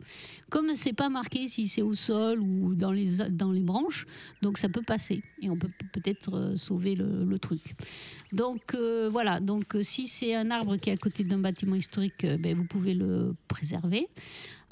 Comme 0.50 0.74
c'est 0.74 0.92
pas 0.92 1.08
marqué 1.08 1.48
si 1.48 1.66
c'est 1.66 1.80
au 1.80 1.94
sol 1.94 2.40
ou 2.40 2.74
dans 2.74 2.92
les, 2.92 3.60
branches, 3.60 4.04
donc 4.42 4.58
ça 4.58 4.68
peut 4.68 4.82
passer 4.82 5.22
et 5.40 5.48
on 5.48 5.56
peut 5.56 5.70
peut-être 5.92 6.34
euh, 6.34 6.56
sauver 6.56 6.94
le, 6.94 7.38
truc. 7.38 7.74
Donc 8.32 8.74
euh, 8.74 9.08
voilà, 9.10 9.40
donc 9.40 9.76
si 9.80 10.06
c'est 10.06 10.34
un 10.34 10.50
arbre 10.50 10.76
qui 10.76 10.90
est 10.90 10.92
à 10.92 10.96
côté 10.96 11.24
d'un 11.24 11.38
bâtiment 11.38 11.76
historique, 11.76 12.26
ben, 12.38 12.54
vous 12.54 12.64
pouvez 12.64 12.94
le 12.94 13.34
préserver. 13.48 14.08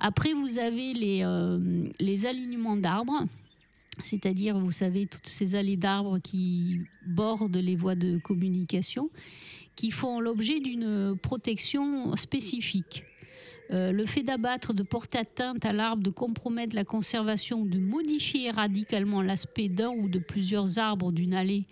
Après, 0.01 0.33
vous 0.33 0.59
avez 0.59 0.95
les, 0.95 1.23
euh, 1.23 1.59
les 2.01 2.27
alignements 2.27 2.77
d'arbres. 2.77 3.27
C'est-à-dire, 4.03 4.59
vous 4.59 4.71
savez, 4.71 5.07
toutes 5.07 5.29
ces 5.29 5.55
allées 5.55 5.77
d'arbres 5.77 6.19
qui 6.19 6.81
bordent 7.07 7.57
les 7.57 7.77
voies 7.77 7.97
de 7.97 8.19
communication, 8.19 9.11
qui 9.77 9.91
font 9.91 10.21
l'objet 10.21 10.61
d'une 10.61 11.17
protection 11.21 12.17
spécifique. 12.17 13.05
Euh, 13.73 13.93
le 13.93 14.05
fait 14.05 14.23
d'abattre, 14.23 14.75
de 14.75 14.83
porter 14.83 15.19
atteinte 15.19 15.65
à 15.65 15.73
l'arbre, 15.73 16.03
de 16.03 16.11
compromettre 16.11 16.75
la 16.75 16.85
conservation, 16.85 17.65
de 17.65 17.79
modifier 17.79 18.51
radicalement 18.51 19.23
l'aspect 19.23 19.69
d'un 19.69 19.91
ou 19.91 20.09
de 20.09 20.19
plusieurs 20.19 20.79
arbres 20.79 21.13
d'une 21.13 21.35
allée 21.35 21.67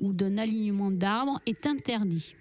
ou 0.00 0.12
d'un 0.12 0.36
alignement 0.36 0.90
d'arbres 0.90 1.40
est 1.46 1.66
interdit. 1.66 2.34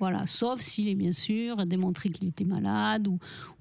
Voilà, 0.00 0.26
sauf 0.26 0.60
s'il 0.60 0.88
est 0.88 0.94
bien 0.94 1.12
sûr 1.12 1.66
démontré 1.66 2.08
qu'il 2.08 2.26
était 2.28 2.44
malade 2.46 3.06
ou, 3.06 3.18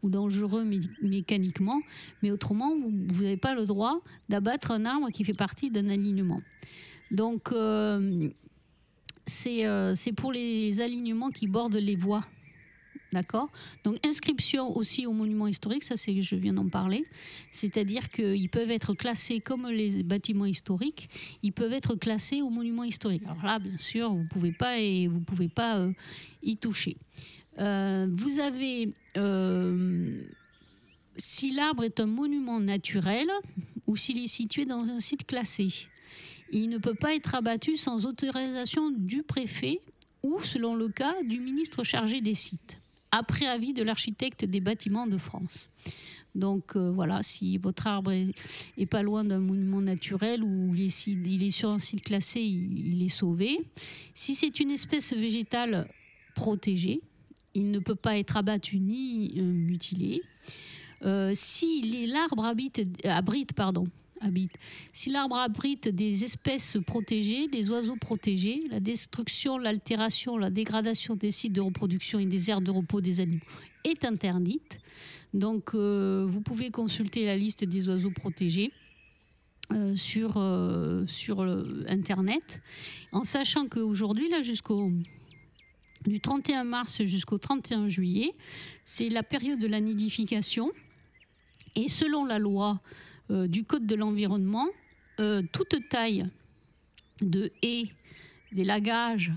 dangereux 0.10 0.64
mé- 0.64 0.90
mécaniquement, 1.02 1.82
mais 2.24 2.32
autrement, 2.32 2.72
vous 2.80 3.24
n'avez 3.24 3.38
pas 3.38 3.54
le 3.54 3.66
droit 3.66 4.00
d'abattre 4.30 4.72
un 4.72 4.86
arbre 4.86 5.10
qui 5.12 5.26
fait 5.26 5.34
partie 5.34 5.70
d'un 5.70 5.90
alignement. 5.90 6.42
Donc, 7.12 7.52
euh, 7.52 8.30
euh, 9.48 9.94
c'est 9.96 10.14
pour 10.14 10.32
les 10.32 10.80
alignements 10.80 11.30
qui 11.30 11.48
bordent 11.48 11.76
les 11.76 11.98
voies. 11.98 12.26
D'accord 13.12 13.50
Donc, 13.84 13.98
inscription 14.06 14.76
aussi 14.78 15.08
aux 15.08 15.14
monuments 15.14 15.48
historiques, 15.48 15.84
ça 15.84 15.98
c'est, 15.98 16.22
je 16.22 16.36
viens 16.36 16.54
d'en 16.54 16.70
parler. 16.70 17.06
C'est-à-dire 17.50 18.10
qu'ils 18.10 18.50
peuvent 18.50 18.70
être 18.70 18.94
classés 18.94 19.40
comme 19.40 19.68
les 19.68 20.04
bâtiments 20.04 20.46
historiques, 20.46 21.10
ils 21.42 21.54
peuvent 21.54 21.74
être 21.74 21.96
classés 21.96 22.42
aux 22.42 22.52
monuments 22.52 22.84
historiques. 22.84 23.24
Alors 23.26 23.44
là, 23.44 23.58
bien 23.58 23.78
sûr, 23.78 24.12
vous 24.14 24.24
ne 24.24 24.28
pouvez 24.28 24.52
pas, 24.52 24.80
et 24.80 25.08
vous 25.08 25.22
pouvez 25.22 25.50
pas 25.50 25.78
euh, 25.80 25.92
y 26.44 26.58
toucher. 26.58 26.98
Euh, 27.58 28.08
vous 28.12 28.40
avez, 28.40 28.94
euh, 29.18 30.22
si 31.18 31.52
l'arbre 31.52 31.84
est 31.84 32.00
un 32.00 32.06
monument 32.06 32.60
naturel 32.60 33.28
ou 33.88 33.96
s'il 33.96 34.24
est 34.24 34.28
situé 34.28 34.66
dans 34.66 34.88
un 34.88 35.00
site 35.00 35.26
classé, 35.26 35.68
il 36.52 36.70
ne 36.70 36.78
peut 36.78 36.94
pas 36.94 37.16
être 37.16 37.34
abattu 37.34 37.76
sans 37.76 38.06
autorisation 38.06 38.92
du 38.92 39.24
préfet 39.24 39.82
ou, 40.22 40.40
selon 40.40 40.76
le 40.76 40.90
cas, 40.90 41.16
du 41.24 41.40
ministre 41.40 41.84
chargé 41.84 42.22
des 42.22 42.34
sites. 42.34 42.80
Après 43.12 43.46
avis 43.46 43.74
de 43.74 43.84
l'architecte 43.84 44.46
des 44.46 44.60
bâtiments 44.60 45.08
de 45.08 45.18
France. 45.18 45.70
Donc 46.36 46.76
euh, 46.76 46.92
voilà, 46.92 47.24
si 47.24 47.58
votre 47.58 47.88
arbre 47.88 48.12
est, 48.12 48.86
pas 48.86 49.02
loin 49.02 49.24
d'un 49.24 49.40
monument 49.40 49.82
naturel 49.82 50.44
ou 50.44 50.74
il 50.76 50.84
est, 50.84 51.08
il 51.08 51.44
est 51.44 51.52
sur 51.52 51.70
un 51.70 51.80
site 51.80 52.02
classé, 52.02 52.42
il, 52.42 53.04
est 53.04 53.10
sauvé. 53.10 53.60
Si 54.14 54.36
c'est 54.36 54.60
une 54.60 54.72
espèce 54.72 55.14
végétale 55.14 55.88
protégée, 56.36 57.02
il 57.56 57.72
ne 57.72 57.80
peut 57.80 57.96
pas 57.96 58.18
être 58.18 58.38
abattu 58.38 58.80
ni 58.80 59.34
euh, 59.38 59.42
mutilé. 59.44 60.22
Euh, 61.04 61.32
si 61.34 62.06
l'arbre 62.08 62.46
habite, 62.46 62.82
abrite, 63.06 63.54
pardon, 63.54 63.88
si 64.94 65.10
l'arbre 65.10 65.38
abrite 65.38 65.88
des 65.88 66.24
espèces 66.24 66.78
protégées, 66.86 67.48
des 67.48 67.70
oiseaux 67.70 67.96
protégés, 67.96 68.64
la 68.70 68.80
destruction, 68.80 69.58
l'altération, 69.58 70.38
la 70.38 70.50
dégradation 70.50 71.16
des 71.16 71.32
sites 71.32 71.54
de 71.54 71.62
reproduction 71.62 72.20
et 72.20 72.26
des 72.26 72.50
aires 72.50 72.62
de 72.62 72.72
repos 72.72 73.02
des 73.02 73.20
animaux 73.20 73.42
est 73.84 74.06
interdite. 74.06 74.80
Donc, 75.34 75.74
euh, 75.74 76.26
vous 76.28 76.42
pouvez 76.42 76.72
consulter 76.72 77.26
la 77.26 77.38
liste 77.38 77.64
des 77.64 77.88
oiseaux 77.88 78.12
protégés. 78.12 78.72
euh, 79.72 81.06
sur, 81.06 81.42
euh, 81.42 81.86
Internet, 81.88 82.62
en 83.12 83.24
sachant 83.24 83.68
qu'aujourd'hui, 83.68 84.28
là, 84.28 84.42
du 86.08 86.20
31 86.20 86.64
mars 86.64 87.04
jusqu'au 87.04 87.38
31 87.38 87.88
juillet, 87.88 88.34
c'est 88.84 89.10
la 89.10 89.22
période 89.22 89.60
de 89.60 89.68
la 89.68 89.80
nidification. 89.80 90.72
Et 91.76 91.88
selon 91.88 92.26
la 92.26 92.40
loi 92.40 92.82
euh, 93.32 93.48
du 93.48 93.64
Code 93.64 93.86
de 93.86 93.96
l'environnement, 93.96 94.68
euh, 95.20 95.42
toute 95.52 95.76
taille 95.90 96.26
de 97.22 97.52
haies, 97.62 97.90
des 98.52 98.64
lagages 98.64 99.32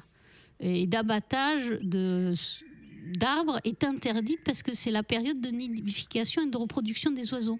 et 0.60 0.86
d'abattage 0.86 1.72
d'arbres 1.82 3.58
est 3.64 3.82
interdite 3.84 4.40
parce 4.44 4.62
que 4.62 4.72
c'est 4.74 4.90
la 4.92 5.02
période 5.02 5.40
de 5.40 5.48
nidification 5.50 6.42
et 6.42 6.46
de 6.50 6.56
reproduction 6.56 7.10
des 7.10 7.32
oiseaux. 7.34 7.58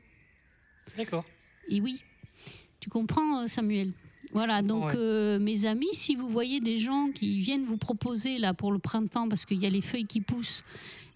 D'accord. 0.97 1.25
Et 1.69 1.81
oui, 1.81 2.03
tu 2.81 2.89
comprends, 2.91 3.43
euh, 3.43 3.47
Samuel? 3.47 3.93
Voilà, 4.33 4.63
donc 4.63 4.91
Ouais. 4.91 4.97
euh, 4.97 5.39
mes 5.39 5.67
amis, 5.67 5.93
si 5.93 6.15
vous 6.15 6.29
voyez 6.29 6.61
des 6.61 6.79
gens 6.79 7.11
qui 7.13 7.39
viennent 7.41 7.65
vous 7.65 7.77
proposer 7.77 8.39
là 8.39 8.55
pour 8.55 8.73
le 8.73 8.79
printemps, 8.79 9.29
parce 9.29 9.45
qu'il 9.45 9.61
y 9.61 9.67
a 9.67 9.71
les 9.71 9.83
feuilles 9.83 10.07
qui 10.07 10.21
poussent, 10.23 10.65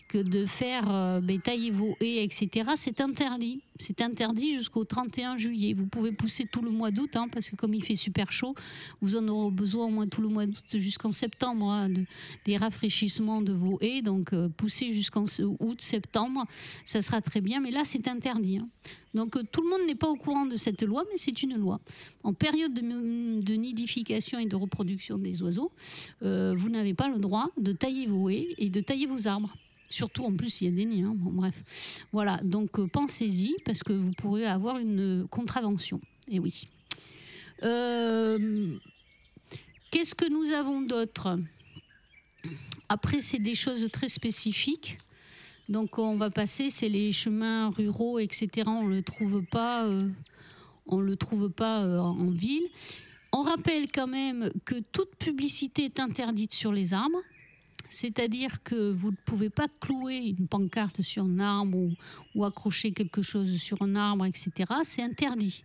que 0.09 0.19
de 0.19 0.47
faire 0.47 0.85
euh, 0.91 1.21
tailler 1.43 1.71
vos 1.71 1.97
haies, 2.01 2.23
etc., 2.25 2.71
c'est 2.77 3.01
interdit. 3.01 3.63
C'est 3.79 4.01
interdit 4.01 4.57
jusqu'au 4.57 4.85
31 4.85 5.37
juillet. 5.37 5.73
Vous 5.75 5.87
pouvez 5.87 6.13
pousser 6.13 6.45
tout 6.51 6.63
le 6.63 6.71
mois 6.71 6.91
d'août, 6.91 7.15
hein, 7.17 7.29
parce 7.31 7.51
que 7.51 7.57
comme 7.57 7.75
il 7.75 7.85
fait 7.85 7.95
super 7.97 8.33
chaud, 8.33 8.55
vous 9.01 9.17
en 9.17 9.29
aurez 9.29 9.51
besoin 9.51 9.85
au 9.87 9.91
moins 9.91 10.07
tout 10.07 10.23
le 10.23 10.29
mois 10.29 10.47
d'août 10.47 10.65
jusqu'en 10.75 11.11
septembre, 11.11 11.69
hein, 11.71 11.91
de- 11.91 12.05
des 12.47 12.57
rafraîchissements 12.57 13.43
de 13.43 13.53
vos 13.53 13.79
haies. 13.83 14.01
Donc 14.03 14.33
euh, 14.33 14.49
pousser 14.49 14.91
jusqu'en 14.93 15.25
août, 15.61 15.83
septembre, 15.83 16.47
ça 16.85 17.03
sera 17.03 17.21
très 17.21 17.41
bien. 17.41 17.61
Mais 17.61 17.71
là, 17.71 17.83
c'est 17.85 18.09
interdit. 18.09 18.59
hein. 18.59 18.69
Donc 19.13 19.37
euh, 19.37 19.43
tout 19.51 19.61
le 19.63 19.69
monde 19.69 19.87
n'est 19.87 19.95
pas 19.95 20.09
au 20.09 20.17
courant 20.17 20.47
de 20.47 20.57
cette 20.57 20.83
loi, 20.83 21.05
mais 21.11 21.17
c'est 21.19 21.43
une 21.43 21.57
loi. 21.57 21.81
En 22.23 22.33
période 22.33 22.73
de, 22.73 22.81
de 23.43 23.55
nidification 23.55 24.39
et 24.39 24.47
de 24.47 24.57
reproduction 24.57 25.19
des 25.19 25.43
oiseaux, 25.43 25.71
euh, 26.23 26.55
vous 26.57 26.71
n'avez 26.71 26.95
pas 26.95 27.09
le 27.09 27.19
droit 27.19 27.51
de 27.59 27.73
tailler 27.73 28.07
vos 28.07 28.31
haies 28.31 28.55
et 28.59 28.71
de 28.71 28.81
tailler 28.81 29.07
vos 29.07 29.27
arbres. 29.29 29.55
Surtout 29.89 30.25
en 30.25 30.33
plus, 30.33 30.61
il 30.61 30.65
y 30.65 30.69
a 30.69 30.71
des 30.73 30.85
nids. 30.85 31.03
hein. 31.03 31.15
Bref. 31.17 32.03
Voilà, 32.13 32.41
donc 32.43 32.79
euh, 32.79 32.87
pensez-y 32.87 33.55
parce 33.65 33.83
que 33.83 33.93
vous 33.93 34.13
pourrez 34.13 34.47
avoir 34.47 34.79
une 34.79 35.27
contravention. 35.31 36.01
Et 36.29 36.39
oui. 36.39 36.67
Euh, 37.63 38.77
Qu'est-ce 39.91 40.15
que 40.15 40.29
nous 40.29 40.53
avons 40.53 40.83
d'autre? 40.83 41.39
Après, 42.89 43.21
c'est 43.21 43.39
des 43.39 43.55
choses 43.55 43.89
très 43.93 44.09
spécifiques. 44.09 44.99
Donc 45.69 45.99
on 45.99 46.17
va 46.17 46.31
passer, 46.31 46.71
c'est 46.71 46.89
les 46.89 47.11
chemins 47.13 47.71
ruraux, 47.71 48.19
etc. 48.19 48.65
On 48.67 48.87
le 48.87 49.03
trouve 49.03 49.43
pas, 49.43 49.85
euh, 49.87 50.09
on 50.87 51.01
le 51.01 51.17
trouve 51.17 51.49
pas 51.49 51.81
en 52.01 52.27
ville. 52.31 52.67
On 53.33 53.43
rappelle 53.43 53.91
quand 53.91 54.07
même 54.07 54.51
que 54.65 54.77
toute 54.93 55.17
publicité 55.17 55.85
est 55.87 55.99
interdite 56.01 56.53
sur 56.53 56.73
les 56.73 56.95
arbres. 56.95 57.21
C'est-à-dire 57.89 58.63
que 58.63 58.91
vous 58.93 59.11
ne 59.11 59.17
pouvez 59.25 59.51
pas 59.51 59.67
clouer 59.81 60.35
une 60.39 60.49
pancarte 60.49 61.03
sur 61.03 61.25
un 61.25 61.39
arbre 61.39 61.79
ou, 62.35 62.45
accrocher 62.45 62.93
quelque 62.93 63.23
chose 63.23 63.57
sur 63.57 63.83
un 63.83 63.95
arbre, 63.97 64.27
etc. 64.27 64.51
C'est 64.83 65.03
interdit. 65.03 65.65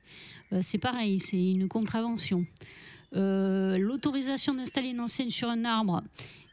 Euh, 0.53 0.59
c'est 0.61 0.77
pareil, 0.77 1.19
c'est 1.19 1.51
une 1.51 1.67
contravention. 1.67 2.45
Euh, 3.15 3.77
L'autorisation 3.77 4.53
d'installer 4.53 4.89
une 4.89 5.01
enseigne 5.01 5.29
sur 5.29 5.49
un 5.49 5.65
arbre 5.65 6.03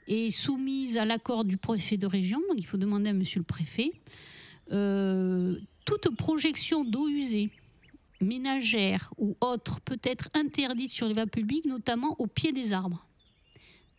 est 0.06 0.30
soumise 0.30 0.96
à 0.96 1.04
l'accord 1.04 1.44
du 1.44 1.56
préfet 1.56 1.96
de 1.96 2.06
région, 2.06 2.40
donc 2.48 2.58
il 2.58 2.66
faut 2.66 2.78
demander 2.78 3.10
à 3.10 3.12
monsieur 3.12 3.40
le 3.40 3.44
préfet. 3.44 3.92
Euh, 4.72 5.56
toute 5.84 6.14
projection 6.16 6.84
d'eau 6.84 7.08
usée, 7.08 7.50
ménagère 8.20 9.12
ou 9.16 9.36
autre 9.40 9.80
peut 9.80 10.00
être 10.02 10.28
interdite 10.34 10.90
sur 10.90 11.06
les 11.06 11.14
voies 11.14 11.26
publiques, 11.26 11.66
notamment 11.66 12.16
au 12.18 12.26
pied 12.26 12.52
des 12.52 12.72
arbres. 12.72 13.07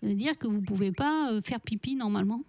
C'est-à-dire 0.02 0.38
que 0.38 0.48
vous 0.48 0.62
ne 0.62 0.66
pouvez 0.66 0.92
pas 0.92 1.32
euh, 1.32 1.42
faire 1.42 1.60
pipi 1.62 1.96
normalement 1.96 2.44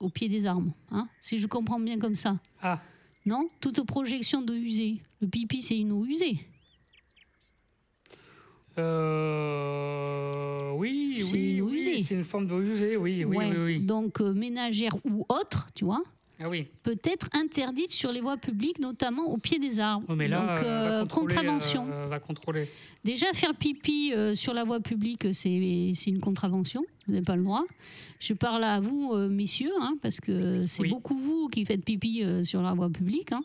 au 0.00 0.08
pied 0.08 0.28
des 0.28 0.46
arbres, 0.46 0.72
hein, 0.90 1.08
si 1.20 1.38
je 1.38 1.46
comprends 1.46 1.78
bien 1.80 1.98
comme 1.98 2.14
ça. 2.14 2.38
Ah, 2.62 2.80
Non? 3.26 3.46
Toute 3.60 3.82
projection 3.86 4.42
d'eau 4.42 4.54
usée. 4.54 5.00
Le 5.20 5.28
pipi, 5.28 5.62
c'est 5.62 5.78
une 5.78 5.92
eau 5.92 6.04
usée. 6.04 6.38
euh, 9.34 10.72
oui, 10.72 11.16
C'est 11.20 11.32
oui, 11.32 11.60
oui, 11.60 11.76
usée. 11.76 12.02
c'est 12.02 12.14
une 12.14 12.24
forme 12.24 12.46
d'eau 12.46 12.60
usée, 12.60 12.96
oui, 12.96 13.24
oui, 13.24 13.36
Ouais. 13.36 13.50
oui, 13.50 13.64
oui. 13.64 13.80
Donc 13.84 14.20
euh, 14.20 14.32
ménagère 14.32 14.94
ou 15.06 15.24
autre, 15.28 15.68
tu 15.74 15.84
vois, 15.84 16.02
Ah 16.40 16.48
oui. 16.48 16.66
peut 16.82 16.98
être 17.04 17.28
interdite 17.32 17.92
sur 17.92 18.10
les 18.10 18.20
voies 18.20 18.36
publiques, 18.36 18.80
notamment 18.80 19.26
au 19.32 19.36
pied 19.38 19.58
des 19.60 19.78
arbres. 19.78 20.04
Oh, 20.08 20.14
mais 20.16 20.26
là, 20.26 20.40
Donc 20.40 20.64
euh, 20.64 20.64
euh, 20.64 21.00
va 21.02 21.06
contravention. 21.06 21.88
euh, 21.90 22.06
va 22.08 22.18
contrôler. 22.18 22.68
Déjà, 23.04 23.26
faire 23.34 23.54
pipi 23.54 24.12
euh, 24.12 24.34
sur 24.34 24.52
la 24.52 24.64
voie 24.64 24.80
publique, 24.80 25.32
c'est 25.32 25.92
c'est 25.94 26.10
une 26.10 26.20
contravention. 26.20 26.82
Vous 27.06 27.12
n'avez 27.12 27.24
pas 27.24 27.36
le 27.36 27.44
droit. 27.44 27.64
Je 28.18 28.32
parle 28.34 28.64
à 28.64 28.80
vous, 28.80 29.14
messieurs, 29.28 29.70
hein, 29.80 29.94
parce 30.02 30.18
que 30.20 30.64
c'est 30.66 30.82
Oui. 30.82 30.88
beaucoup 30.88 31.14
vous 31.16 31.48
qui 31.48 31.64
faites 31.66 31.84
pipi 31.84 32.24
sur 32.44 32.62
la 32.62 32.72
voie 32.72 32.88
publique. 32.90 33.30
Hein. 33.32 33.42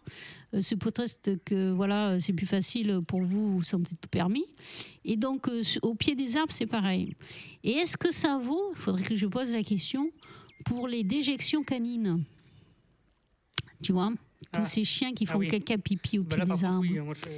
Euh, 0.55 0.61
ce 0.61 0.75
prétexte 0.75 1.43
que 1.43 1.71
voilà, 1.71 2.19
c'est 2.21 2.33
plus 2.33 2.47
facile 2.47 3.01
pour 3.05 3.21
vous, 3.21 3.51
vous 3.51 3.61
sentez 3.61 3.95
tout 4.01 4.09
permis. 4.09 4.45
Et 5.05 5.15
donc, 5.17 5.47
au 5.83 5.93
pied 5.93 6.15
des 6.15 6.37
arbres, 6.37 6.53
c'est 6.53 6.65
pareil. 6.67 7.13
Et 7.63 7.71
est-ce 7.73 7.97
que 7.97 8.11
ça 8.13 8.37
vaut, 8.37 8.71
il 8.71 8.77
faudrait 8.79 9.03
que 9.03 9.15
je 9.15 9.27
pose 9.27 9.51
la 9.53 9.61
question, 9.63 10.09
pour 10.65 10.87
les 10.87 11.03
déjections 11.03 11.61
canines? 11.63 12.23
Tu 13.81 13.91
vois 13.93 14.11
tous 14.51 14.61
Ah. 14.61 14.65
ces 14.65 14.83
chiens 14.83 15.13
qui 15.13 15.25
Ah 15.27 15.33
font 15.33 15.39
oui. 15.39 15.47
caca 15.47 15.77
pipi 15.77 16.17
au 16.19 16.23
Bah, 16.23 16.35
pied 16.37 16.45
là, 16.45 16.55
des 16.55 16.65
arbres. 16.65 16.79
oui, 16.81 16.99
moi, 16.99 17.13
je, 17.13 17.29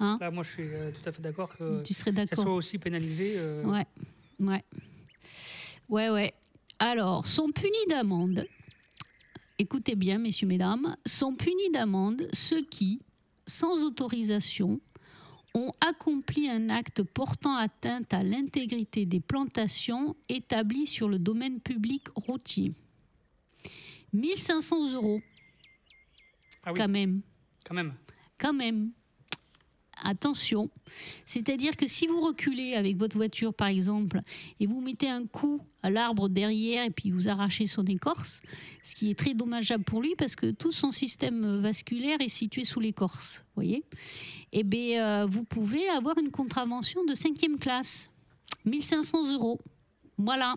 Hein 0.00 0.16
là, 0.20 0.30
moi, 0.30 0.42
je 0.44 0.50
suis 0.50 0.62
euh, 0.62 0.90
tout 0.92 1.08
à 1.08 1.12
fait 1.12 1.20
d'accord 1.22 1.56
que 1.56 1.82
tu 1.82 1.92
serais 1.92 2.12
ça 2.26 2.36
soit 2.36 2.54
aussi 2.54 2.78
pénalisé. 2.78 3.34
euh, 3.36 3.64
Ouais, 3.64 3.86
ouais. 4.40 4.64
Ouais, 5.88 6.10
ouais. 6.10 6.32
Alors, 6.78 7.26
sont 7.26 7.50
punis 7.50 7.86
d'amende. 7.88 8.46
Écoutez 9.58 9.96
bien, 9.96 10.18
messieurs, 10.18 10.46
mesdames, 10.46 10.94
sont 11.04 11.34
punis 11.34 11.70
d'amende 11.72 12.28
ceux 12.32 12.62
qui, 12.62 13.00
sans 13.46 13.82
autorisation, 13.82 14.80
ont 15.54 15.72
accompli 15.80 16.48
un 16.48 16.68
acte 16.68 17.02
portant 17.02 17.56
atteinte 17.56 18.14
à 18.14 18.22
l'intégrité 18.22 19.04
des 19.06 19.18
plantations 19.20 20.14
établies 20.28 20.86
sur 20.86 21.08
le 21.08 21.18
domaine 21.18 21.58
public 21.60 22.04
routier. 22.14 22.72
1500 24.12 24.92
euros, 24.94 25.20
Ah 26.68 26.72
oui, 26.72 26.78
quand 26.78 26.88
même 26.88 27.22
quand 27.66 27.74
même. 27.74 27.94
quand 28.38 28.52
même. 28.52 28.90
Attention. 30.00 30.70
C'est-à-dire 31.24 31.76
que 31.76 31.88
si 31.88 32.06
vous 32.06 32.20
reculez 32.20 32.74
avec 32.74 32.96
votre 32.96 33.16
voiture, 33.16 33.52
par 33.52 33.66
exemple, 33.66 34.20
et 34.60 34.66
vous 34.66 34.80
mettez 34.80 35.08
un 35.08 35.26
coup 35.26 35.60
à 35.82 35.90
l'arbre 35.90 36.28
derrière 36.28 36.84
et 36.84 36.90
puis 36.90 37.10
vous 37.10 37.28
arrachez 37.28 37.66
son 37.66 37.84
écorce, 37.84 38.40
ce 38.84 38.94
qui 38.94 39.10
est 39.10 39.18
très 39.18 39.34
dommageable 39.34 39.82
pour 39.82 40.00
lui 40.00 40.14
parce 40.16 40.36
que 40.36 40.52
tout 40.52 40.70
son 40.70 40.92
système 40.92 41.60
vasculaire 41.60 42.20
est 42.20 42.28
situé 42.28 42.64
sous 42.64 42.78
l'écorce, 42.78 43.44
voyez 43.56 43.82
Eh 44.52 44.62
bien, 44.62 45.22
euh, 45.22 45.26
vous 45.26 45.42
pouvez 45.42 45.88
avoir 45.88 46.16
une 46.18 46.30
contravention 46.30 47.04
de 47.04 47.14
cinquième 47.14 47.58
classe. 47.58 48.10
1500 48.66 49.32
euros. 49.34 49.58
Voilà. 50.18 50.56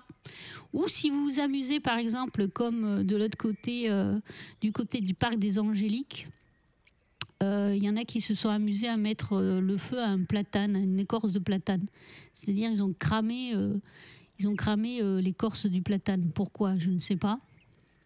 Ou 0.74 0.88
si 0.88 1.10
vous 1.10 1.24
vous 1.24 1.40
amusez, 1.40 1.80
par 1.80 1.98
exemple, 1.98 2.48
comme 2.48 2.84
euh, 2.84 3.04
de 3.04 3.16
l'autre 3.16 3.38
côté, 3.38 3.90
euh, 3.90 4.20
du 4.60 4.72
côté 4.72 5.00
du 5.02 5.14
parc 5.14 5.38
des 5.38 5.60
Angéliques, 5.60 6.28
euh, 7.44 7.74
il 7.76 7.84
y 7.84 7.90
en 7.90 7.96
a 7.96 8.04
qui 8.04 8.22
se 8.22 8.34
sont 8.34 8.50
amusés 8.50 8.88
à 8.88 8.98
mettre 8.98 9.40
le 9.42 9.78
feu 9.78 10.00
à 10.00 10.08
un 10.08 10.24
platane, 10.24 10.76
à 10.76 10.80
une 10.80 11.00
écorce 11.00 11.32
de 11.32 11.40
platane. 11.40 11.86
C'est-à-dire 12.34 12.70
ils 12.70 12.84
ont 12.84 12.94
cramé, 12.94 13.56
ils 14.38 14.48
ont 14.48 14.56
cramé 14.56 15.02
l'écorce 15.22 15.66
du 15.66 15.82
platane. 15.82 16.30
Pourquoi? 16.36 16.78
Je 16.78 16.92
ne 16.92 17.00
sais 17.00 17.16
pas. 17.16 17.40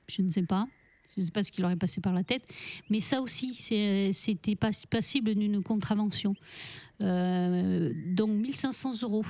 Je 0.07 0.21
ne 0.21 0.29
sais 0.29 0.43
pas. 0.43 0.69
Je 1.13 1.19
ne 1.19 1.25
sais 1.25 1.33
pas 1.33 1.43
ce 1.43 1.51
qui 1.51 1.59
leur 1.59 1.71
est 1.71 1.75
passé 1.75 1.99
par 1.99 2.13
la 2.13 2.23
tête. 2.23 2.43
Mais 2.89 3.01
ça 3.01 3.21
aussi, 3.21 3.53
c'était 3.53 4.55
pas 4.55 4.69
passible 4.89 5.35
d'une 5.35 5.61
contravention. 5.61 6.33
Donc 7.01 8.29
1500 8.29 9.01
euros. 9.03 9.25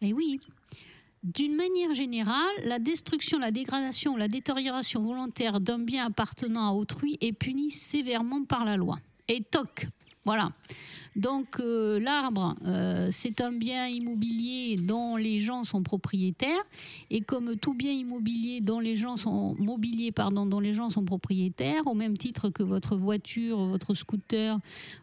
Et 0.00 0.12
oui. 0.12 0.40
D'une 1.24 1.56
manière 1.56 1.94
générale, 1.94 2.52
la 2.64 2.78
destruction, 2.78 3.38
la 3.38 3.50
dégradation 3.50 4.12
ou 4.12 4.16
la 4.18 4.28
détérioration 4.28 5.02
volontaire 5.02 5.58
d'un 5.58 5.78
bien 5.78 6.04
appartenant 6.04 6.68
à 6.68 6.72
autrui 6.72 7.16
est 7.22 7.32
punie 7.32 7.70
sévèrement 7.70 8.44
par 8.44 8.66
la 8.66 8.76
loi. 8.76 8.98
Et 9.28 9.42
toc, 9.42 9.86
voilà. 10.24 10.52
Donc 11.16 11.60
euh, 11.60 12.00
l'arbre, 12.00 12.56
euh, 12.64 13.08
c'est 13.10 13.40
un 13.40 13.52
bien 13.52 13.86
immobilier 13.86 14.76
dont 14.76 15.16
les 15.16 15.38
gens 15.38 15.62
sont 15.62 15.82
propriétaires 15.82 16.64
et 17.10 17.20
comme 17.20 17.56
tout 17.56 17.74
bien 17.74 17.92
immobilier 17.92 18.60
gens 18.96 19.16
dont 20.46 20.60
les 20.60 20.74
gens 20.74 20.90
sont 20.90 21.04
propriétaires, 21.04 21.86
au 21.86 21.94
même 21.94 22.16
titre 22.16 22.48
que 22.48 22.64
votre 22.64 22.96
voiture, 22.96 23.58
votre 23.58 23.94
scooter, 23.94 24.58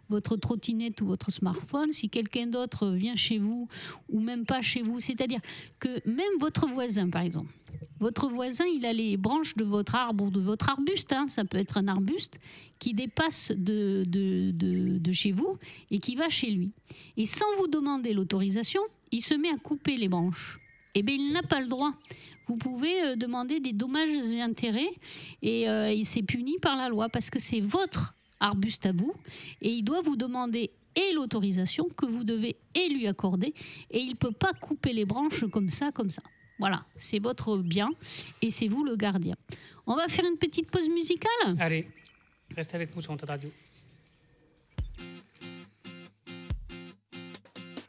votre 0.09 0.35
trottinette 0.35 0.99
ou 1.01 1.05
votre 1.05 1.31
smartphone, 1.31 1.93
si 1.93 2.09
quelqu'un 2.09 2.47
d'autre 2.47 2.89
vient 2.89 3.15
chez 3.15 3.37
vous 3.37 3.69
ou 4.09 4.19
même 4.19 4.45
pas 4.45 4.61
chez 4.61 4.81
vous, 4.81 4.99
c'est-à-dire 4.99 5.39
que 5.79 6.07
même 6.09 6.39
votre 6.39 6.67
voisin 6.67 7.09
par 7.09 7.21
exemple, 7.21 7.53
votre 8.01 8.27
voisin, 8.27 8.65
il 8.65 8.85
a 8.85 8.93
les 8.93 9.15
branches 9.15 9.55
de 9.55 9.63
votre 9.63 9.93
arbre 9.93 10.25
ou 10.25 10.31
de 10.31 10.39
votre 10.39 10.69
arbuste, 10.69 11.13
hein, 11.13 11.27
ça 11.27 11.45
peut 11.45 11.59
être 11.59 11.77
un 11.77 11.87
arbuste, 11.87 12.39
qui 12.79 12.95
dépasse 12.95 13.51
de, 13.55 15.11
chez 15.11 15.31
vous 15.31 15.57
et 15.91 15.99
qui 15.99 16.15
va 16.15 16.27
chez 16.27 16.49
lui. 16.49 16.71
Et 17.15 17.27
sans 17.27 17.45
vous 17.57 17.67
demander 17.67 18.13
l'autorisation, 18.13 18.81
il 19.11 19.21
se 19.21 19.35
met 19.35 19.49
à 19.49 19.57
couper 19.57 19.97
les 19.97 20.09
branches. 20.09 20.59
Eh 20.95 21.03
bien, 21.03 21.15
il 21.15 21.31
n'a 21.31 21.43
pas 21.43 21.61
le 21.61 21.67
droit. 21.67 21.93
Vous 22.47 22.55
pouvez 22.55 23.03
euh, 23.03 23.15
demander 23.15 23.59
des 23.59 23.71
dommages 23.71 24.09
et 24.09 24.41
intérêts 24.41 24.89
et 25.43 25.69
euh, 25.69 25.93
il 25.93 26.05
s'est 26.05 26.23
puni 26.23 26.57
par 26.59 26.75
la 26.75 26.89
loi 26.89 27.07
parce 27.07 27.29
que 27.29 27.39
c'est 27.39 27.61
votre 27.61 28.15
arbuste 28.39 28.87
à 28.87 28.91
vous 28.91 29.13
et 29.61 29.69
il 29.69 29.83
doit 29.83 30.01
vous 30.01 30.15
demander 30.15 30.71
et 30.95 31.13
l'autorisation 31.13 31.87
que 31.95 32.07
vous 32.07 32.23
devez 32.23 32.57
et 32.73 32.89
lui 32.89 33.07
accorder 33.07 33.53
et 33.91 33.99
il 33.99 34.09
ne 34.09 34.15
peut 34.15 34.31
pas 34.31 34.53
couper 34.53 34.91
les 34.91 35.05
branches 35.05 35.45
comme 35.51 35.69
ça, 35.69 35.91
comme 35.91 36.09
ça. 36.09 36.23
Voilà, 36.61 36.85
c'est 36.95 37.17
votre 37.17 37.57
bien 37.57 37.89
et 38.43 38.51
c'est 38.51 38.67
vous 38.67 38.83
le 38.83 38.95
gardien. 38.95 39.35
On 39.87 39.95
va 39.95 40.07
faire 40.07 40.25
une 40.25 40.37
petite 40.37 40.69
pause 40.69 40.89
musicale 40.89 41.57
Allez, 41.59 41.89
reste 42.55 42.75
avec 42.75 42.95
nous 42.95 43.01
sur 43.01 43.09
Antenne 43.09 43.29
Radio. 43.29 43.49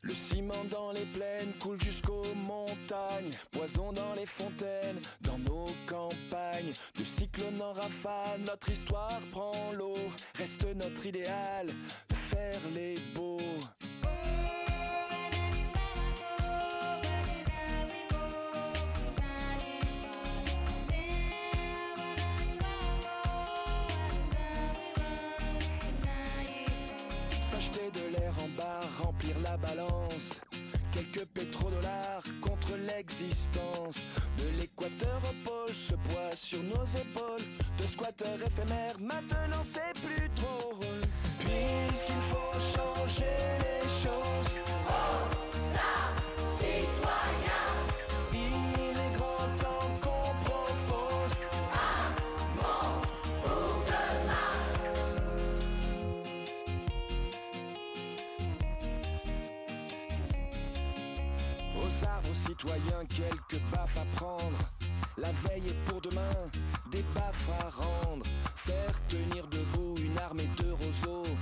Le 0.00 0.14
ciment 0.14 0.64
dans 0.70 0.90
les 0.92 1.04
plaines 1.12 1.52
coule 1.60 1.78
jusqu'aux 1.82 2.24
montagnes, 2.34 3.30
poison 3.50 3.92
dans 3.92 4.14
les 4.14 4.24
fontaines, 4.24 5.00
dans 5.20 5.36
nos 5.36 5.66
campagnes. 5.86 6.72
De 6.98 7.04
cyclone 7.04 7.60
en 7.60 7.74
rafale, 7.74 8.40
notre 8.46 8.70
histoire 8.70 9.20
prend 9.32 9.52
l'eau. 9.76 9.98
Reste 10.36 10.64
notre 10.76 11.04
idéal, 11.04 11.68
faire 12.10 12.60
les 12.74 12.94
beaux. 13.14 13.38
Quelques 30.92 31.24
pétrodollars 31.26 32.22
contre 32.40 32.76
l'existence. 32.86 34.08
De 34.38 34.44
l'équateur 34.58 35.20
au 35.24 35.48
pôle, 35.48 35.74
ce 35.74 35.94
poids 35.94 36.34
sur 36.34 36.62
nos 36.62 36.84
épaules. 36.84 37.46
De 37.78 37.86
squatteurs 37.86 38.42
éphémères, 38.44 38.98
maintenant 39.00 39.62
c'est 39.62 39.94
plus 40.02 40.28
drôle. 40.36 41.00
Puisqu'il 41.38 42.22
faut 42.30 42.60
changer 42.60 43.24
les 43.60 43.88
choses. 43.88 44.58
Oh, 44.88 45.52
ça, 45.52 45.80
citoyens, 62.62 63.04
quelques 63.08 63.60
baffes 63.72 63.98
à 63.98 64.16
prendre. 64.16 64.58
La 65.16 65.30
veille 65.32 65.68
est 65.68 65.84
pour 65.84 66.00
demain, 66.00 66.32
des 66.90 67.02
baffes 67.14 67.48
à 67.60 67.70
rendre. 67.70 68.24
Faire 68.56 69.06
tenir 69.08 69.46
debout 69.48 69.94
une 70.00 70.16
armée 70.18 70.48
de 70.58 70.70
roseaux. 70.70 71.34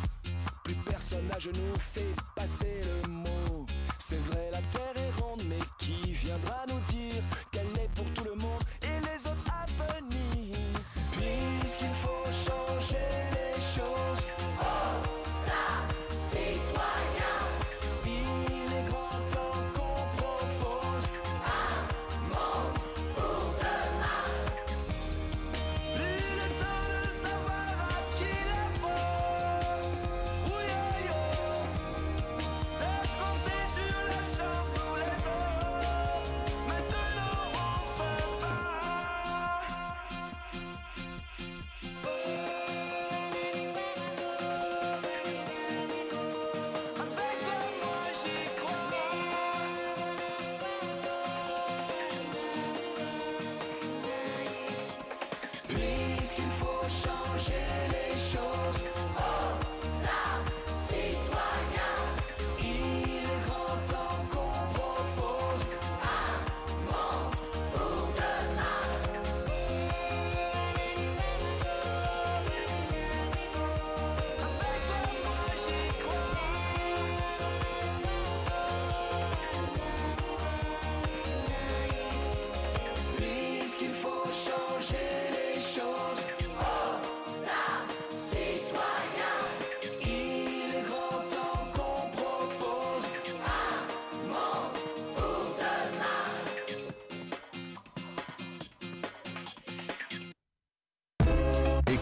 Plus 0.65 0.75
personne 0.87 1.31
à 1.35 1.39
genoux 1.39 1.79
fait 1.79 2.15
passer 2.35 2.81
le 2.85 3.09
mot. 3.09 3.67
C'est 3.99 4.21
vrai, 4.31 4.49
la 4.53 4.63
terre 4.73 4.97
est 4.97 5.21
ronde, 5.21 5.43
mais 5.49 5.59
qui 5.79 6.13
viendra 6.13 6.65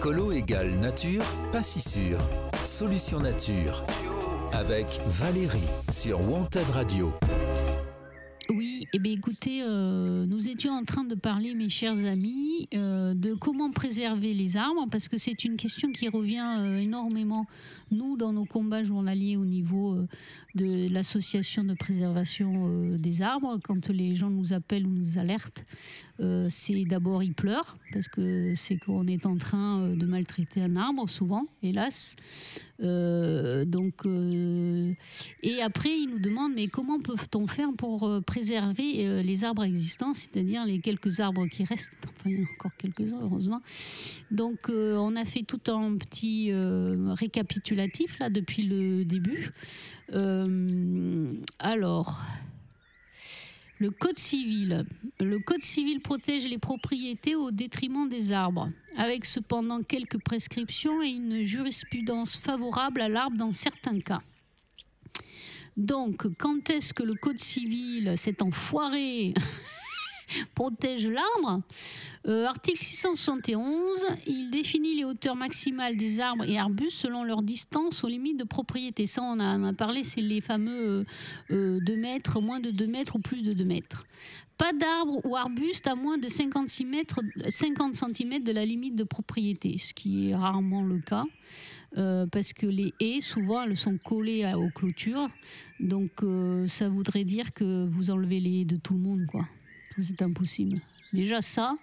Écolo 0.09 0.33
égale 0.33 0.71
nature, 0.81 1.23
pas 1.53 1.63
si 1.63 1.81
sûr. 1.81 2.19
Solution 2.65 3.21
nature. 3.21 3.85
Avec 4.55 4.87
Valérie 5.07 5.69
sur 5.91 6.19
Wanted 6.31 6.65
Radio. 6.73 7.13
Oui, 8.49 8.87
eh 8.95 8.99
bien 8.99 9.13
écoutez, 9.13 9.61
euh, 9.63 10.25
nous 10.25 10.49
étions 10.49 10.73
en 10.73 10.85
train 10.85 11.05
de 11.05 11.15
parler, 11.15 11.53
mes 11.55 11.69
chers 11.69 12.07
amis, 12.07 12.67
euh, 12.73 13.13
de 13.13 13.35
comment 13.35 13.71
préserver 13.71 14.33
les 14.33 14.57
arbres, 14.57 14.87
parce 14.91 15.09
que 15.09 15.19
c'est 15.19 15.45
une 15.45 15.57
question 15.57 15.93
qui 15.93 16.09
revient 16.09 16.57
euh, 16.59 16.79
énormément, 16.79 17.45
dans 18.19 18.33
nos 18.33 18.45
combats 18.45 18.85
journaliers 18.85 19.37
au 19.37 19.45
niveau 19.45 19.95
euh, 19.95 20.07
de 20.55 20.93
l'association 20.93 21.64
de 21.64 21.75
préservation 21.75 22.69
euh, 22.69 22.99
des 22.99 23.23
arbres. 23.23 23.59
Quand 23.62 23.89
les 23.89 24.14
gens 24.14 24.31
nous 24.31 24.53
appellent 24.53 24.87
ou 24.87 24.91
nous 24.91 25.19
alertent, 25.19 25.64
euh, 26.21 26.49
c'est 26.51 26.85
d'abord 26.85 27.23
ils 27.23 27.35
pleurent, 27.35 27.79
parce 27.93 28.09
que 28.09 28.53
c'est 28.55 28.77
qu'on 28.77 29.07
est 29.07 29.25
en 29.25 29.37
train 29.37 29.89
de 29.91 30.05
maltraiter 30.05 30.61
un 30.61 30.77
arbre, 30.77 31.09
souvent, 31.09 31.47
hélas. 31.62 32.16
Donc, 32.81 34.07
et 34.07 35.62
après, 35.62 35.91
ils 35.91 36.09
nous 36.09 36.21
demandent, 36.21 36.53
mais 36.55 36.69
comment 36.69 37.01
peut-on 37.01 37.49
faire 37.49 37.71
pour 37.77 38.09
préserver 38.25 39.23
les 39.25 39.45
arbres 39.45 39.64
existants, 39.64 40.14
c'est-à-dire 40.14 40.64
les 40.64 40.79
quelques 40.79 41.19
arbres 41.19 41.47
qui 41.49 41.64
restent, 41.64 41.97
enfin, 42.05 42.31
il 42.31 42.37
y 42.37 42.41
en 42.41 42.47
a 42.47 42.53
encore 42.53 42.77
quelques-uns, 42.79 43.21
heureusement. 43.21 43.61
Donc, 44.31 44.69
on 44.69 45.16
a 45.16 45.25
fait 45.25 45.43
tout 45.43 45.61
un 45.73 45.97
petit 45.97 46.53
euh, 46.53 46.97
là, 48.19 48.31
depuis 48.31 48.65
le 48.65 49.05
début. 49.05 49.51
Euh, 50.13 51.35
alors... 51.59 52.23
Le 53.81 53.91
Code 53.91 54.19
civil. 54.19 54.85
Le 55.21 55.39
Code 55.39 55.63
civil 55.63 56.01
protège 56.01 56.49
les 56.49 56.59
propriétés 56.59 57.37
au 57.37 57.53
détriment 57.53 58.09
des 58.09 58.33
arbres, 58.33 58.73
avec 58.97 59.25
cependant 59.25 59.85
quelques 59.85 60.21
prescriptions 60.21 61.01
et 61.01 61.11
une 61.11 61.45
jurisprudence 61.45 62.37
favorable 62.37 63.01
à 63.01 63.09
l'arbre 63.09 63.37
dans 63.37 63.53
certains 63.53 64.01
cas. 64.01 64.21
Donc, 65.77 66.27
quand 66.39 66.71
est-ce 66.71 66.93
que 66.93 67.05
le 67.05 67.15
Code 67.15 67.39
civil, 67.39 68.15
cet 68.17 68.43
enfoiré, 68.43 69.33
protège 70.55 71.07
l'arbre 71.09 71.62
Euh, 72.26 72.45
Article 72.47 72.79
671, 72.83 74.05
il 74.26 74.51
définit 74.51 74.95
les 74.95 75.05
hauteurs 75.05 75.37
maximales 75.37 75.97
des 75.97 76.20
arbres 76.20 76.45
et 76.45 76.59
arbustes 76.59 76.99
selon 76.99 77.24
leur 77.24 77.41
distance 77.43 78.05
aux 78.05 78.09
limites 78.09 78.37
de 78.39 78.45
propriété. 78.45 79.07
Ça, 79.07 79.22
on 79.22 79.39
a, 79.41 79.68
a 79.68 79.72
parlé, 79.72 80.05
c'est 80.05 80.20
les 80.20 80.41
fameux 80.43 81.07
euh, 81.51 81.79
2 81.81 81.97
mètres, 81.97 82.41
moins 82.43 82.61
de 82.61 82.70
2 82.70 82.87
mètres 82.87 83.16
ou 83.16 83.20
plus 83.20 83.43
de 83.43 83.55
2 83.55 83.64
mètres. 83.64 84.05
Pas 84.59 84.72
d'arbre 84.72 85.24
ou 85.24 85.37
arbuste 85.37 85.87
à 85.87 85.95
moins 85.95 86.18
de 86.18 86.29
56 86.29 86.85
mètres, 86.85 87.20
50 87.49 87.95
cm 87.95 88.43
de 88.43 88.53
la 88.53 88.66
limite 88.66 88.97
de 88.97 89.05
propriété, 89.05 89.79
ce 89.79 89.95
qui 89.95 90.29
est 90.31 90.35
rarement 90.35 90.83
le 90.83 90.99
cas. 90.99 91.24
euh, 91.97 92.26
parce 92.26 92.53
que 92.53 92.66
les 92.66 92.93
haies, 93.01 93.20
souvent, 93.22 93.62
elles 93.62 93.76
sont 93.76 93.97
collées 93.97 94.45
aux 94.55 94.68
clôtures. 94.68 95.29
Donc, 95.81 96.11
euh, 96.22 96.68
ça 96.68 96.89
voudrait 96.91 97.24
dire 97.24 97.55
que 97.55 97.87
vous 97.87 98.11
enlevez 98.11 98.41
les 98.41 98.61
haies 98.61 98.64
de 98.66 98.76
tout 98.76 98.95
le 98.95 99.01
monde, 99.01 99.24
quoi. 99.26 99.43
C'est 100.01 100.23
impossible. 100.23 100.81
Déjà 101.13 101.41
ça, 101.41 101.75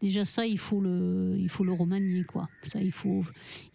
déjà 0.00 0.24
ça, 0.24 0.46
il 0.46 0.58
faut 0.58 0.80
le, 0.80 1.36
il 1.38 1.50
faut 1.50 1.64
le 1.64 1.72
remanier, 1.72 2.24
quoi. 2.24 2.48
Ça, 2.62 2.80
il 2.80 2.92
faut, 2.92 3.24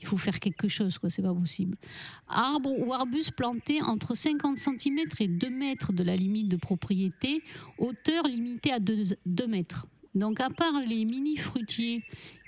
il 0.01 0.07
faut 0.07 0.17
faire 0.17 0.39
quelque 0.39 0.67
chose, 0.67 0.97
quoi. 0.97 1.09
C'est 1.09 1.21
pas 1.21 1.33
possible. 1.33 1.77
Arbre 2.27 2.71
ou 2.79 2.91
arbuste 2.91 3.33
planté 3.33 3.81
entre 3.83 4.15
50 4.15 4.57
cm 4.57 4.99
et 5.19 5.27
2 5.27 5.49
mètres 5.49 5.93
de 5.93 6.03
la 6.03 6.15
limite 6.15 6.47
de 6.47 6.57
propriété, 6.57 7.43
hauteur 7.77 8.27
limitée 8.27 8.71
à 8.71 8.79
2, 8.79 9.15
2 9.25 9.47
mètres. 9.47 9.87
Donc, 10.15 10.39
à 10.39 10.49
part 10.49 10.81
les 10.87 11.03
mini 11.03 11.35
fruitiers 11.35 12.01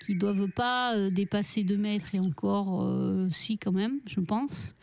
qui 0.05 0.15
doivent 0.15 0.49
pas 0.49 0.95
euh, 0.95 1.09
dépasser 1.09 1.63
2 1.63 1.77
mètres 1.77 2.15
et 2.15 2.19
encore, 2.19 2.81
euh, 2.81 3.27
si 3.29 3.57
quand 3.57 3.73
même, 3.73 3.99
je 4.07 4.21
pense. 4.21 4.73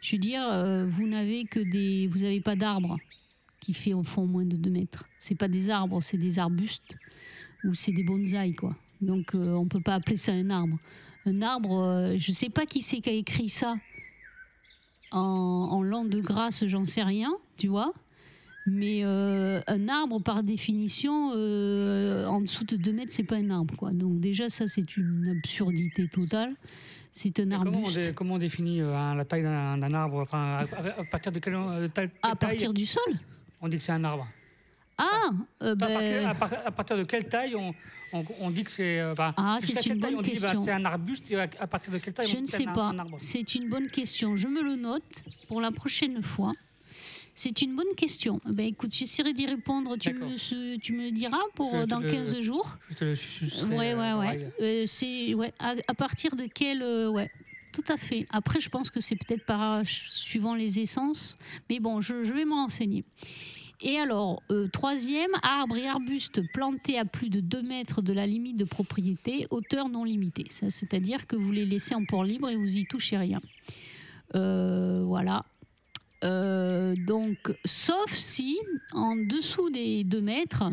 Je 0.00 0.16
veux 0.16 0.20
dire, 0.20 0.42
euh, 0.50 0.84
vous 0.86 1.06
n'avez 1.06 1.44
que 1.44 1.60
des, 1.60 2.08
vous 2.08 2.20
n'avez 2.20 2.40
pas 2.40 2.56
d'arbres 2.56 2.98
qui 3.62 3.74
fait 3.74 3.94
au 3.94 4.02
fond 4.02 4.26
moins 4.26 4.44
de 4.44 4.56
2 4.56 4.70
mètres. 4.70 5.08
C'est 5.18 5.34
pas 5.34 5.48
des 5.48 5.70
arbres, 5.70 6.02
c'est 6.02 6.18
des 6.18 6.38
arbustes 6.38 6.96
ou 7.64 7.74
c'est 7.74 7.92
des 7.92 8.02
bonsaïs 8.02 8.56
quoi. 8.56 8.74
Donc 9.00 9.34
euh, 9.34 9.54
on 9.54 9.66
peut 9.66 9.80
pas 9.80 9.94
appeler 9.94 10.16
ça 10.16 10.32
un 10.32 10.50
arbre. 10.50 10.78
Un 11.24 11.40
arbre, 11.42 11.80
euh, 11.80 12.14
je 12.18 12.32
sais 12.32 12.50
pas 12.50 12.66
qui 12.66 12.82
c'est 12.82 13.00
qui 13.00 13.08
a 13.08 13.12
écrit 13.12 13.48
ça 13.48 13.76
en, 15.12 15.20
en 15.20 15.82
langue 15.82 16.08
de 16.08 16.20
grâce, 16.20 16.66
j'en 16.66 16.84
sais 16.84 17.02
rien, 17.02 17.32
tu 17.56 17.68
vois. 17.68 17.92
Mais 18.66 19.00
euh, 19.02 19.60
un 19.66 19.88
arbre, 19.88 20.20
par 20.20 20.42
définition, 20.42 21.32
euh, 21.34 22.26
en 22.26 22.40
dessous 22.40 22.64
de 22.64 22.76
2 22.76 22.92
mètres, 22.92 23.12
c'est 23.12 23.24
pas 23.24 23.36
un 23.36 23.50
arbre. 23.50 23.74
Quoi. 23.76 23.90
Donc 23.90 24.20
déjà, 24.20 24.48
ça, 24.48 24.68
c'est 24.68 24.96
une 24.96 25.34
absurdité 25.36 26.06
totale. 26.08 26.54
C'est 27.10 27.40
un 27.40 27.50
Et 27.50 27.56
Comment 27.56 27.80
on, 27.80 28.12
comment 28.14 28.38
définit 28.38 28.80
euh, 28.80 29.14
la 29.14 29.24
taille 29.24 29.42
d'un 29.42 29.94
arbre? 29.94 30.20
Enfin, 30.20 30.58
à, 30.62 31.04
partir 31.10 31.32
de 31.32 31.40
quelle, 31.40 31.58
taille, 31.92 32.10
À 32.22 32.36
partir 32.36 32.72
du 32.72 32.86
sol 32.86 33.02
on 33.62 33.68
dit 33.68 33.76
que 33.78 33.82
c'est 33.82 33.92
un 33.92 34.04
arbre 34.04 34.26
Ah 34.98 35.30
euh, 35.62 35.72
à, 35.72 35.76
partir, 36.34 36.58
ben, 36.58 36.64
à 36.64 36.66
à 36.66 36.70
partir 36.70 36.96
de 36.98 37.04
quelle 37.04 37.28
taille 37.28 37.54
on, 37.54 37.74
on- 38.12 38.24
on 38.40 38.50
dit 38.50 38.64
que 38.64 38.70
c'est. 38.70 39.00
euh, 39.00 39.12
Ah, 39.18 39.58
c'est 39.60 39.74
quelle 39.74 39.92
une 39.94 40.00
bonne 40.00 40.16
bah, 40.16 40.22
question. 40.22 40.64
c'est 40.64 40.70
un 40.72 40.84
arbuste 40.84 41.30
et 41.30 41.40
à, 41.40 41.66
partir 41.66 41.92
de 41.92 41.98
quelle 41.98 42.12
taille 42.14 42.26
Je 42.28 42.36
on 42.36 42.40
ne 42.40 42.44
dit 42.46 42.50
que 42.52 42.56
sais 42.58 42.64
c'est 42.64 42.68
un- 42.68 42.72
pas. 42.72 42.94
C'est 43.18 43.54
une 43.54 43.68
bonne 43.68 43.88
question. 43.88 44.36
Je 44.36 44.48
me 44.48 44.62
le 44.62 44.76
note 44.76 45.24
pour 45.48 45.60
la 45.60 45.70
prochaine 45.70 46.22
fois. 46.22 46.50
C'est 47.34 47.62
une 47.62 47.74
bonne 47.74 47.94
question. 47.96 48.42
Ben, 48.44 48.66
écoute, 48.66 48.92
j'essaierai 48.94 49.32
d'y 49.32 49.46
répondre. 49.46 49.96
Tu 49.96 50.12
me, 50.12 50.76
tu 50.76 50.92
me 50.92 51.04
le 51.04 51.12
diras 51.12 51.38
pour 51.54 51.72
Je 51.72 51.76
euh, 51.78 51.86
dans 51.86 52.00
le- 52.00 52.10
15 52.10 52.38
jours. 52.40 52.76
Je 52.90 52.94
te 52.94 53.04
le 53.06 53.16
sucerai, 53.16 53.74
Ouais, 53.74 53.92
euh, 53.94 54.18
ouais, 54.18 54.26
ouais. 54.28 54.48
Euh, 54.60 54.82
c'est 54.86 55.32
ouais. 55.32 55.54
À, 55.58 55.74
à 55.88 55.94
partir 55.94 56.36
de 56.36 56.44
quel 56.52 56.82
euh, 56.82 57.08
ouais. 57.08 57.30
Tout 57.72 57.84
à 57.88 57.96
fait. 57.96 58.26
Après, 58.30 58.60
je 58.60 58.68
pense 58.68 58.90
que 58.90 59.00
c'est 59.00 59.16
peut-être 59.16 59.46
par 59.46 59.82
suivant 59.86 60.54
les 60.54 60.78
essences, 60.78 61.38
mais 61.70 61.80
bon, 61.80 62.00
je, 62.00 62.14
vais 62.32 62.44
m'en 62.44 62.64
renseigner. 62.64 63.04
Et 63.80 63.98
alors, 63.98 64.42
euh, 64.50 64.68
troisième, 64.68 65.30
arbre 65.42 65.76
et 65.76 65.88
arbuste 65.88 66.42
plantés 66.52 66.98
à 66.98 67.04
plus 67.04 67.30
de 67.30 67.40
2 67.40 67.62
mètres 67.62 68.02
de 68.02 68.12
la 68.12 68.26
limite 68.26 68.56
de 68.56 68.64
propriété, 68.64 69.46
hauteur 69.50 69.88
non 69.88 70.04
limitée. 70.04 70.46
C'est-à-dire 70.50 71.26
que 71.26 71.34
vous 71.34 71.50
les 71.50 71.64
laissez 71.64 71.94
en 71.94 72.04
port 72.04 72.24
libre 72.24 72.48
et 72.48 72.56
vous 72.56 72.76
y 72.76 72.84
touchez 72.84 73.16
rien. 73.16 73.40
Euh, 74.34 75.02
voilà. 75.04 75.44
Euh, 76.24 76.94
donc, 77.06 77.38
sauf 77.64 78.12
si, 78.12 78.58
en 78.92 79.16
dessous 79.16 79.70
des 79.70 80.04
2 80.04 80.20
mètres, 80.20 80.64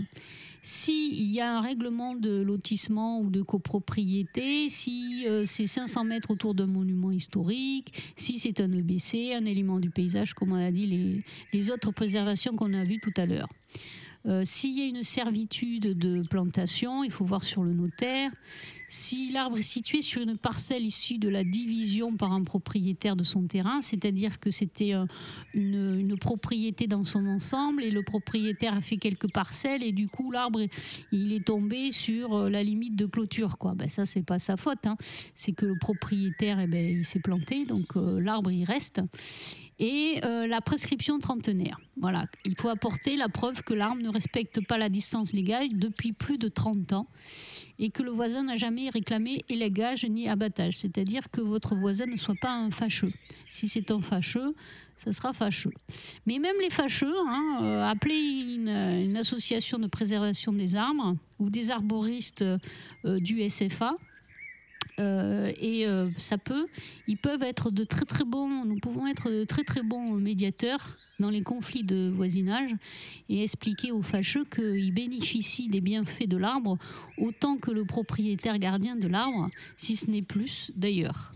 s'il 0.69 1.31
y 1.31 1.41
a 1.41 1.57
un 1.57 1.61
règlement 1.61 2.13
de 2.13 2.41
lotissement 2.41 3.21
ou 3.21 3.31
de 3.31 3.41
copropriété, 3.41 4.69
si 4.69 5.25
euh, 5.25 5.43
c'est 5.43 5.65
500 5.65 6.03
mètres 6.03 6.29
autour 6.29 6.53
d'un 6.53 6.67
monument 6.67 7.09
historique, 7.09 7.91
si 8.15 8.37
c'est 8.37 8.61
un 8.61 8.71
EBC, 8.71 9.33
un 9.33 9.45
élément 9.45 9.79
du 9.79 9.89
paysage, 9.89 10.35
comme 10.35 10.51
on 10.51 10.63
a 10.63 10.69
dit, 10.69 11.23
les, 11.53 11.71
autres 11.71 11.91
préservations 11.91 12.55
qu'on 12.55 12.71
a 12.75 12.83
vues 12.83 12.99
tout 12.99 13.13
à 13.17 13.25
l'heure. 13.25 13.49
Euh, 14.27 14.43
S'il 14.45 14.77
y 14.77 14.83
a 14.83 14.85
une 14.85 15.01
servitude 15.01 15.97
de 15.97 16.21
plantation, 16.27 17.03
il 17.03 17.09
faut 17.09 17.25
voir 17.25 17.41
sur 17.41 17.63
le 17.63 17.73
notaire. 17.73 18.29
Si 18.91 19.31
l'arbre 19.31 19.59
est 19.59 19.61
situé 19.61 20.01
sur 20.01 20.23
une 20.23 20.35
parcelle 20.35 20.83
issue 20.83 21.19
de 21.19 21.29
la 21.29 21.43
division 21.43 22.11
par 22.17 22.31
un 22.33 22.43
propriétaire 22.43 23.15
de 23.15 23.23
son 23.23 23.43
terrain, 23.43 23.81
c'est-à-dire 23.81 24.39
que 24.39 24.49
c'était 24.49 24.95
euh, 24.95 25.05
une, 25.53 26.17
propriété 26.17 26.87
dans 26.87 27.03
son 27.03 27.27
ensemble 27.27 27.83
et 27.83 27.91
le 27.91 28.01
propriétaire 28.01 28.73
a 28.73 28.81
fait 28.81 28.97
quelques 28.97 29.31
parcelles 29.31 29.83
et 29.83 29.91
du 29.91 30.07
coup 30.07 30.31
l'arbre 30.31 30.61
est- 30.61 31.05
il 31.11 31.31
est 31.33 31.45
tombé 31.45 31.91
sur 31.91 32.33
euh, 32.33 32.49
la 32.49 32.63
limite 32.63 32.95
de 32.95 33.05
clôture 33.05 33.59
quoi. 33.59 33.75
Ben 33.75 33.87
ça 33.87 34.07
c'est 34.07 34.23
pas 34.23 34.39
sa 34.39 34.57
faute, 34.57 34.87
hein. 34.87 34.97
c'est 35.35 35.51
que 35.53 35.67
le 35.67 35.77
propriétaire 35.79 36.59
eh 36.59 36.65
ben, 36.65 36.83
il 36.97 37.05
s'est 37.05 37.19
planté 37.19 37.65
donc 37.65 37.95
euh, 37.95 38.19
l'arbre 38.19 38.49
il 38.51 38.63
reste. 38.63 39.01
Et 39.81 40.19
la 40.21 40.59
prescription 40.59 41.19
trentenaire. 41.19 41.77
Voilà, 41.95 42.25
il 42.43 42.53
faut 42.57 42.67
apporter 42.67 43.15
la 43.15 43.29
preuve 43.29 43.63
que 43.63 43.73
l'arbre 43.73 44.01
ne 44.01 44.09
respecte 44.09 44.59
pas 44.67 44.77
la 44.77 44.89
distance 44.89 45.31
légale 45.31 45.69
depuis 45.71 46.11
plus 46.11 46.37
de 46.37 46.49
30 46.49 46.91
ans 46.91 47.07
et 47.79 47.89
que 47.89 48.03
le 48.03 48.11
voisin 48.11 48.43
n'a 48.43 48.57
jamais 48.57 48.89
réclamé 48.89 49.43
élégage 49.47 50.05
ni 50.05 50.27
abattage, 50.27 50.77
c'est-à-dire 50.77 51.31
que 51.31 51.39
votre 51.39 51.75
voisin 51.75 52.05
ne 52.05 52.17
soit 52.17 52.35
pas 52.39 52.51
un 52.51 52.71
fâcheux. 52.71 53.11
Si 53.47 53.69
c'est 53.69 53.89
un 53.89 54.01
fâcheux, 54.01 54.53
ça 54.97 55.13
sera 55.13 55.31
fâcheux. 55.31 55.71
Mais 56.25 56.39
même 56.39 56.57
les 56.61 56.69
fâcheux, 56.69 57.15
hein, 57.25 57.59
euh, 57.63 57.89
appelez 57.89 58.15
une, 58.15 59.15
association 59.17 59.79
de 59.79 59.87
préservation 59.87 60.51
des 60.51 60.75
arbres 60.75 61.15
ou 61.39 61.49
des 61.49 61.71
arboristes 61.71 62.41
euh, 62.41 63.19
du 63.19 63.49
SFA. 63.49 63.95
Euh, 64.99 65.51
et 65.59 65.87
euh, 65.87 66.09
ça 66.17 66.37
peut, 66.37 66.67
ils 67.07 67.17
peuvent 67.17 67.43
être 67.43 67.71
de 67.71 67.83
très 67.83 68.05
très 68.05 68.25
bons, 68.25 68.65
nous 68.65 68.77
pouvons 68.77 69.07
être 69.07 69.29
de 69.29 69.43
très 69.45 69.63
très 69.63 69.81
bons 69.81 70.13
médiateurs 70.13 70.97
dans 71.19 71.29
les 71.29 71.41
conflits 71.41 71.83
de 71.83 72.09
voisinage 72.09 72.71
et 73.27 73.43
expliquer 73.43 73.91
aux 73.91 74.01
fâcheux 74.01 74.45
qu'ils 74.45 74.93
bénéficient 74.93 75.67
des 75.67 75.81
bienfaits 75.81 76.27
de 76.27 76.37
l'arbre 76.37 76.77
autant 77.17 77.57
que 77.57 77.71
le 77.71 77.85
propriétaire 77.85 78.57
gardien 78.57 78.95
de 78.95 79.07
l'arbre, 79.07 79.49
si 79.75 79.95
ce 79.95 80.09
n'est 80.09 80.21
plus 80.21 80.71
d'ailleurs. 80.75 81.33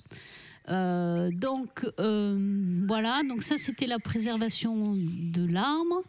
Euh, 0.69 1.29
donc 1.31 1.85
voilà, 1.97 3.21
donc 3.27 3.43
ça 3.43 3.57
c'était 3.57 3.87
la 3.87 3.99
préservation 3.99 4.95
de 4.95 5.45
l'arbre. 5.45 6.03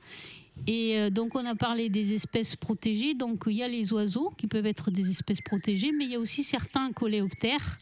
Et 0.66 0.98
euh, 0.98 1.10
donc 1.10 1.34
on 1.34 1.44
a 1.44 1.54
parlé 1.54 1.88
des 1.88 2.14
espèces 2.14 2.56
protégées. 2.56 3.14
Donc 3.14 3.44
il 3.46 3.54
y 3.54 3.62
a 3.62 3.68
les 3.68 3.92
oiseaux 3.92 4.32
qui 4.36 4.46
peuvent 4.46 4.66
être 4.66 4.90
des 4.90 5.10
espèces 5.10 5.40
protégées, 5.40 5.92
mais 5.92 6.04
il 6.04 6.10
y 6.12 6.14
a 6.14 6.20
aussi 6.20 6.42
certains 6.42 6.92
coléoptères 6.92 7.78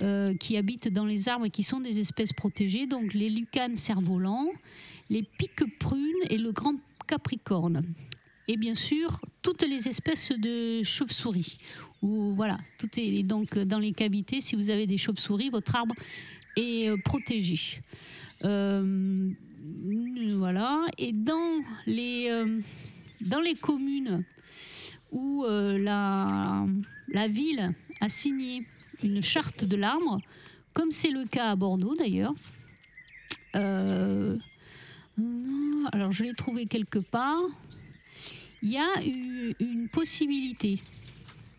euh, 0.00 0.34
qui 0.34 0.56
habitent 0.56 0.88
dans 0.88 1.06
les 1.06 1.28
arbres 1.28 1.46
et 1.46 1.50
qui 1.50 1.62
sont 1.62 1.80
des 1.80 1.98
espèces 1.98 2.32
protégées. 2.32 2.86
Donc 2.86 3.14
les 3.14 3.30
lucanes 3.30 3.76
cerfs-volants, 3.76 4.48
les 5.10 5.22
piques 5.22 5.78
prunes 5.78 6.00
et 6.30 6.38
le 6.38 6.52
grand 6.52 6.74
capricorne. 7.06 7.82
Et 8.46 8.56
bien 8.56 8.74
sûr, 8.74 9.20
toutes 9.42 9.62
les 9.62 9.88
espèces 9.88 10.30
de 10.30 10.82
chauves-souris. 10.82 11.58
Ou 12.02 12.34
voilà, 12.34 12.58
tout 12.78 12.88
est 12.98 13.22
donc 13.22 13.58
dans 13.58 13.78
les 13.78 13.92
cavités. 13.92 14.42
Si 14.42 14.54
vous 14.54 14.68
avez 14.68 14.86
des 14.86 14.98
chauves-souris, 14.98 15.48
votre 15.48 15.74
arbre 15.74 15.94
est 16.56 16.90
euh, 16.90 16.96
protégé. 17.02 17.80
Voilà. 20.36 20.84
Et 20.98 21.12
dans 21.12 21.62
les, 21.86 22.28
euh, 22.30 22.60
dans 23.20 23.40
les 23.40 23.54
communes 23.54 24.24
où 25.12 25.44
euh, 25.44 25.78
la, 25.78 27.28
ville 27.28 27.72
a 28.00 28.08
signé 28.08 28.66
une 29.02 29.22
charte 29.22 29.64
de 29.64 29.76
l'arbre, 29.76 30.20
comme 30.72 30.90
c'est 30.90 31.10
le 31.10 31.24
cas 31.24 31.50
à 31.50 31.56
Bordeaux 31.56 31.94
d'ailleurs, 31.94 32.34
euh, 33.54 34.36
alors 35.92 36.10
je 36.10 36.24
l'ai 36.24 36.34
trouvé 36.34 36.66
quelque 36.66 36.98
part, 36.98 37.40
il 38.62 38.70
y 38.70 38.78
a 38.78 39.06
eu 39.06 39.54
une 39.60 39.88
possibilité 39.88 40.80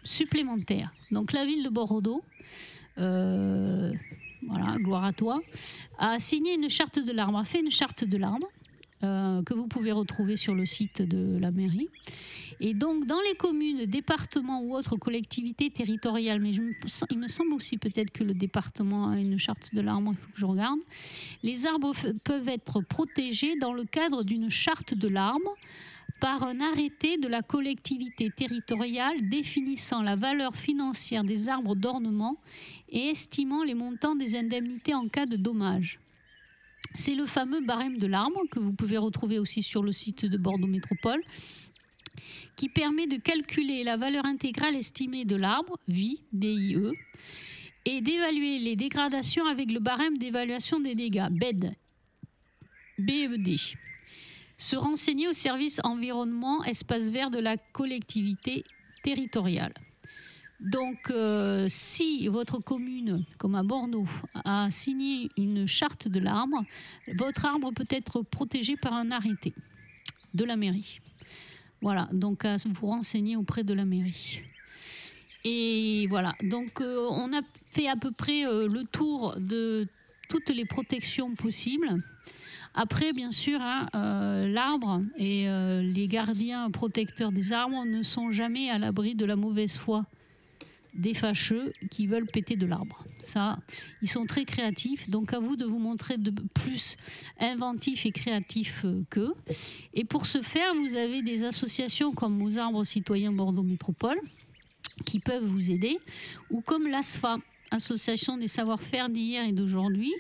supplémentaire. 0.04 0.94
Donc 1.12 1.32
la 1.32 1.46
ville 1.46 1.64
de 1.64 1.70
Bordeaux, 1.70 2.24
voilà, 4.48 4.78
gloire 4.78 5.06
à 5.06 5.14
toi, 5.14 5.42
a 5.98 6.20
signé 6.20 6.54
une 6.56 6.70
charte 6.70 7.00
de 7.00 7.12
l'arbre, 7.12 7.38
a 7.38 7.44
fait 7.44 7.60
une 7.60 7.72
charte 7.72 8.04
de 8.04 8.18
l'arbre 8.18 8.48
euh, 9.04 9.44
que 9.44 9.54
vous 9.54 9.68
pouvez 9.68 9.92
retrouver 9.92 10.36
sur 10.38 10.56
le 10.56 10.66
site 10.66 11.02
de 11.02 11.38
la 11.40 11.52
mairie. 11.52 11.90
Et 12.62 12.74
donc, 12.74 13.06
dans 13.06 13.20
les 13.30 13.36
communes, 13.36 13.86
départements 13.86 14.62
ou 14.62 14.74
autres 14.76 14.96
collectivités 14.96 15.70
territoriales, 15.70 16.40
mais 16.40 16.54
je 16.54 16.62
me- 16.62 16.72
il 17.12 17.20
me 17.20 17.28
semble 17.28 17.54
aussi 17.54 17.78
peut-être 17.78 18.12
que 18.12 18.24
le 18.24 18.34
département 18.34 19.10
a 19.10 19.20
une 19.20 19.38
charte 19.38 19.76
de 19.76 19.82
l'arbre, 19.82 20.12
il 20.14 20.18
faut 20.18 20.32
que 20.32 20.40
je 20.40 20.46
regarde, 20.46 20.80
les 21.44 21.66
arbres 21.66 21.92
peuvent 22.24 22.48
être 22.48 22.80
protégés 22.82 23.58
dans 23.58 23.74
le 23.74 23.84
cadre 23.84 24.24
d'une 24.24 24.50
charte 24.50 24.94
de 24.94 25.10
l'arbre 25.10 25.54
par 26.20 26.44
un 26.44 26.60
arrêté 26.62 27.18
de 27.18 27.28
la 27.28 27.42
collectivité 27.42 28.30
territoriale 28.30 29.30
définissant 29.30 30.02
la 30.02 30.16
valeur 30.16 30.56
financière 30.56 31.24
des 31.24 31.50
arbres 31.50 31.76
d'ornement 31.76 32.38
et 32.90 33.10
estimant 33.10 33.64
les 33.64 33.74
montants 33.74 34.16
des 34.16 34.36
indemnités 34.36 34.94
en 34.94 35.08
cas 35.08 35.26
de 35.26 35.36
dommages. 35.36 36.00
C'est 36.94 37.16
le 37.16 37.26
fameux 37.26 37.62
barème 37.62 37.98
de 37.98 38.08
l'arbre 38.08 38.42
que 38.50 38.60
vous 38.60 38.74
pouvez 38.74 38.98
retrouver 38.98 39.40
aussi 39.40 39.62
sur 39.62 39.84
le 39.84 39.92
site 39.92 40.26
de 40.26 40.38
Bordeaux 40.38 40.68
Métropole 40.68 41.22
qui 42.56 42.70
permet 42.70 43.08
de 43.08 43.18
calculer 43.18 43.84
la 43.84 43.98
valeur 43.98 44.26
intégrale 44.26 44.76
estimée 44.76 45.26
de 45.26 45.36
l'arbre, 45.36 45.78
VIE, 45.88 46.22
DIE, 46.32 46.78
et 47.86 48.02
d'évaluer 48.02 48.60
les 48.60 48.76
dégradations 48.76 49.46
avec 49.46 49.72
le 49.72 49.80
barème 49.80 50.18
d'évaluation 50.18 50.80
des 50.80 50.96
dégâts, 50.96 51.30
BED. 51.30 51.76
BED. 52.98 53.58
Se 54.58 54.76
renseigner 54.76 55.28
au 55.28 55.34
service 55.34 55.82
environnement 55.84 56.64
espace 56.64 57.10
vert 57.10 57.30
de 57.30 57.40
la 57.40 57.58
collectivité 57.58 58.64
territoriale. 59.04 59.74
Donc, 60.60 61.10
euh, 61.10 61.68
si 61.70 62.28
votre 62.28 62.60
commune, 62.60 63.26
comme 63.38 63.56
à 63.56 63.64
Bordeaux, 63.64 64.08
a 64.46 64.72
signé 64.72 65.30
une 65.38 65.68
charte 65.68 66.08
de 66.08 66.20
l'arbre, 66.20 66.64
votre 67.18 67.46
arbre 67.46 67.72
peut 67.74 67.88
être 67.90 68.22
protégé 68.22 68.78
par 68.78 68.94
un 68.94 69.12
arrêté 69.12 69.54
de 70.34 70.46
la 70.46 70.56
mairie. 70.56 71.00
Voilà, 71.82 72.08
donc 72.14 72.46
à 72.46 72.56
vous 72.66 72.88
renseigner 72.88 73.36
auprès 73.36 73.64
de 73.64 73.74
la 73.74 73.86
mairie. 73.86 74.42
Et 75.44 76.08
voilà, 76.10 76.34
donc 76.42 76.82
euh, 76.82 77.06
on 77.12 77.32
a 77.34 77.42
fait 77.70 77.88
à 77.88 77.96
peu 77.96 78.12
près 78.12 78.48
euh, 78.48 78.68
le 78.68 78.84
tour 78.86 79.36
de 79.40 79.88
toutes 80.30 80.50
les 80.50 80.66
protections 80.66 81.36
possibles. 81.36 81.96
Après, 82.76 83.14
bien 83.14 83.32
sûr, 83.32 83.62
hein, 83.62 83.88
euh, 83.96 84.48
l'arbre 84.48 85.02
et 85.18 85.50
euh, 85.50 85.82
les 85.82 86.08
gardiens 86.08 86.70
protecteurs 86.70 87.32
des 87.32 87.54
arbres 87.54 87.86
ne 87.86 88.04
sont 88.04 88.32
jamais 88.32 88.70
à 88.70 88.78
l'abri 88.78 89.16
de 89.16 89.24
la 89.26 89.38
mauvaise 89.38 89.78
foi 89.78 90.06
des 90.94 91.14
fâcheux 91.14 91.74
qui 91.90 92.08
veulent 92.08 92.26
péter 92.26 92.56
de 92.56 92.66
l'arbre. 92.66 93.06
Ça, 93.18 93.60
ils 94.02 94.10
sont 94.10 94.26
très 94.26 94.46
créatifs, 94.46 95.10
donc 95.10 95.34
à 95.34 95.40
vous 95.40 95.56
de 95.56 95.66
vous 95.66 95.80
montrer 95.80 96.18
de 96.18 96.32
plus 96.54 96.98
inventif 97.40 98.06
et 98.06 98.12
créatif 98.12 98.84
euh, 98.84 99.04
qu'eux. 99.10 99.34
Et 99.94 100.04
pour 100.04 100.26
ce 100.26 100.42
faire, 100.42 100.74
vous 100.74 100.96
avez 100.96 101.22
des 101.22 101.46
associations 101.46 102.14
comme 102.14 102.42
aux 102.42 102.58
arbres 102.58 102.84
citoyens 102.84 103.32
Bordeaux 103.32 103.64
Métropole 103.64 104.20
qui 105.06 105.20
peuvent 105.20 105.44
vous 105.44 105.72
aider, 105.72 106.00
ou 106.50 106.62
comme 106.62 106.88
l'ASFA, 106.88 107.38
Association 107.72 108.38
des 108.38 108.48
savoir-faire 108.48 109.10
d'hier 109.10 109.46
et 109.46 109.52
d'aujourd'hui. 109.52 110.14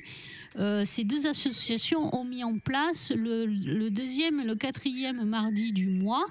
Euh, 0.57 0.83
ces 0.85 1.03
deux 1.03 1.27
associations 1.27 2.15
ont 2.15 2.23
mis 2.23 2.43
en 2.43 2.57
place 2.59 3.11
le, 3.15 3.89
deuxième 3.89 4.39
et 4.39 4.45
le 4.45 4.55
quatrième 4.55 5.23
mardi 5.25 5.73
du 5.73 5.87
mois 5.87 6.25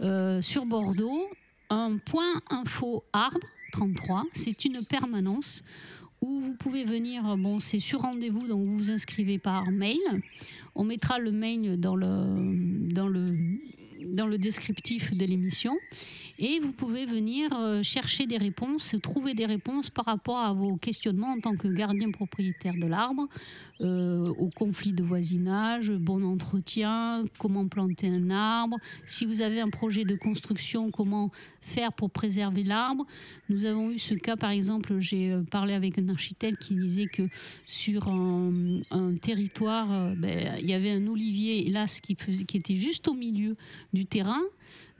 euh, 0.00 0.40
sur 0.40 0.64
Bordeaux 0.64 1.28
un 1.68 1.96
point 1.98 2.34
info 2.50 3.04
arbre 3.12 3.46
33. 3.72 4.24
C'est 4.32 4.64
une 4.64 4.84
permanence 4.84 5.62
où 6.20 6.40
vous 6.40 6.54
pouvez 6.54 6.84
venir. 6.84 7.36
Bon, 7.36 7.60
c'est 7.60 7.78
sur 7.78 8.02
rendez-vous, 8.02 8.46
donc 8.46 8.64
vous 8.64 8.76
vous 8.76 8.90
inscrivez 8.90 9.38
par 9.38 9.70
mail. 9.70 9.98
On 10.74 10.84
mettra 10.84 11.18
le 11.18 11.32
mail 11.32 11.78
dans 11.78 11.96
le, 11.96 12.88
dans 12.92 13.08
le, 13.08 13.26
dans 14.12 14.26
le 14.26 14.38
descriptif 14.38 15.14
de 15.16 15.24
l'émission. 15.24 15.76
Et 16.38 16.58
vous 16.60 16.72
pouvez 16.72 17.06
venir 17.06 17.50
euh, 17.52 17.82
chercher 17.82 18.26
des 18.26 18.38
réponses, 18.38 18.96
trouver 19.02 19.34
des 19.34 19.46
réponses 19.46 19.90
par 19.90 20.06
rapport 20.06 20.38
à 20.38 20.52
vos 20.52 20.76
questionnements 20.76 21.32
en 21.32 21.40
tant 21.40 21.56
que 21.56 21.68
gardien 21.68 22.10
propriétaire 22.10 22.74
de 22.74 22.86
l'arbre, 22.86 23.28
euh, 23.80 24.32
au 24.38 24.48
conflit 24.48 24.92
de 24.92 25.02
voisinage, 25.02 25.90
bon 25.90 26.22
entretien, 26.24 27.24
comment 27.38 27.66
planter 27.66 28.08
un 28.08 28.30
arbre, 28.30 28.76
si 29.04 29.24
vous 29.24 29.40
avez 29.42 29.60
un 29.60 29.70
projet 29.70 30.04
de 30.04 30.14
construction, 30.14 30.90
comment 30.90 31.30
faire 31.60 31.92
pour 31.92 32.10
préserver 32.10 32.62
l'arbre. 32.62 33.04
Nous 33.48 33.64
avons 33.64 33.90
eu 33.90 33.98
ce 33.98 34.14
cas, 34.14 34.36
par 34.36 34.50
exemple, 34.50 34.98
j'ai 35.00 35.32
euh, 35.32 35.42
parlé 35.42 35.74
avec 35.74 35.98
un 35.98 36.08
architecte 36.08 36.62
qui 36.62 36.76
disait 36.76 37.06
que 37.06 37.22
sur 37.66 38.08
un, 38.08 38.82
territoire, 39.20 39.92
euh, 39.92 40.14
ben, 40.16 40.56
il 40.60 40.66
y 40.66 40.74
avait 40.74 40.90
un 40.90 41.06
olivier, 41.06 41.66
hélas, 41.66 42.00
qui 42.00 42.16
était 42.56 42.74
juste 42.74 43.08
au 43.08 43.14
milieu 43.14 43.56
du 43.92 44.06
terrain. 44.06 44.42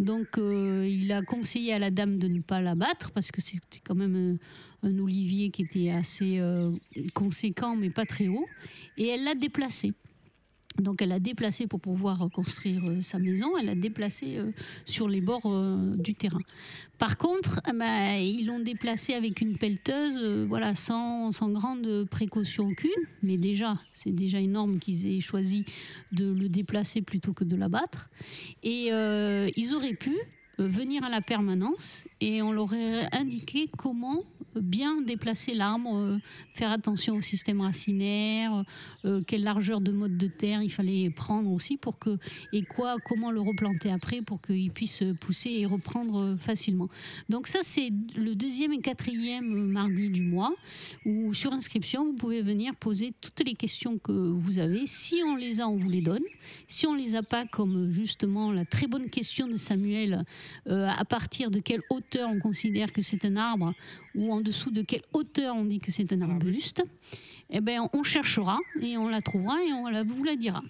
Donc, 0.02 0.38
euh, 0.38 0.86
il 0.88 1.12
a 1.12 1.22
conseillé 1.22 1.72
à 1.72 1.78
la 1.78 1.90
dame 1.90 2.18
de 2.18 2.26
ne 2.26 2.40
pas 2.40 2.60
l'abattre 2.60 3.12
parce 3.12 3.30
que 3.30 3.40
c'était 3.40 3.80
quand 3.84 3.94
même 3.94 4.38
un, 4.82 4.88
un 4.88 4.98
olivier 4.98 5.50
qui 5.50 5.62
était 5.62 5.90
assez 5.90 6.38
euh, 6.38 6.72
conséquent, 7.14 7.76
mais 7.76 7.90
pas 7.90 8.04
très 8.04 8.28
haut. 8.28 8.46
Et 8.96 9.06
elle 9.08 9.24
l'a 9.24 9.34
déplacé. 9.34 9.92
Donc, 10.80 11.02
elle 11.02 11.10
l'a 11.10 11.20
déplacé 11.20 11.66
pour 11.66 11.80
pouvoir 11.80 12.28
construire 12.32 12.82
euh, 12.88 13.02
sa 13.02 13.18
maison. 13.18 13.56
Elle 13.58 13.66
l'a 13.66 13.74
déplacé 13.74 14.38
euh, 14.38 14.50
sur 14.84 15.08
les 15.08 15.20
bords 15.20 15.42
euh, 15.46 15.96
du 15.96 16.14
terrain. 16.14 16.40
Par 16.98 17.18
contre, 17.18 17.60
eh 17.68 17.72
ben, 17.72 18.16
ils 18.16 18.46
l'ont 18.46 18.60
déplacé 18.60 19.14
avec 19.14 19.40
une 19.40 19.56
pelleteuse, 19.56 20.46
voilà, 20.46 20.74
sans, 20.74 21.30
grande 21.50 22.04
précaution 22.10 22.66
aucune. 22.66 22.90
Mais 23.22 23.36
déjà, 23.36 23.76
c'est 23.92 24.12
déjà 24.12 24.40
énorme 24.40 24.78
qu'ils 24.78 25.06
aient 25.06 25.20
choisi 25.20 25.64
de 26.12 26.32
le 26.32 26.48
déplacer 26.48 27.02
plutôt 27.02 27.32
que 27.32 27.44
de 27.44 27.56
l'abattre. 27.56 28.08
Et 28.62 28.90
ils 28.90 29.74
auraient 29.74 29.94
pu 29.94 30.16
venir 30.66 31.04
à 31.04 31.08
la 31.08 31.20
permanence 31.20 32.06
et 32.20 32.42
on 32.42 32.52
leur 32.52 32.62
aurait 32.62 33.08
indiqué 33.12 33.68
comment 33.76 34.22
bien 34.60 35.00
déplacer 35.00 35.54
l'arbre, 35.54 35.96
euh, 35.96 36.18
faire 36.52 36.70
attention 36.70 37.16
au 37.16 37.20
système 37.20 37.60
racinaire, 37.60 38.64
euh, 39.04 39.22
quelle 39.26 39.42
largeur 39.42 39.80
de 39.80 39.92
mode 39.92 40.16
de 40.16 40.26
terre 40.26 40.62
il 40.62 40.70
fallait 40.70 41.10
prendre 41.10 41.50
aussi 41.50 41.76
pour 41.76 41.98
que 41.98 42.18
et 42.52 42.62
quoi, 42.62 42.96
comment 43.04 43.30
le 43.30 43.40
replanter 43.40 43.90
après 43.90 44.22
pour 44.22 44.40
qu'il 44.40 44.70
puisse 44.70 45.02
pousser 45.20 45.50
et 45.50 45.66
reprendre 45.66 46.20
euh, 46.20 46.36
facilement. 46.36 46.88
Donc 47.28 47.46
ça 47.46 47.60
c'est 47.62 47.90
le 48.16 48.34
deuxième 48.34 48.72
et 48.72 48.80
quatrième 48.80 49.66
mardi 49.68 50.10
du 50.10 50.22
mois 50.22 50.52
où 51.06 51.32
sur 51.34 51.52
inscription 51.52 52.04
vous 52.04 52.14
pouvez 52.14 52.42
venir 52.42 52.74
poser 52.76 53.14
toutes 53.20 53.46
les 53.46 53.54
questions 53.54 53.98
que 53.98 54.12
vous 54.12 54.58
avez. 54.58 54.86
Si 54.86 55.22
on 55.24 55.36
les 55.36 55.60
a, 55.60 55.68
on 55.68 55.76
vous 55.76 55.88
les 55.88 56.02
donne. 56.02 56.22
Si 56.68 56.86
on 56.86 56.94
les 56.94 57.16
a 57.16 57.22
pas, 57.22 57.46
comme 57.46 57.90
justement 57.90 58.52
la 58.52 58.64
très 58.64 58.86
bonne 58.86 59.08
question 59.08 59.46
de 59.46 59.56
Samuel, 59.56 60.24
euh, 60.68 60.86
à 60.88 61.04
partir 61.04 61.50
de 61.50 61.60
quelle 61.60 61.82
hauteur 61.90 62.28
on 62.30 62.38
considère 62.38 62.92
que 62.92 63.02
c'est 63.02 63.24
un 63.24 63.36
arbre 63.36 63.72
ou 64.14 64.32
en 64.32 64.40
dessous 64.40 64.70
de 64.70 64.82
quelle 64.82 65.02
hauteur 65.12 65.56
on 65.56 65.64
dit 65.64 65.78
que 65.80 65.90
c'est 65.92 66.12
un 66.12 66.20
arbuste, 66.22 66.82
eh 67.50 67.60
ben, 67.60 67.88
on 67.92 68.02
cherchera 68.02 68.58
et 68.80 68.96
on 68.96 69.08
la 69.08 69.20
trouvera 69.22 69.62
et 69.62 69.72
on 69.72 69.88
la- 69.88 70.02
vous 70.04 70.24
la 70.24 70.36
dira. 70.36 70.62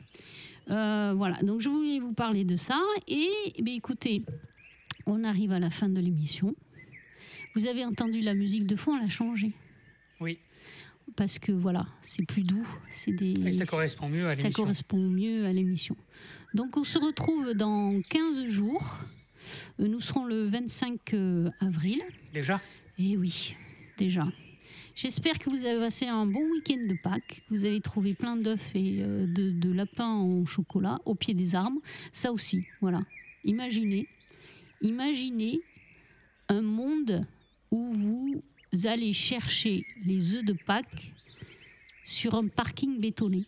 Euh, 0.71 1.13
voilà, 1.17 1.37
donc 1.43 1.61
je 1.61 1.69
voulais 1.69 1.99
vous 1.99 2.13
parler 2.13 2.45
de 2.45 2.57
ça. 2.57 2.81
Et 3.09 3.29
eh 3.57 3.63
bien, 3.63 3.75
écoutez, 3.75 4.23
on 5.07 5.25
arrive 5.25 5.53
à 5.53 5.59
la 5.59 5.71
fin 5.71 5.89
de 5.89 6.01
l'émission. 6.01 6.55
Vous 7.55 7.67
avez 7.67 7.85
entendu 7.85 8.21
la 8.21 8.35
musique 8.35 8.67
de 8.67 8.77
fond, 8.77 8.93
on 8.93 8.99
l'a 8.99 9.09
changée. 9.09 9.53
Oui. 10.21 10.39
Parce 11.17 11.39
que 11.39 11.53
voilà, 11.53 11.85
c'est 12.01 12.25
plus 12.25 12.43
doux. 12.43 12.67
C'est 12.89 13.11
des, 13.13 13.33
Et 13.47 13.53
ça 13.53 13.67
correspond 13.67 14.09
mieux 14.09 14.27
à 14.29 14.37
ça 14.37 14.45
l'émission. 14.45 14.63
correspond 14.63 14.99
mieux 14.99 15.45
à 15.47 15.53
l'émission. 15.53 15.97
Donc 16.55 16.77
on 16.77 16.85
se 16.85 16.99
retrouve 16.99 17.53
dans 17.55 18.01
15 18.09 18.45
jours. 18.47 19.01
Euh, 19.81 19.89
Nous 19.89 20.01
serons 20.01 20.25
le 20.25 20.45
25 20.45 21.15
euh, 21.15 21.51
avril. 21.61 22.01
Déjà? 22.33 22.61
Eh 22.99 23.17
oui, 23.17 23.57
déjà. 23.99 24.27
J'espère 24.95 25.39
que 25.39 25.49
vous 25.49 25.65
avez 25.65 25.79
passé 25.79 26.07
un 26.07 26.27
bon 26.27 26.43
week-end 26.53 26.87
de 26.87 26.95
Pâques. 27.03 27.43
que 27.49 27.55
Vous 27.55 27.65
avez 27.65 27.81
trouvé 27.81 28.15
plein 28.15 28.37
d'œufs 28.37 28.75
et 28.75 29.03
euh, 29.03 29.27
de, 29.27 29.51
de 29.51 29.73
lapins 29.73 30.07
en 30.07 30.45
chocolat 30.45 30.99
au 31.05 31.15
pied 31.15 31.35
des 31.35 31.55
arbres. 31.55 31.81
Ça 32.13 32.31
aussi, 32.33 32.65
voilà. 32.81 33.03
Imaginez, 33.45 34.07
imaginez 34.83 35.61
un 36.49 36.63
monde 36.63 37.27
où 37.71 37.91
vous 37.93 38.43
allez 38.85 39.13
chercher 39.13 39.85
les 40.05 40.35
œufs 40.35 40.45
de 40.45 40.53
Pâques 40.53 41.13
sur 42.05 42.35
un 42.35 42.49
parking 42.49 43.01
bétonné. 43.01 43.45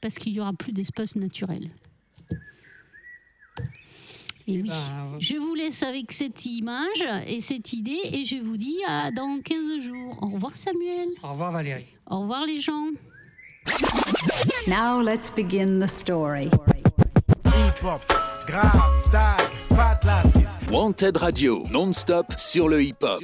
Parce 0.00 0.18
qu'il 0.18 0.32
n'y 0.32 0.40
aura 0.40 0.52
plus 0.52 0.72
d'espace 0.72 1.16
naturel. 1.16 1.70
Et 4.48 4.62
oui. 4.62 4.68
Ben, 4.68 5.18
Je 5.18 5.36
vous 5.36 5.54
laisse 5.54 5.82
avec 5.82 6.10
cette 6.10 6.46
image 6.46 7.04
et 7.26 7.40
cette 7.40 7.74
idée 7.74 8.00
et 8.12 8.24
je 8.24 8.38
vous 8.38 8.56
dis 8.56 8.78
à 8.88 9.10
dans 9.10 9.38
15 9.44 9.82
jours. 9.82 10.18
Au 10.22 10.28
revoir 10.28 10.56
Samuel. 10.56 11.08
Au 11.22 11.32
revoir 11.32 11.52
Valérie. 11.52 11.84
Au 12.10 12.20
revoir 12.20 12.46
les 12.46 12.58
gens. 12.58 12.86
Now 14.66 15.02
let's 15.02 15.30
begin 15.30 15.78
the 15.80 15.86
story. 15.86 16.48
Wanted 20.70 21.16
Radio, 21.18 21.66
non-stop 21.70 22.26
sur 22.38 22.68
le 22.68 22.82
hip-hop. 22.82 23.22